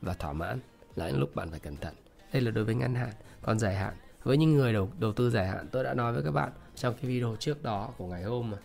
và 0.01 0.13
thỏa 0.13 0.33
mãn 0.33 0.59
là 0.95 1.09
những 1.09 1.19
lúc 1.19 1.35
bạn 1.35 1.49
phải 1.51 1.59
cẩn 1.59 1.77
thận. 1.77 1.93
Đây 2.33 2.41
là 2.41 2.51
đối 2.51 2.65
với 2.65 2.75
ngắn 2.75 2.95
hạn, 2.95 3.13
còn 3.41 3.59
dài 3.59 3.75
hạn. 3.75 3.93
Với 4.23 4.37
những 4.37 4.55
người 4.55 4.73
đầu 4.73 4.89
đầu 4.99 5.13
tư 5.13 5.29
dài 5.29 5.47
hạn 5.47 5.67
tôi 5.71 5.83
đã 5.83 5.93
nói 5.93 6.13
với 6.13 6.23
các 6.23 6.31
bạn 6.31 6.51
trong 6.75 6.93
cái 6.93 7.05
video 7.05 7.35
trước 7.39 7.63
đó 7.63 7.93
của 7.97 8.07
ngày 8.07 8.23
hôm 8.23 8.51
mà. 8.51 8.57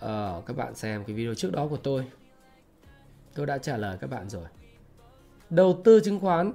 Ờ, 0.00 0.42
các 0.46 0.56
bạn 0.56 0.74
xem 0.74 1.04
cái 1.04 1.16
video 1.16 1.34
trước 1.34 1.52
đó 1.52 1.66
của 1.70 1.76
tôi. 1.76 2.04
Tôi 3.34 3.46
đã 3.46 3.58
trả 3.58 3.76
lời 3.76 3.98
các 4.00 4.10
bạn 4.10 4.28
rồi. 4.28 4.46
Đầu 5.50 5.80
tư 5.84 6.00
chứng 6.04 6.20
khoán 6.20 6.52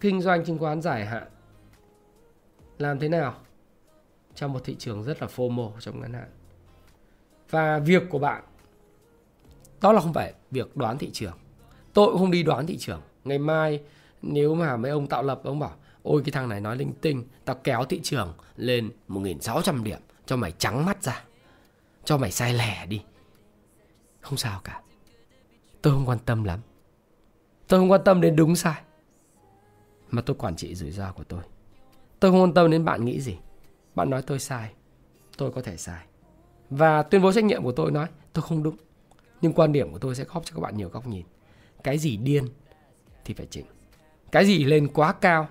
kinh 0.00 0.22
doanh 0.22 0.44
chứng 0.44 0.58
khoán 0.58 0.82
dài 0.82 1.06
hạn 1.06 1.28
làm 2.78 2.98
thế 2.98 3.08
nào 3.08 3.34
trong 4.34 4.52
một 4.52 4.60
thị 4.64 4.76
trường 4.78 5.02
rất 5.02 5.22
là 5.22 5.28
FOMO 5.28 5.72
trong 5.80 6.00
ngắn 6.00 6.12
hạn? 6.12 6.30
Và 7.50 7.78
việc 7.78 8.02
của 8.10 8.18
bạn 8.18 8.44
đó 9.80 9.92
là 9.92 10.00
không 10.00 10.12
phải 10.12 10.34
việc 10.50 10.76
đoán 10.76 10.98
thị 10.98 11.10
trường. 11.12 11.38
Tôi 11.92 12.10
cũng 12.10 12.18
không 12.18 12.30
đi 12.30 12.42
đoán 12.42 12.66
thị 12.66 12.76
trường. 12.78 13.00
Ngày 13.24 13.38
mai 13.38 13.80
nếu 14.22 14.54
mà 14.54 14.76
mấy 14.76 14.90
ông 14.90 15.06
tạo 15.06 15.22
lập, 15.22 15.40
ông 15.44 15.58
bảo, 15.58 15.76
ôi, 16.02 16.22
cái 16.24 16.32
thằng 16.32 16.48
này 16.48 16.60
nói 16.60 16.76
linh 16.76 16.92
tinh, 16.92 17.24
tao 17.44 17.56
kéo 17.64 17.84
thị 17.84 18.00
trường 18.02 18.32
lên 18.56 18.90
1.600 19.08 19.82
điểm, 19.82 20.00
cho 20.26 20.36
mày 20.36 20.52
trắng 20.52 20.86
mắt 20.86 21.02
ra, 21.02 21.24
cho 22.04 22.18
mày 22.18 22.30
sai 22.30 22.54
lẻ 22.54 22.86
đi. 22.86 23.02
Không 24.20 24.36
sao 24.36 24.60
cả. 24.64 24.80
Tôi 25.82 25.92
không 25.92 26.08
quan 26.08 26.18
tâm 26.18 26.44
lắm. 26.44 26.60
Tôi 27.68 27.80
không 27.80 27.90
quan 27.90 28.00
tâm 28.04 28.20
đến 28.20 28.36
đúng 28.36 28.56
sai 28.56 28.82
mà 30.10 30.22
tôi 30.22 30.36
quản 30.36 30.56
trị 30.56 30.74
rủi 30.74 30.90
ro 30.90 31.12
của 31.12 31.24
tôi. 31.24 31.40
Tôi 32.20 32.30
không 32.30 32.42
quan 32.42 32.54
tâm 32.54 32.70
đến 32.70 32.84
bạn 32.84 33.04
nghĩ 33.04 33.20
gì. 33.20 33.38
Bạn 33.94 34.10
nói 34.10 34.22
tôi 34.22 34.38
sai, 34.38 34.72
tôi 35.36 35.52
có 35.52 35.62
thể 35.62 35.76
sai. 35.76 36.06
Và 36.70 37.02
tuyên 37.02 37.22
bố 37.22 37.32
trách 37.32 37.44
nhiệm 37.44 37.62
của 37.62 37.72
tôi 37.72 37.90
nói, 37.90 38.08
tôi 38.32 38.42
không 38.42 38.62
đúng 38.62 38.76
nhưng 39.44 39.52
quan 39.52 39.72
điểm 39.72 39.92
của 39.92 39.98
tôi 39.98 40.14
sẽ 40.14 40.24
góp 40.24 40.44
cho 40.44 40.54
các 40.54 40.60
bạn 40.60 40.76
nhiều 40.76 40.88
góc 40.88 41.06
nhìn. 41.06 41.26
Cái 41.82 41.98
gì 41.98 42.16
điên 42.16 42.48
thì 43.24 43.34
phải 43.34 43.46
chỉnh. 43.50 43.66
Cái 44.32 44.46
gì 44.46 44.64
lên 44.64 44.88
quá 44.88 45.12
cao 45.12 45.48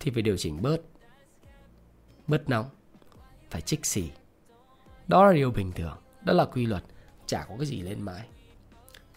thì 0.00 0.10
phải 0.10 0.22
điều 0.22 0.36
chỉnh 0.36 0.62
bớt. 0.62 0.80
Bớt 2.26 2.48
nóng, 2.48 2.66
phải 3.50 3.60
trích 3.60 3.86
xì. 3.86 4.10
Đó 5.08 5.26
là 5.26 5.32
điều 5.32 5.50
bình 5.50 5.72
thường, 5.72 5.96
đó 6.24 6.32
là 6.32 6.44
quy 6.44 6.66
luật, 6.66 6.82
chả 7.26 7.44
có 7.48 7.54
cái 7.58 7.66
gì 7.66 7.82
lên 7.82 8.02
mãi. 8.02 8.26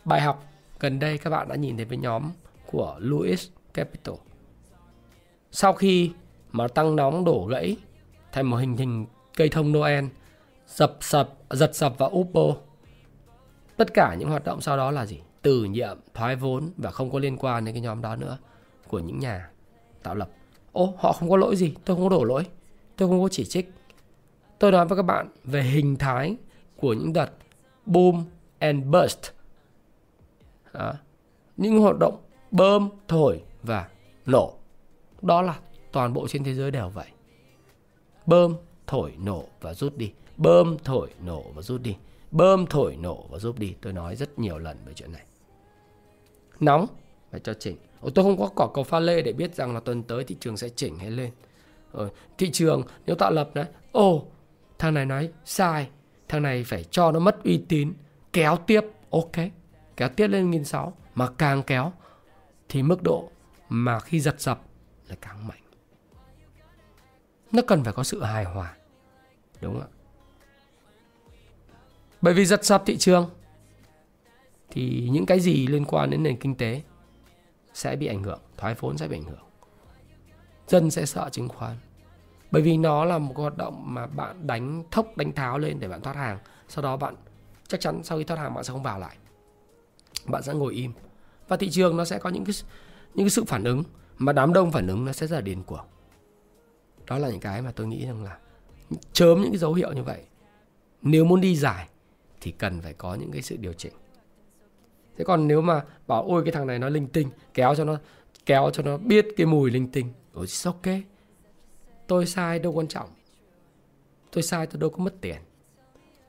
Bài 0.06 0.22
học 0.22 0.46
gần 0.80 1.00
đây 1.00 1.18
các 1.18 1.30
bạn 1.30 1.48
đã 1.48 1.56
nhìn 1.56 1.78
thấy 1.78 1.86
với 1.86 1.98
nhóm 1.98 2.32
của 2.66 2.98
Louis 3.00 3.50
Capital. 3.74 4.16
Sau 5.52 5.74
khi 5.74 6.12
mà 6.52 6.68
tăng 6.68 6.96
nóng 6.96 7.26
đổ 7.26 7.48
gãy 7.52 7.78
thành 8.32 8.50
một 8.50 8.58
hình 8.58 8.78
hình 8.78 9.06
cây 9.36 9.50
thông 9.50 9.72
Noel, 9.72 10.06
dập 10.68 10.98
sập, 11.02 11.34
giật 11.50 11.76
sập 11.76 11.98
và 11.98 12.06
Oppo 12.06 12.56
tất 13.80 13.94
cả 13.94 14.16
những 14.16 14.30
hoạt 14.30 14.44
động 14.44 14.62
sau 14.62 14.78
đó 14.78 14.92
là 14.92 15.06
gì? 15.06 15.20
Từ 15.42 15.64
nhiệm, 15.64 15.98
thoái 16.14 16.36
vốn 16.36 16.70
và 16.78 16.92
không 16.92 17.12
có 17.12 17.20
liên 17.20 17.38
quan 17.38 17.66
đến 17.66 17.76
cái 17.76 17.82
nhóm 17.82 18.02
đó 18.02 18.16
nữa 18.16 18.38
của 18.88 19.00
những 19.00 19.20
nhà 19.20 19.50
tạo 20.04 20.16
lập. 20.16 20.30
Ô, 20.72 20.94
họ 20.98 21.14
không 21.14 21.30
có 21.30 21.38
lỗi 21.38 21.56
gì. 21.56 21.74
Tôi 21.86 21.96
không 21.96 22.10
có 22.10 22.10
đổ 22.10 22.24
lỗi. 22.24 22.46
Tôi 22.96 23.10
không 23.10 23.22
có 23.22 23.30
chỉ 23.30 23.46
trích. 23.46 23.72
Tôi 24.60 24.72
nói 24.72 24.86
với 24.86 24.96
các 24.98 25.04
bạn 25.04 25.30
về 25.44 25.62
hình 25.62 25.96
thái 25.96 26.36
của 26.78 26.94
những 26.94 27.14
đợt 27.14 27.30
boom 27.86 28.26
and 28.60 28.86
burst. 28.86 29.32
Đó. 30.74 30.94
những 31.58 31.80
hoạt 31.80 31.96
động 32.00 32.22
bơm, 32.52 32.90
thổi 33.08 33.42
và 33.64 33.90
nổ. 34.26 34.54
Đó 35.22 35.42
là 35.42 35.60
toàn 35.92 36.14
bộ 36.14 36.28
trên 36.28 36.44
thế 36.44 36.54
giới 36.54 36.72
đều 36.72 36.90
vậy. 36.90 37.08
Bơm, 38.26 38.56
thổi, 38.88 39.14
nổ 39.18 39.44
và 39.62 39.74
rút 39.74 39.98
đi. 39.98 40.14
Bơm, 40.38 40.78
thổi, 40.84 41.10
nổ 41.26 41.44
và 41.56 41.62
rút 41.62 41.82
đi 41.82 41.96
bơm 42.32 42.66
thổi 42.66 42.96
nổ 42.96 43.28
và 43.30 43.40
giúp 43.40 43.60
đi. 43.60 43.76
Tôi 43.82 43.94
nói 43.94 44.16
rất 44.16 44.40
nhiều 44.40 44.60
lần 44.60 44.78
về 44.86 44.94
chuyện 44.94 45.12
này. 45.12 45.24
Nóng. 46.60 46.88
Phải 47.32 47.40
cho 47.40 47.54
chỉnh. 47.54 47.78
Ồ, 48.02 48.10
tôi 48.10 48.26
không 48.26 48.38
có 48.38 48.50
cỏ 48.56 48.72
cầu 48.74 48.84
pha 48.84 49.00
lê 49.00 49.22
để 49.22 49.34
biết 49.34 49.56
rằng 49.56 49.74
là 49.74 49.80
tuần 49.80 50.04
tới 50.04 50.24
thị 50.24 50.38
trường 50.40 50.58
sẽ 50.58 50.70
chỉnh 50.70 51.00
hay 51.00 51.12
lên. 51.12 51.32
Rồi, 51.94 52.10
thị 52.38 52.50
trường 52.52 52.84
nếu 53.06 53.16
tạo 53.16 53.32
lập 53.32 53.50
đấy 53.54 53.66
ồ 53.92 54.26
thằng 54.78 54.94
này 54.94 55.06
nói 55.06 55.32
sai. 55.46 55.90
Thằng 56.28 56.44
này 56.44 56.64
phải 56.64 56.84
cho 56.84 57.12
nó 57.12 57.20
mất 57.20 57.44
uy 57.44 57.66
tín. 57.70 57.94
Kéo 58.34 58.58
tiếp. 58.68 58.82
Ok. 59.10 59.32
Kéo 59.98 60.10
tiếp 60.10 60.28
lên 60.28 60.52
nghìn 60.52 60.66
sáu. 60.66 60.94
Mà 61.16 61.28
càng 61.38 61.64
kéo 61.64 61.94
thì 62.70 62.84
mức 62.84 63.04
độ 63.04 63.30
mà 63.70 64.00
khi 64.00 64.20
giật 64.20 64.42
dập 64.42 64.62
là 65.08 65.16
càng 65.22 65.48
mạnh. 65.48 65.62
Nó 67.52 67.62
cần 67.68 67.84
phải 67.84 67.94
có 67.94 68.04
sự 68.04 68.24
hài 68.24 68.44
hòa. 68.44 68.74
Đúng 69.62 69.74
không 69.74 69.82
ạ? 69.82 69.99
Bởi 72.22 72.34
vì 72.34 72.46
giật 72.46 72.66
sập 72.66 72.84
thị 72.86 72.98
trường 72.98 73.30
thì 74.70 75.10
những 75.12 75.26
cái 75.26 75.40
gì 75.40 75.68
liên 75.68 75.86
quan 75.86 76.10
đến 76.10 76.24
nền 76.24 76.38
kinh 76.38 76.56
tế 76.56 76.82
sẽ 77.74 77.96
bị 77.96 78.08
ảnh 78.08 78.24
hưởng, 78.24 78.40
thoái 78.58 78.76
vốn 78.80 78.98
sẽ 78.98 79.08
bị 79.08 79.18
ảnh 79.18 79.24
hưởng. 79.24 79.44
Dân 80.68 80.92
sẽ 80.92 81.06
sợ 81.06 81.30
chứng 81.32 81.50
khoán. 81.50 81.76
Bởi 82.52 82.62
vì 82.62 82.78
nó 82.78 83.06
là 83.06 83.18
một 83.18 83.38
hoạt 83.38 83.58
động 83.58 83.94
mà 83.94 84.08
bạn 84.08 84.48
đánh 84.48 84.84
thốc 84.92 85.18
đánh 85.18 85.34
tháo 85.34 85.60
lên 85.60 85.80
để 85.80 85.88
bạn 85.88 86.02
thoát 86.02 86.16
hàng. 86.16 86.38
Sau 86.68 86.84
đó 86.84 86.98
bạn 86.98 87.16
chắc 87.68 87.80
chắn 87.80 88.04
sau 88.04 88.18
khi 88.18 88.24
thoát 88.24 88.38
hàng 88.38 88.54
bạn 88.54 88.64
sẽ 88.64 88.74
không 88.74 88.84
vào 88.84 89.00
lại. 89.00 89.18
Bạn 90.26 90.44
sẽ 90.44 90.54
ngồi 90.54 90.74
im. 90.74 90.92
Và 91.48 91.58
thị 91.58 91.70
trường 91.70 91.98
nó 91.98 92.06
sẽ 92.06 92.20
có 92.20 92.30
những 92.30 92.46
cái 92.46 92.56
những 93.14 93.26
cái 93.26 93.30
sự 93.30 93.44
phản 93.44 93.64
ứng 93.64 93.84
mà 94.18 94.34
đám 94.34 94.54
đông 94.54 94.72
phản 94.72 94.88
ứng 94.88 95.06
nó 95.06 95.12
sẽ 95.12 95.28
rất 95.28 95.36
là 95.36 95.42
điên 95.42 95.64
cuồng. 95.64 95.86
Đó 97.08 97.18
là 97.18 97.30
những 97.30 97.40
cái 97.40 97.62
mà 97.62 97.72
tôi 97.72 97.88
nghĩ 97.88 98.06
rằng 98.06 98.24
là 98.24 98.38
chớm 99.14 99.42
những 99.42 99.52
cái 99.52 99.58
dấu 99.58 99.74
hiệu 99.74 99.94
như 99.94 100.04
vậy. 100.04 100.24
Nếu 101.02 101.26
muốn 101.26 101.42
đi 101.42 101.56
dài 101.56 101.90
thì 102.42 102.52
cần 102.52 102.82
phải 102.82 102.94
có 102.94 103.16
những 103.16 103.32
cái 103.32 103.42
sự 103.42 103.58
điều 103.58 103.74
chỉnh. 103.74 103.94
Thế 105.18 105.26
còn 105.26 105.48
nếu 105.48 105.62
mà 105.62 105.84
bảo, 106.08 106.24
ôi, 106.24 106.42
cái 106.46 106.52
thằng 106.52 106.68
này 106.68 106.80
nó 106.80 106.90
linh 106.90 107.08
tinh, 107.08 107.30
kéo 107.54 107.76
cho 107.76 107.84
nó, 107.84 107.98
kéo 108.46 108.70
cho 108.74 108.84
nó 108.84 108.98
biết 108.98 109.28
cái 109.38 109.48
mùi 109.48 109.72
linh 109.72 109.92
tinh. 109.92 110.14
Ôi 110.34 110.46
ok 110.66 110.86
tôi 112.10 112.26
sai, 112.26 112.60
đâu 112.60 112.72
quan 112.74 112.88
trọng. 112.88 113.10
Tôi 114.32 114.44
sai, 114.44 114.68
tôi 114.68 114.80
đâu 114.82 114.90
có 114.90 115.04
mất 115.04 115.14
tiền. 115.22 115.38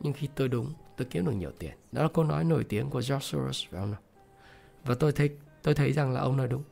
Nhưng 0.00 0.12
khi 0.12 0.28
tôi 0.34 0.48
đúng, 0.48 0.72
tôi 0.96 1.06
kiếm 1.10 1.26
được 1.26 1.32
nhiều 1.32 1.50
tiền. 1.58 1.72
Đó 1.92 2.02
là 2.02 2.08
câu 2.14 2.24
nói 2.24 2.44
nổi 2.44 2.64
tiếng 2.64 2.90
của 2.90 2.98
George 2.98 3.18
Soros, 3.20 3.64
phải 3.70 3.80
không 3.80 3.90
nào? 3.90 4.00
Và 4.84 4.94
tôi 4.94 5.12
thấy 5.12 5.30
tôi 5.62 5.74
thấy 5.74 5.92
rằng 5.92 6.12
là 6.12 6.20
ông 6.20 6.36
nói 6.36 6.48
đúng. 6.48 6.62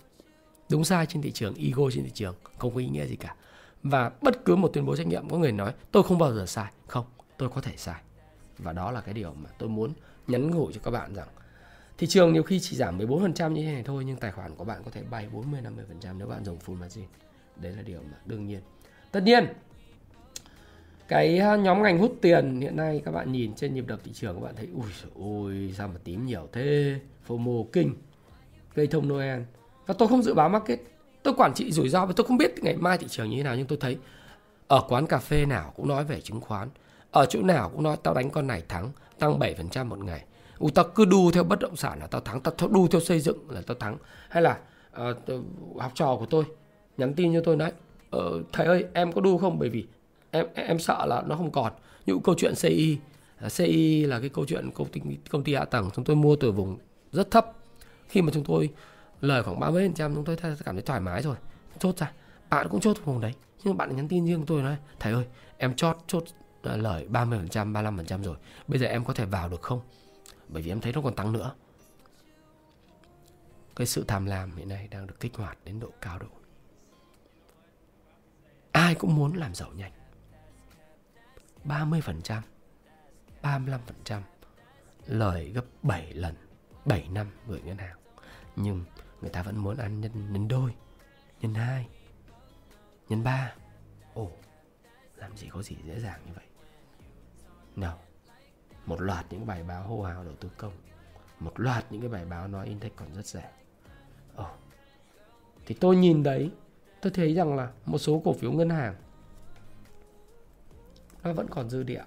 Đúng 0.70 0.84
sai 0.84 1.06
trên 1.06 1.22
thị 1.22 1.32
trường, 1.32 1.54
ego 1.54 1.90
trên 1.90 2.04
thị 2.04 2.10
trường, 2.14 2.34
không 2.58 2.74
có 2.74 2.80
ý 2.80 2.88
nghĩa 2.88 3.06
gì 3.06 3.16
cả. 3.16 3.34
Và 3.82 4.10
bất 4.22 4.44
cứ 4.44 4.56
một 4.56 4.68
tuyên 4.72 4.86
bố 4.86 4.96
trách 4.96 5.06
nhiệm, 5.06 5.28
có 5.28 5.38
người 5.38 5.52
nói, 5.52 5.72
tôi 5.92 6.02
không 6.02 6.18
bao 6.18 6.34
giờ 6.34 6.46
sai. 6.46 6.72
Không, 6.86 7.06
tôi 7.36 7.48
có 7.48 7.60
thể 7.60 7.72
sai 7.76 8.02
và 8.58 8.72
đó 8.72 8.90
là 8.90 9.00
cái 9.00 9.14
điều 9.14 9.34
mà 9.34 9.50
tôi 9.58 9.68
muốn 9.68 9.92
nhắn 10.26 10.50
nhủ 10.50 10.70
cho 10.72 10.80
các 10.84 10.90
bạn 10.90 11.14
rằng, 11.14 11.28
thị 11.98 12.06
trường 12.06 12.32
nhiều 12.32 12.42
khi 12.42 12.60
chỉ 12.60 12.76
giảm 12.76 12.98
14% 12.98 13.52
như 13.52 13.62
thế 13.62 13.72
này 13.72 13.82
thôi, 13.82 14.04
nhưng 14.06 14.16
tài 14.16 14.32
khoản 14.32 14.54
của 14.54 14.64
bạn 14.64 14.82
có 14.84 14.90
thể 14.90 15.02
bay 15.10 15.28
40 15.32 15.60
50% 16.02 16.18
nếu 16.18 16.28
bạn 16.28 16.44
dùng 16.44 16.58
full 16.66 16.78
margin. 16.78 17.04
Đấy 17.56 17.72
là 17.72 17.82
điều 17.82 18.00
mà 18.00 18.18
đương 18.24 18.46
nhiên. 18.46 18.60
Tất 19.12 19.22
nhiên, 19.22 19.46
cái 21.08 21.38
ờ, 21.38 21.56
nhóm 21.56 21.82
ngành 21.82 21.98
hút 21.98 22.18
tiền 22.20 22.60
hiện 22.60 22.76
nay 22.76 23.02
các 23.04 23.10
bạn 23.10 23.32
nhìn 23.32 23.54
trên 23.54 23.74
nhịp 23.74 23.86
đập 23.86 24.00
thị 24.04 24.12
trường 24.14 24.34
các 24.34 24.40
bạn 24.40 24.56
thấy, 24.56 24.68
ui 24.74 24.86
ôi 25.14 25.74
sao 25.76 25.88
mà 25.88 25.94
tím 26.04 26.26
nhiều 26.26 26.48
thế 26.52 26.94
FOMO 27.28 27.64
kinh 27.72 27.94
cây 28.74 28.86
thông 28.86 29.08
Noel 29.08 29.40
và 29.86 29.94
tôi 29.98 30.08
không 30.08 30.22
dự 30.22 30.34
báo 30.34 30.48
market 30.48 30.80
tôi 31.22 31.34
quản 31.36 31.54
trị 31.54 31.72
rủi 31.72 31.88
ro 31.88 32.06
và 32.06 32.12
tôi 32.16 32.26
không 32.26 32.36
biết 32.36 32.54
ngày 32.62 32.76
mai 32.76 32.98
thị 32.98 33.06
trường 33.08 33.30
như 33.30 33.36
thế 33.36 33.42
nào, 33.42 33.56
nhưng 33.56 33.66
tôi 33.66 33.78
thấy 33.80 33.98
ở 34.68 34.82
quán 34.88 35.06
cà 35.06 35.18
phê 35.18 35.46
nào 35.46 35.72
cũng 35.76 35.88
nói 35.88 36.04
về 36.04 36.20
chứng 36.20 36.40
khoán 36.40 36.68
ở 37.10 37.26
chỗ 37.26 37.42
nào 37.42 37.68
cũng 37.68 37.82
nói 37.82 37.96
tao 38.02 38.14
đánh 38.14 38.30
con 38.30 38.46
này 38.46 38.62
thắng 38.68 38.90
tăng 39.18 39.38
7% 39.38 39.86
một 39.86 39.98
ngày. 39.98 40.24
Ủa 40.58 40.70
tao 40.70 40.84
cứ 40.94 41.04
đu 41.04 41.30
theo 41.30 41.44
bất 41.44 41.58
động 41.60 41.76
sản 41.76 41.98
là 42.00 42.06
tao 42.06 42.20
thắng 42.20 42.40
tao 42.40 42.68
đu 42.68 42.88
theo 42.88 43.00
xây 43.00 43.20
dựng 43.20 43.50
là 43.50 43.62
tao 43.66 43.74
thắng. 43.74 43.96
Hay 44.28 44.42
là 44.42 44.58
uh, 45.02 45.16
học 45.78 45.92
trò 45.94 46.16
của 46.16 46.26
tôi 46.26 46.44
nhắn 46.96 47.14
tin 47.14 47.34
cho 47.34 47.40
tôi 47.44 47.56
nói 47.56 47.72
ờ, 48.10 48.42
thầy 48.52 48.66
ơi 48.66 48.84
em 48.92 49.12
có 49.12 49.20
đu 49.20 49.38
không? 49.38 49.58
Bởi 49.58 49.68
vì 49.68 49.86
em 50.30 50.46
em 50.54 50.78
sợ 50.78 51.06
là 51.06 51.22
nó 51.26 51.36
không 51.36 51.50
còn. 51.50 51.72
Những 52.06 52.20
câu 52.20 52.34
chuyện 52.38 52.54
CI 52.62 52.98
CI 53.56 54.06
là 54.06 54.20
cái 54.20 54.28
câu 54.28 54.44
chuyện 54.48 54.70
công 54.70 54.88
ty 54.88 55.00
công 55.30 55.44
ty 55.44 55.54
hạ 55.54 55.64
tầng 55.64 55.90
chúng 55.94 56.04
tôi 56.04 56.16
mua 56.16 56.36
từ 56.36 56.52
vùng 56.52 56.78
rất 57.12 57.30
thấp. 57.30 57.52
Khi 58.08 58.22
mà 58.22 58.30
chúng 58.34 58.44
tôi 58.44 58.70
lời 59.20 59.42
khoảng 59.42 59.60
30 59.60 59.84
phần 59.88 59.94
trăm 59.94 60.14
chúng 60.14 60.24
tôi 60.24 60.36
cảm 60.64 60.74
thấy 60.74 60.82
thoải 60.82 61.00
mái 61.00 61.22
rồi 61.22 61.36
chốt 61.78 61.96
ra. 61.96 62.12
Bạn 62.50 62.68
cũng 62.68 62.80
chốt 62.80 62.96
vùng 63.04 63.20
đấy 63.20 63.32
nhưng 63.64 63.76
bạn 63.76 63.96
nhắn 63.96 64.08
tin 64.08 64.26
riêng 64.26 64.44
tôi 64.46 64.62
nói 64.62 64.76
thầy 65.00 65.12
ơi 65.12 65.24
em 65.58 65.74
chốt 65.74 65.96
chốt 66.06 66.24
lời 66.76 67.06
30 67.08 67.38
phần 67.38 67.48
trăm 67.48 67.72
35 67.72 67.96
phần 67.96 68.06
trăm 68.06 68.22
rồi. 68.22 68.36
Bây 68.68 68.78
giờ 68.78 68.86
em 68.86 69.04
có 69.04 69.14
thể 69.14 69.24
vào 69.24 69.48
được 69.48 69.62
không? 69.62 69.80
Bởi 70.48 70.62
vì 70.62 70.70
em 70.70 70.80
thấy 70.80 70.92
nó 70.92 71.02
còn 71.02 71.16
tăng 71.16 71.32
nữa. 71.32 71.54
Cái 73.76 73.86
sự 73.86 74.04
tham 74.08 74.26
lam 74.26 74.56
hiện 74.56 74.68
nay 74.68 74.88
đang 74.88 75.06
được 75.06 75.20
kích 75.20 75.36
hoạt 75.36 75.58
đến 75.64 75.80
độ 75.80 75.88
cao 76.00 76.18
độ. 76.18 76.26
Ai 78.72 78.94
cũng 78.94 79.14
muốn 79.14 79.36
làm 79.36 79.54
giàu 79.54 79.70
nhanh. 79.72 79.92
30% 81.64 82.42
35% 83.42 84.22
lời 85.06 85.52
gấp 85.54 85.64
7 85.82 86.12
lần 86.12 86.34
7 86.84 87.08
năm 87.08 87.30
gửi 87.46 87.60
ngân 87.62 87.78
hàng. 87.78 87.96
Nhưng 88.56 88.84
người 89.20 89.30
ta 89.30 89.42
vẫn 89.42 89.56
muốn 89.56 89.76
ăn 89.76 90.00
nhân, 90.00 90.32
nhân 90.32 90.48
đôi 90.48 90.74
nhân 91.40 91.54
hai 91.54 91.88
nhân 93.08 93.24
ba. 93.24 93.54
Ồ 94.14 94.30
làm 95.16 95.36
gì 95.36 95.48
có 95.48 95.62
gì 95.62 95.76
dễ 95.84 96.00
dàng 96.00 96.20
như 96.26 96.32
vậy 96.34 96.44
nào 97.80 97.98
một 98.86 99.00
loạt 99.00 99.26
những 99.30 99.46
bài 99.46 99.62
báo 99.62 99.82
hô 99.82 100.02
hào 100.02 100.24
đầu 100.24 100.34
tư 100.40 100.50
công 100.56 100.72
một 101.40 101.60
loạt 101.60 101.84
những 101.90 102.00
cái 102.00 102.10
bài 102.10 102.24
báo 102.24 102.48
nói 102.48 102.66
Intech 102.66 102.96
còn 102.96 103.14
rất 103.14 103.26
rẻ 103.26 103.50
ồ 104.36 104.46
thì 105.66 105.74
tôi 105.80 105.96
nhìn 105.96 106.22
đấy 106.22 106.50
tôi 107.02 107.12
thấy 107.12 107.34
rằng 107.34 107.56
là 107.56 107.72
một 107.86 107.98
số 107.98 108.22
cổ 108.24 108.32
phiếu 108.32 108.52
ngân 108.52 108.70
hàng 108.70 108.94
nó 111.22 111.32
vẫn 111.32 111.46
còn 111.50 111.70
dư 111.70 111.82
địa 111.82 112.04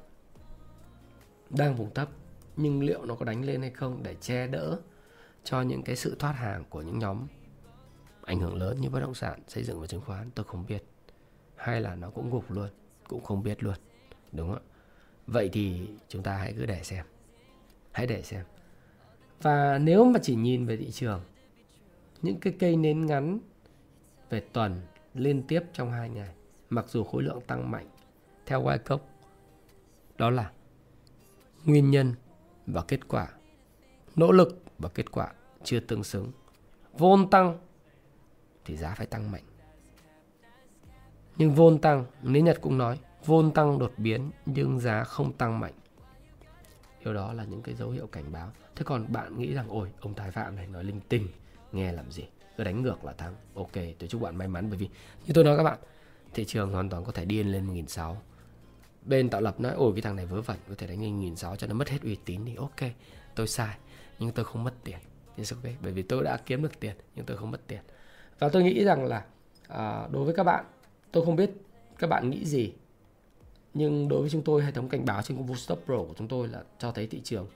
đang 1.50 1.76
vùng 1.76 1.94
thấp 1.94 2.10
nhưng 2.56 2.84
liệu 2.84 3.06
nó 3.06 3.16
có 3.16 3.26
đánh 3.26 3.46
lên 3.46 3.62
hay 3.62 3.70
không 3.70 4.04
để 4.04 4.16
che 4.22 4.48
đỡ 4.48 4.80
cho 5.44 5.62
những 5.62 5.84
cái 5.84 5.96
sự 5.96 6.16
thoát 6.20 6.32
hàng 6.32 6.64
của 6.70 6.82
những 6.82 7.00
nhóm 7.00 7.28
ảnh 8.26 8.40
hưởng 8.40 8.56
lớn 8.56 8.82
như 8.82 8.90
bất 8.90 9.00
động 9.00 9.14
sản, 9.14 9.40
xây 9.48 9.64
dựng 9.64 9.82
và 9.82 9.88
chứng 9.88 10.02
khoán 10.02 10.32
tôi 10.36 10.46
không 10.46 10.66
biết. 10.68 10.84
Hay 11.56 11.82
là 11.82 11.96
nó 11.96 12.10
cũng 12.10 12.32
gục 12.32 12.52
luôn, 12.52 12.70
cũng 13.08 13.24
không 13.24 13.44
biết 13.44 13.64
luôn. 13.64 13.76
Đúng 14.32 14.50
không 14.50 14.58
ạ? 14.58 14.71
Vậy 15.32 15.50
thì 15.54 15.88
chúng 16.08 16.24
ta 16.24 16.38
hãy 16.38 16.54
cứ 16.58 16.66
để 16.66 16.84
xem. 16.84 17.06
Hãy 17.92 18.08
để 18.08 18.22
xem. 18.22 18.46
Và 19.42 19.78
nếu 19.78 20.06
mà 20.06 20.20
chỉ 20.24 20.36
nhìn 20.36 20.66
về 20.66 20.78
thị 20.78 20.92
trường, 20.92 21.22
những 22.22 22.40
cái 22.40 22.54
cây 22.60 22.76
nến 22.76 23.06
ngắn 23.06 23.40
về 24.30 24.40
tuần 24.54 24.82
liên 25.14 25.44
tiếp 25.48 25.62
trong 25.74 25.92
hai 25.92 26.10
ngày, 26.10 26.30
mặc 26.70 26.86
dù 26.90 27.04
khối 27.04 27.24
lượng 27.24 27.42
tăng 27.48 27.72
mạnh 27.72 27.88
theo 28.46 28.64
Wyckoff, 28.64 29.00
đó 30.18 30.30
là 30.30 30.52
nguyên 31.66 31.92
nhân 31.92 32.14
và 32.68 32.84
kết 32.88 33.08
quả 33.08 33.28
nỗ 34.16 34.32
lực 34.32 34.64
và 34.78 34.90
kết 34.90 35.12
quả 35.12 35.34
chưa 35.64 35.80
tương 35.80 36.04
xứng 36.04 36.32
vôn 36.98 37.30
tăng 37.30 37.60
thì 38.66 38.78
giá 38.78 38.96
phải 38.96 39.08
tăng 39.08 39.32
mạnh 39.32 39.44
nhưng 41.38 41.56
vôn 41.56 41.80
tăng 41.80 42.06
nếu 42.22 42.44
nhật 42.44 42.58
cũng 42.62 42.78
nói 42.78 43.00
vôn 43.26 43.52
tăng 43.52 43.80
đột 43.80 43.94
biến 43.98 44.32
nhưng 44.46 44.80
giá 44.80 45.04
không 45.04 45.34
tăng 45.34 45.60
mạnh. 45.60 45.74
Điều 47.06 47.14
đó 47.14 47.34
là 47.34 47.44
những 47.44 47.62
cái 47.62 47.76
dấu 47.76 47.90
hiệu 47.90 48.08
cảnh 48.08 48.32
báo. 48.32 48.52
Thế 48.76 48.84
còn 48.86 49.12
bạn 49.14 49.40
nghĩ 49.40 49.54
rằng 49.54 49.70
ôi 49.70 49.92
ông 50.00 50.14
thái 50.14 50.32
phạm 50.32 50.56
này 50.56 50.68
nói 50.68 50.84
linh 50.84 51.00
tinh 51.10 51.28
nghe 51.72 51.92
làm 51.92 52.12
gì? 52.12 52.24
Cứ 52.58 52.64
đánh 52.64 52.82
ngược 52.82 53.06
là 53.06 53.14
thắng. 53.14 53.36
Ok 53.56 53.74
tôi 53.74 54.10
chúc 54.10 54.22
bạn 54.22 54.38
may 54.38 54.48
mắn 54.48 54.70
bởi 54.70 54.78
vì 54.78 54.90
như 55.28 55.34
tôi 55.34 55.44
nói 55.44 55.58
các 55.58 55.64
bạn 55.64 55.80
thị 56.34 56.46
trường 56.46 56.72
hoàn 56.72 56.90
toàn 56.90 57.06
có 57.06 57.12
thể 57.12 57.26
điên 57.26 57.52
lên 57.52 57.68
1.600 57.68 58.16
bên 59.06 59.30
tạo 59.30 59.42
lập 59.42 59.60
nói 59.60 59.74
ôi 59.74 59.92
cái 59.96 60.02
thằng 60.02 60.16
này 60.16 60.26
vớ 60.26 60.42
vẩn 60.42 60.58
có 60.70 60.76
thể 60.78 60.88
đánh 60.88 61.02
lên 61.02 61.20
nghìn 61.20 61.36
sáu 61.36 61.56
cho 61.56 61.68
nó 61.68 61.74
mất 61.74 61.90
hết 61.90 62.02
uy 62.04 62.18
tín 62.26 62.42
thì 62.46 62.56
ok 62.56 62.92
tôi 63.36 63.48
sai 63.48 63.78
nhưng 64.20 64.32
tôi 64.32 64.46
không 64.46 64.64
mất 64.64 64.74
tiền. 64.84 65.00
It's 65.38 65.56
ok 65.56 65.74
bởi 65.82 65.92
vì 65.92 66.02
tôi 66.02 66.24
đã 66.24 66.38
kiếm 66.46 66.64
được 66.64 66.80
tiền 66.80 66.96
nhưng 67.16 67.26
tôi 67.26 67.38
không 67.38 67.52
mất 67.52 67.68
tiền. 67.68 67.80
Và 68.40 68.50
tôi 68.50 68.64
nghĩ 68.64 68.84
rằng 68.84 69.06
là 69.06 69.26
à, 69.68 70.08
đối 70.12 70.26
với 70.26 70.34
các 70.34 70.44
bạn 70.44 70.66
tôi 71.12 71.26
không 71.26 71.36
biết 71.36 71.52
các 72.00 72.08
bạn 72.08 72.30
nghĩ 72.30 72.46
gì 72.46 72.74
nhưng 73.74 74.08
đối 74.08 74.22
với 74.22 74.30
chúng 74.30 74.42
tôi 74.42 74.64
hệ 74.64 74.72
thống 74.72 74.90
cảnh 74.90 75.06
báo 75.06 75.22
trên 75.22 75.38
công 75.38 75.48
cụ 75.48 75.56
Stop 75.56 75.84
Pro 75.86 75.98
của 75.98 76.14
chúng 76.18 76.28
tôi 76.28 76.48
là 76.48 76.64
cho 76.80 76.92
thấy 76.92 77.08
thị 77.08 77.22
trường 77.24 77.48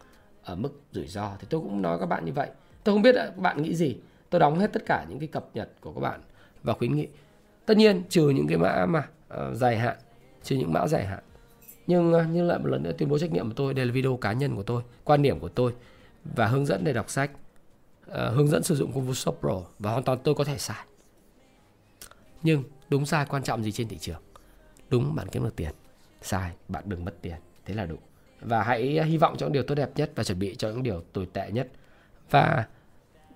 ở 0.43 0.55
mức 0.55 0.81
rủi 0.91 1.07
ro. 1.07 1.31
Thì 1.39 1.47
tôi 1.49 1.61
cũng 1.61 1.81
nói 1.81 1.99
các 1.99 2.05
bạn 2.05 2.25
như 2.25 2.33
vậy. 2.33 2.49
Tôi 2.83 2.95
không 2.95 3.01
biết 3.01 3.15
các 3.15 3.37
bạn 3.37 3.61
nghĩ 3.61 3.75
gì. 3.75 3.97
Tôi 4.29 4.39
đóng 4.39 4.59
hết 4.59 4.73
tất 4.73 4.85
cả 4.85 5.05
những 5.09 5.19
cái 5.19 5.27
cập 5.27 5.49
nhật 5.53 5.69
của 5.81 5.93
các 5.93 5.99
bạn 5.99 6.21
và 6.63 6.73
khuyến 6.73 6.95
nghị. 6.95 7.07
Tất 7.65 7.77
nhiên 7.77 8.03
trừ 8.09 8.29
những 8.29 8.47
cái 8.47 8.57
mã 8.57 8.85
mà 8.85 9.07
uh, 9.33 9.57
dài 9.57 9.77
hạn 9.77 9.97
trừ 10.43 10.55
những 10.55 10.73
mã 10.73 10.87
dài 10.87 11.05
hạn. 11.05 11.23
Nhưng 11.87 12.13
uh, 12.13 12.21
như 12.29 12.43
lại 12.43 12.59
một 12.59 12.67
lần 12.67 12.83
nữa 12.83 12.91
tuyên 12.97 13.09
bố 13.09 13.19
trách 13.19 13.31
nhiệm 13.31 13.47
của 13.47 13.53
tôi 13.55 13.73
đây 13.73 13.85
là 13.85 13.91
video 13.91 14.17
cá 14.17 14.33
nhân 14.33 14.55
của 14.55 14.63
tôi 14.63 14.83
quan 15.03 15.21
điểm 15.21 15.39
của 15.39 15.49
tôi 15.49 15.73
và 16.35 16.47
hướng 16.47 16.65
dẫn 16.65 16.83
để 16.83 16.93
đọc 16.93 17.09
sách. 17.09 17.31
Uh, 18.11 18.15
hướng 18.15 18.47
dẫn 18.47 18.63
sử 18.63 18.75
dụng 18.75 18.91
công 18.93 19.07
vụ 19.07 19.13
shop 19.13 19.37
pro 19.39 19.61
và 19.79 19.91
hoàn 19.91 20.03
toàn 20.03 20.19
tôi 20.23 20.35
có 20.35 20.43
thể 20.43 20.57
sai 20.57 20.85
nhưng 22.45 22.63
đúng 22.89 23.05
sai 23.05 23.25
quan 23.29 23.43
trọng 23.43 23.63
gì 23.63 23.71
trên 23.71 23.87
thị 23.87 23.97
trường? 23.97 24.21
Đúng 24.89 25.15
bạn 25.15 25.27
kiếm 25.31 25.43
được 25.43 25.55
tiền 25.55 25.71
sai 26.25 26.51
bạn 26.67 26.83
đừng 26.87 27.05
mất 27.05 27.21
tiền. 27.21 27.35
Thế 27.65 27.73
là 27.73 27.85
đủ. 27.85 27.95
Và 28.41 28.63
hãy 28.63 29.03
hy 29.03 29.17
vọng 29.17 29.35
cho 29.37 29.45
những 29.45 29.53
điều 29.53 29.63
tốt 29.63 29.75
đẹp 29.75 29.89
nhất 29.95 30.11
và 30.15 30.23
chuẩn 30.23 30.39
bị 30.39 30.55
cho 30.55 30.69
những 30.69 30.83
điều 30.83 31.01
tồi 31.13 31.27
tệ 31.33 31.51
nhất. 31.51 31.67
Và 32.29 32.65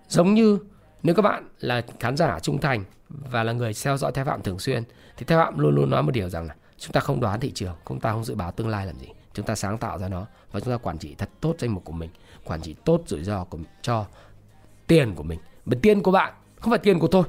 giống 0.07 0.33
như 0.33 0.59
nếu 1.03 1.15
các 1.15 1.21
bạn 1.21 1.47
là 1.59 1.81
khán 1.99 2.17
giả 2.17 2.39
trung 2.39 2.61
thành 2.61 2.83
và 3.09 3.43
là 3.43 3.53
người 3.53 3.71
theo 3.83 3.97
dõi 3.97 4.11
theo 4.11 4.25
phạm 4.25 4.41
thường 4.41 4.59
xuyên 4.59 4.83
thì 5.17 5.25
theo 5.25 5.39
phạm 5.39 5.59
luôn 5.59 5.75
luôn 5.75 5.89
nói 5.89 6.03
một 6.03 6.11
điều 6.11 6.29
rằng 6.29 6.47
là 6.47 6.55
chúng 6.77 6.93
ta 6.93 6.99
không 6.99 7.19
đoán 7.19 7.39
thị 7.39 7.51
trường 7.51 7.75
chúng 7.87 7.99
ta 7.99 8.11
không 8.11 8.23
dự 8.23 8.35
báo 8.35 8.51
tương 8.51 8.67
lai 8.67 8.85
làm 8.85 8.99
gì. 8.99 9.07
Chúng 9.33 9.45
ta 9.45 9.55
sáng 9.55 9.77
tạo 9.77 9.99
ra 9.99 10.07
nó 10.07 10.25
và 10.51 10.59
chúng 10.59 10.73
ta 10.73 10.77
quản 10.77 10.97
trị 10.97 11.15
thật 11.17 11.29
tốt 11.41 11.55
danh 11.59 11.73
mục 11.73 11.85
của 11.85 11.93
mình 11.93 12.09
quản 12.43 12.61
trị 12.61 12.75
tốt 12.85 13.01
rủi 13.05 13.23
ro 13.23 13.43
của, 13.43 13.57
cho 13.81 14.05
tiền 14.87 15.15
của 15.15 15.23
mình. 15.23 15.39
Và 15.65 15.77
tiền 15.81 16.03
của 16.03 16.11
bạn 16.11 16.33
không 16.59 16.71
phải 16.71 16.79
tiền 16.79 16.99
của 16.99 17.07
tôi. 17.07 17.23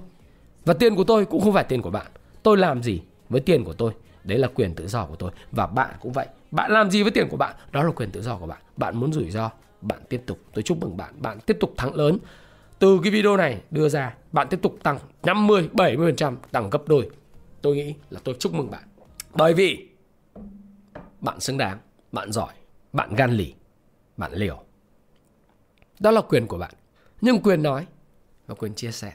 Và 0.65 0.75
tiền 0.75 0.97
của 0.97 1.05
tôi 1.05 1.25
cũng 1.25 1.41
không 1.41 1.53
phải 1.53 1.65
tiền 1.65 1.83
của 1.83 1.91
bạn. 1.91 2.07
Tôi 2.43 2.57
làm 2.57 2.83
gì 2.83 3.03
với 3.29 3.41
tiền 3.41 3.65
của 3.65 3.73
tôi? 3.73 3.93
Đấy 4.25 4.39
là 4.39 4.49
quyền 4.49 4.75
tự 4.75 4.89
do 4.89 5.07
của 5.07 5.17
tôi. 5.17 5.31
Và 5.53 5.67
bạn 5.67 5.91
cũng 6.01 6.13
vậy. 6.13 6.27
Bạn 6.51 6.71
làm 6.71 6.91
gì 6.91 7.03
với 7.03 7.13
tiền 7.13 7.29
của 7.29 7.37
bạn? 7.37 7.57
Đó 7.73 7.83
là 7.83 7.91
quyền 7.91 8.11
tự 8.11 8.23
do 8.23 8.37
của 8.37 8.47
bạn. 8.47 8.63
Bạn 8.77 8.97
muốn 8.97 9.13
rủi 9.13 9.31
ro 9.31 9.51
bạn 9.81 10.01
tiếp 10.09 10.23
tục. 10.27 10.39
Tôi 10.53 10.63
chúc 10.63 10.79
mừng 10.81 10.97
bạn. 10.97 11.23
Bạn 11.23 11.41
tiếp 11.41 11.57
tục 11.61 11.75
thắng 11.77 11.95
lớn. 11.95 12.19
Từ 12.79 13.01
cái 13.03 13.13
video 13.13 13.37
này 13.37 13.61
đưa 13.71 13.89
ra 13.89 14.15
bạn 14.33 14.49
tiếp 14.51 14.59
tục 14.63 14.77
tăng 14.83 14.99
50 15.23 15.69
70% 15.73 16.37
tăng 16.53 16.71
gấp 16.71 16.89
đôi. 16.89 17.11
Tôi 17.63 17.77
nghĩ 17.77 17.95
là 18.11 18.21
tôi 18.25 18.37
chúc 18.39 18.55
mừng 18.55 18.71
bạn. 18.71 18.83
Bởi 19.35 19.55
vì 19.55 19.89
bạn 21.21 21.41
xứng 21.41 21.59
đáng, 21.59 21.79
bạn 22.13 22.33
giỏi, 22.33 22.53
bạn 22.93 23.15
gan 23.15 23.31
lì, 23.31 23.55
bạn 24.17 24.33
liều. 24.33 24.65
Đó 26.01 26.11
là 26.11 26.21
quyền 26.21 26.47
của 26.47 26.59
bạn. 26.59 26.75
Nhưng 27.21 27.43
quyền 27.43 27.63
nói 27.63 27.87
và 28.47 28.55
quyền 28.55 28.75
chia 28.75 28.93
sẻ. 28.93 29.13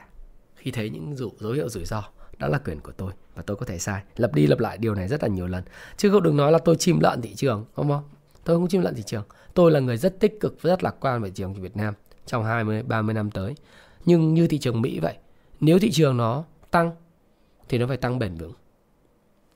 Khi 0.56 0.72
thấy 0.72 0.89
những 0.89 1.16
dụ, 1.16 1.32
dấu 1.39 1.51
hiệu 1.51 1.70
rủi 1.70 1.86
ro 1.86 2.03
đó 2.38 2.47
là 2.47 2.58
quyền 2.58 2.80
của 2.80 2.91
tôi 2.91 3.12
và 3.36 3.44
tôi 3.46 3.58
có 3.58 3.66
thể 3.66 3.80
sai. 3.80 4.02
Lặp 4.18 4.34
đi 4.34 4.48
lặp 4.48 4.60
lại 4.60 4.78
điều 4.78 4.96
này 4.96 5.08
rất 5.08 5.24
là 5.24 5.30
nhiều 5.30 5.48
lần. 5.48 5.64
Chứ 5.98 6.12
không 6.12 6.24
đừng 6.24 6.38
nói 6.38 6.52
là 6.52 6.58
tôi 6.58 6.76
chim 6.76 7.00
lợn 7.00 7.22
thị 7.22 7.36
trường 7.36 7.66
không 7.76 7.90
không? 7.90 8.04
Tôi 8.44 8.56
không 8.58 8.68
chim 8.68 8.82
lợn 8.82 8.96
thị 8.96 9.04
trường. 9.06 9.24
Tôi 9.54 9.72
là 9.72 9.80
người 9.80 9.98
rất 9.98 10.20
tích 10.20 10.40
cực, 10.40 10.62
rất 10.62 10.84
lạc 10.84 10.96
quan 11.00 11.22
về 11.22 11.30
thị 11.30 11.34
trường 11.36 11.54
Việt 11.54 11.78
Nam 11.78 11.94
trong 12.26 12.44
20 12.44 12.84
30 12.84 13.14
năm 13.14 13.32
tới. 13.32 13.56
Nhưng 14.06 14.34
như 14.34 14.48
thị 14.48 14.58
trường 14.58 14.82
Mỹ 14.82 15.00
vậy, 15.00 15.18
nếu 15.60 15.80
thị 15.80 15.92
trường 15.92 16.18
nó 16.18 16.44
tăng, 16.72 16.92
thì 17.70 17.78
nó 17.78 17.88
phải 17.88 17.98
tăng 17.98 18.20
bền 18.20 18.36
vững. 18.36 18.54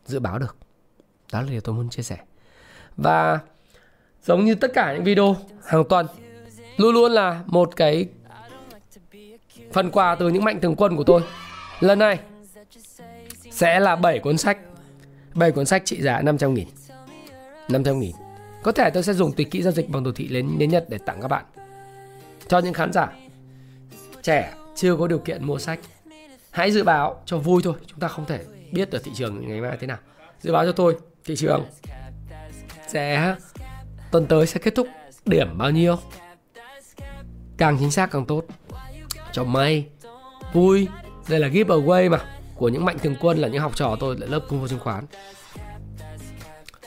Dự 0.06 0.20
báo 0.20 0.40
được. 0.40 0.56
Đó 1.34 1.42
là 1.42 1.48
điều 1.52 1.62
tôi 1.62 1.76
muốn 1.76 1.90
chia 1.90 2.04
sẻ. 2.04 2.18
Và 2.98 3.40
giống 4.24 4.46
như 4.46 4.56
tất 4.56 4.72
cả 4.74 4.94
những 4.94 5.04
video 5.04 5.36
hàng 5.66 5.84
tuần, 5.90 6.08
luôn 6.78 6.94
luôn 6.94 7.12
là 7.12 7.44
một 7.46 7.76
cái 7.76 8.10
phần 9.74 9.92
quà 9.92 10.16
từ 10.16 10.30
những 10.30 10.44
mạnh 10.44 10.60
thường 10.62 10.76
quân 10.76 10.96
của 10.96 11.04
tôi. 11.04 11.22
Lần 11.80 12.00
này 12.00 12.20
sẽ 13.60 13.80
là 13.80 13.96
7 13.96 14.20
cuốn 14.20 14.38
sách. 14.38 14.58
7 15.34 15.52
cuốn 15.52 15.66
sách 15.66 15.82
trị 15.86 16.02
giá 16.02 16.22
500 16.22 16.54
nghìn. 16.54 16.68
500 17.70 18.00
nghìn. 18.00 18.12
Có 18.64 18.72
thể 18.72 18.90
tôi 18.90 19.04
sẽ 19.04 19.14
dùng 19.14 19.32
tùy 19.32 19.46
kỹ 19.46 19.62
giao 19.62 19.72
dịch 19.72 19.90
bằng 19.90 20.04
đồ 20.04 20.12
thị 20.12 20.28
đến, 20.28 20.56
đến 20.60 20.70
Nhật 20.70 20.86
để 20.90 20.98
tặng 20.98 21.22
các 21.22 21.28
bạn. 21.28 21.46
Cho 22.48 22.60
những 22.60 22.74
khán 22.74 22.94
giả 22.94 23.08
trẻ 24.24 24.54
chưa 24.76 24.96
có 24.96 25.08
điều 25.08 25.20
kiện 25.20 25.46
mua 25.46 25.60
sách 25.60 25.80
Hãy 26.52 26.72
dự 26.72 26.84
báo 26.84 27.22
cho 27.26 27.38
vui 27.38 27.62
thôi. 27.64 27.74
Chúng 27.88 28.00
ta 28.00 28.08
không 28.08 28.26
thể 28.26 28.40
biết 28.72 28.90
được 28.90 29.04
thị 29.04 29.12
trường 29.16 29.48
ngày 29.48 29.62
mai 29.62 29.78
thế 29.80 29.88
nào. 29.88 29.98
Dự 30.42 30.52
báo 30.52 30.66
cho 30.66 30.72
tôi 30.72 30.98
thị 31.26 31.36
trường 31.36 31.66
sẽ 32.88 33.36
tuần 34.12 34.28
tới 34.28 34.48
sẽ 34.48 34.60
kết 34.60 34.76
thúc 34.76 34.88
điểm 35.26 35.58
bao 35.58 35.72
nhiêu? 35.72 35.98
Càng 37.58 37.78
chính 37.80 37.92
xác 37.92 38.12
càng 38.12 38.26
tốt. 38.26 38.46
Cho 39.32 39.44
may 39.44 39.88
vui. 40.54 40.88
Đây 41.30 41.40
là 41.40 41.48
giveaway 41.48 42.10
mà 42.10 42.39
của 42.60 42.70
những 42.70 42.86
mạnh 42.86 43.00
thường 43.00 43.16
quân 43.22 43.38
là 43.38 43.48
những 43.48 43.62
học 43.62 43.76
trò 43.76 43.98
tôi 44.00 44.16
tại 44.20 44.30
lớp 44.30 44.40
cung 44.50 44.62
phu 44.62 44.68
chứng 44.68 44.80
khoán. 44.80 45.06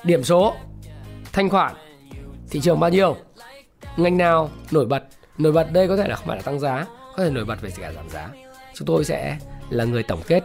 Điểm 0.04 0.24
số, 0.24 0.54
thanh 1.32 1.48
khoản, 1.48 1.74
thị 2.50 2.60
trường 2.60 2.80
bao 2.80 2.90
nhiêu? 2.90 3.16
Ngành 3.96 4.18
nào 4.18 4.50
nổi 4.70 4.86
bật? 4.86 5.04
Nổi 5.38 5.52
bật 5.52 5.72
đây 5.72 5.88
có 5.88 5.96
thể 5.96 6.08
là 6.08 6.16
không 6.16 6.26
phải 6.26 6.36
là 6.36 6.42
tăng 6.42 6.60
giá, 6.60 6.86
có 7.16 7.24
thể 7.24 7.30
nổi 7.30 7.44
bật 7.44 7.60
về 7.60 7.70
cả 7.80 7.92
giảm 7.92 8.08
giá. 8.08 8.28
Chúng 8.74 8.86
tôi 8.86 9.04
sẽ 9.04 9.38
là 9.70 9.84
người 9.84 10.02
tổng 10.02 10.22
kết 10.26 10.44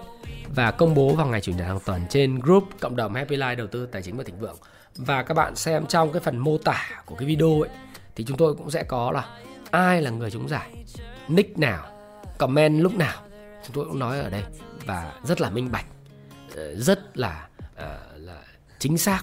và 0.56 0.72
công 0.72 0.94
bố 0.94 1.10
vào 1.10 1.28
ngày 1.28 1.42
chủ 1.42 1.52
nhật 1.52 1.68
hàng 1.68 1.80
tuần 1.86 2.02
trên 2.10 2.40
group 2.40 2.64
cộng 2.80 2.96
đồng 2.96 3.14
Happy 3.14 3.38
Life 3.38 3.56
đầu 3.56 3.68
tư 3.68 3.86
tài 3.86 4.02
chính 4.02 4.18
và 4.18 4.24
thịnh 4.24 4.40
vượng. 4.40 4.58
Và 4.96 5.24
các 5.24 5.34
bạn 5.34 5.56
xem 5.56 5.86
trong 5.86 6.12
cái 6.12 6.20
phần 6.20 6.38
mô 6.38 6.58
tả 6.58 6.90
của 7.06 7.16
cái 7.16 7.28
video 7.28 7.62
ấy, 7.62 7.70
thì 8.16 8.26
chúng 8.28 8.38
tôi 8.38 8.54
cũng 8.54 8.72
sẽ 8.72 8.84
có 8.84 9.12
là 9.12 9.26
ai 9.72 10.02
là 10.02 10.10
người 10.10 10.32
trúng 10.32 10.50
giải. 10.50 10.86
Nick 11.28 11.58
nào, 11.58 11.86
comment 12.38 12.82
lúc 12.82 12.96
nào 12.96 13.22
chúng 13.66 13.76
tôi 13.76 13.86
cũng 13.86 14.00
nói 14.00 14.20
ở 14.20 14.30
đây 14.30 14.44
và 14.86 15.14
rất 15.24 15.42
là 15.42 15.50
minh 15.50 15.72
bạch 15.72 15.86
ờ, 16.56 16.76
rất 16.76 17.18
là 17.18 17.48
uh, 17.74 17.80
là 18.16 18.44
chính 18.80 18.98
xác. 18.98 19.22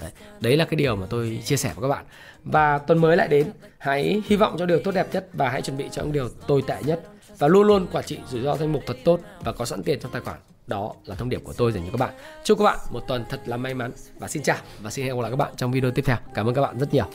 Đấy, 0.00 0.10
đấy 0.40 0.56
là 0.56 0.64
cái 0.64 0.76
điều 0.76 0.96
mà 0.96 1.06
tôi 1.10 1.42
chia 1.44 1.56
sẻ 1.56 1.72
với 1.76 1.82
các 1.82 1.88
bạn. 1.88 2.04
Và 2.44 2.78
tuần 2.78 2.98
mới 2.98 3.16
lại 3.16 3.28
đến 3.28 3.52
hãy 3.78 4.22
hy 4.26 4.36
vọng 4.36 4.56
cho 4.58 4.66
điều 4.66 4.80
tốt 4.84 4.90
đẹp 4.90 5.06
nhất 5.12 5.28
và 5.32 5.48
hãy 5.48 5.62
chuẩn 5.62 5.76
bị 5.76 5.88
cho 5.92 6.02
những 6.02 6.12
điều 6.12 6.28
tồi 6.28 6.62
tệ 6.66 6.82
nhất. 6.84 7.00
Và 7.38 7.48
luôn 7.48 7.66
luôn 7.66 7.86
quản 7.92 8.04
trị 8.04 8.18
rủi 8.28 8.42
ro 8.42 8.56
danh 8.56 8.72
mục 8.72 8.82
thật 8.86 8.96
tốt 9.04 9.20
và 9.40 9.52
có 9.52 9.64
sẵn 9.64 9.82
tiền 9.82 10.00
trong 10.00 10.12
tài 10.12 10.22
khoản. 10.22 10.40
Đó 10.66 10.94
là 11.04 11.14
thông 11.14 11.28
điệp 11.28 11.40
của 11.44 11.52
tôi 11.52 11.72
dành 11.72 11.84
cho 11.84 11.90
các 11.90 12.06
bạn. 12.06 12.14
Chúc 12.44 12.58
các 12.58 12.64
bạn 12.64 12.78
một 12.90 13.00
tuần 13.08 13.24
thật 13.28 13.40
là 13.46 13.56
may 13.56 13.74
mắn 13.74 13.92
và 14.18 14.28
xin 14.28 14.42
chào 14.42 14.56
và 14.80 14.90
xin 14.90 15.04
hẹn 15.04 15.16
gặp 15.16 15.22
lại 15.22 15.30
các 15.30 15.36
bạn 15.36 15.52
trong 15.56 15.72
video 15.72 15.90
tiếp 15.90 16.02
theo. 16.06 16.16
Cảm 16.34 16.48
ơn 16.48 16.54
các 16.54 16.62
bạn 16.62 16.78
rất 16.78 16.94
nhiều. 16.94 17.06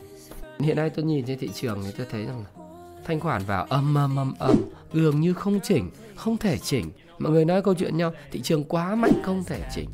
Hiện 0.60 0.76
nay 0.76 0.89
tôi 0.89 1.06
nhìn 1.06 1.26
trên 1.26 1.39
thị 1.39 1.50
trường 1.54 1.84
thì 1.84 1.91
tôi 1.98 2.08
thấy 2.12 2.26
rằng 2.26 2.43
là 2.43 2.64
thanh 3.06 3.20
khoản 3.20 3.45
vào 3.45 3.64
âm 3.64 3.97
âm 3.97 4.20
âm 4.20 4.34
âm. 4.39 4.56
Dường 4.93 5.22
như 5.22 5.34
không 5.34 5.60
chỉnh, 5.64 5.91
không 6.16 6.38
thể 6.38 6.58
chỉnh. 6.58 6.91
Mọi 7.20 7.32
người 7.32 7.45
nói 7.45 7.62
câu 7.62 7.74
chuyện 7.74 7.97
nhau, 7.97 8.14
thị 8.32 8.41
trường 8.41 8.64
quá 8.64 8.95
mạnh, 8.95 9.22
không 9.24 9.43
thể 9.43 9.62
chỉnh. 9.76 9.89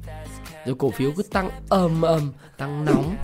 Rồi 0.66 0.76
cổ 0.80 0.92
phiếu 0.92 1.12
cứ 1.18 1.24
tăng 1.24 1.50
ầm 1.70 2.02
ầm 2.02 2.32
tăng 2.58 2.86
nóng, 2.86 3.16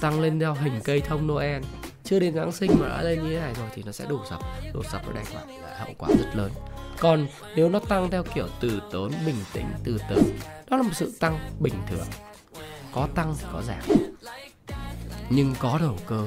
tăng 0.00 0.20
lên 0.20 0.40
theo 0.40 0.54
hình 0.54 0.80
cây 0.84 1.00
thông 1.00 1.26
noel. 1.26 1.62
Chưa 2.04 2.18
đến 2.18 2.34
giáng 2.34 2.52
sinh 2.52 2.70
mà 2.80 2.88
đã 2.88 3.02
lên 3.02 3.22
như 3.22 3.28
thế 3.28 3.40
này 3.40 3.54
rồi 3.54 3.68
thì 3.74 3.82
nó 3.86 3.92
sẽ 3.92 4.04
đổ 4.08 4.20
sập 4.30 4.40
đổ 4.74 4.82
sập 4.92 5.06
ở 5.06 5.12
đây 5.12 5.24
quả 5.32 5.40
là 5.62 5.78
hậu 5.78 5.94
quả 5.98 6.08
rất 6.18 6.36
lớn. 6.36 6.50
Còn 6.98 7.26
nếu 7.56 7.68
nó 7.68 7.78
tăng 7.78 8.10
theo 8.10 8.22
kiểu 8.34 8.46
từ 8.60 8.82
tốn, 8.92 9.12
bình 9.26 9.36
tĩnh, 9.52 9.66
từ 9.84 9.98
từ, 10.10 10.22
đó 10.70 10.76
là 10.76 10.82
một 10.82 10.90
sự 10.92 11.12
tăng 11.20 11.38
bình 11.60 11.74
thường. 11.90 12.06
Có 12.92 13.08
tăng 13.14 13.34
có 13.52 13.62
giảm, 13.62 13.82
nhưng 15.30 15.54
có 15.58 15.78
đầu 15.78 15.98
cơ, 16.06 16.26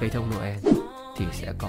cây 0.00 0.10
thông 0.10 0.30
noel 0.30 0.56
thì 1.16 1.24
sẽ 1.32 1.52
có. 1.58 1.68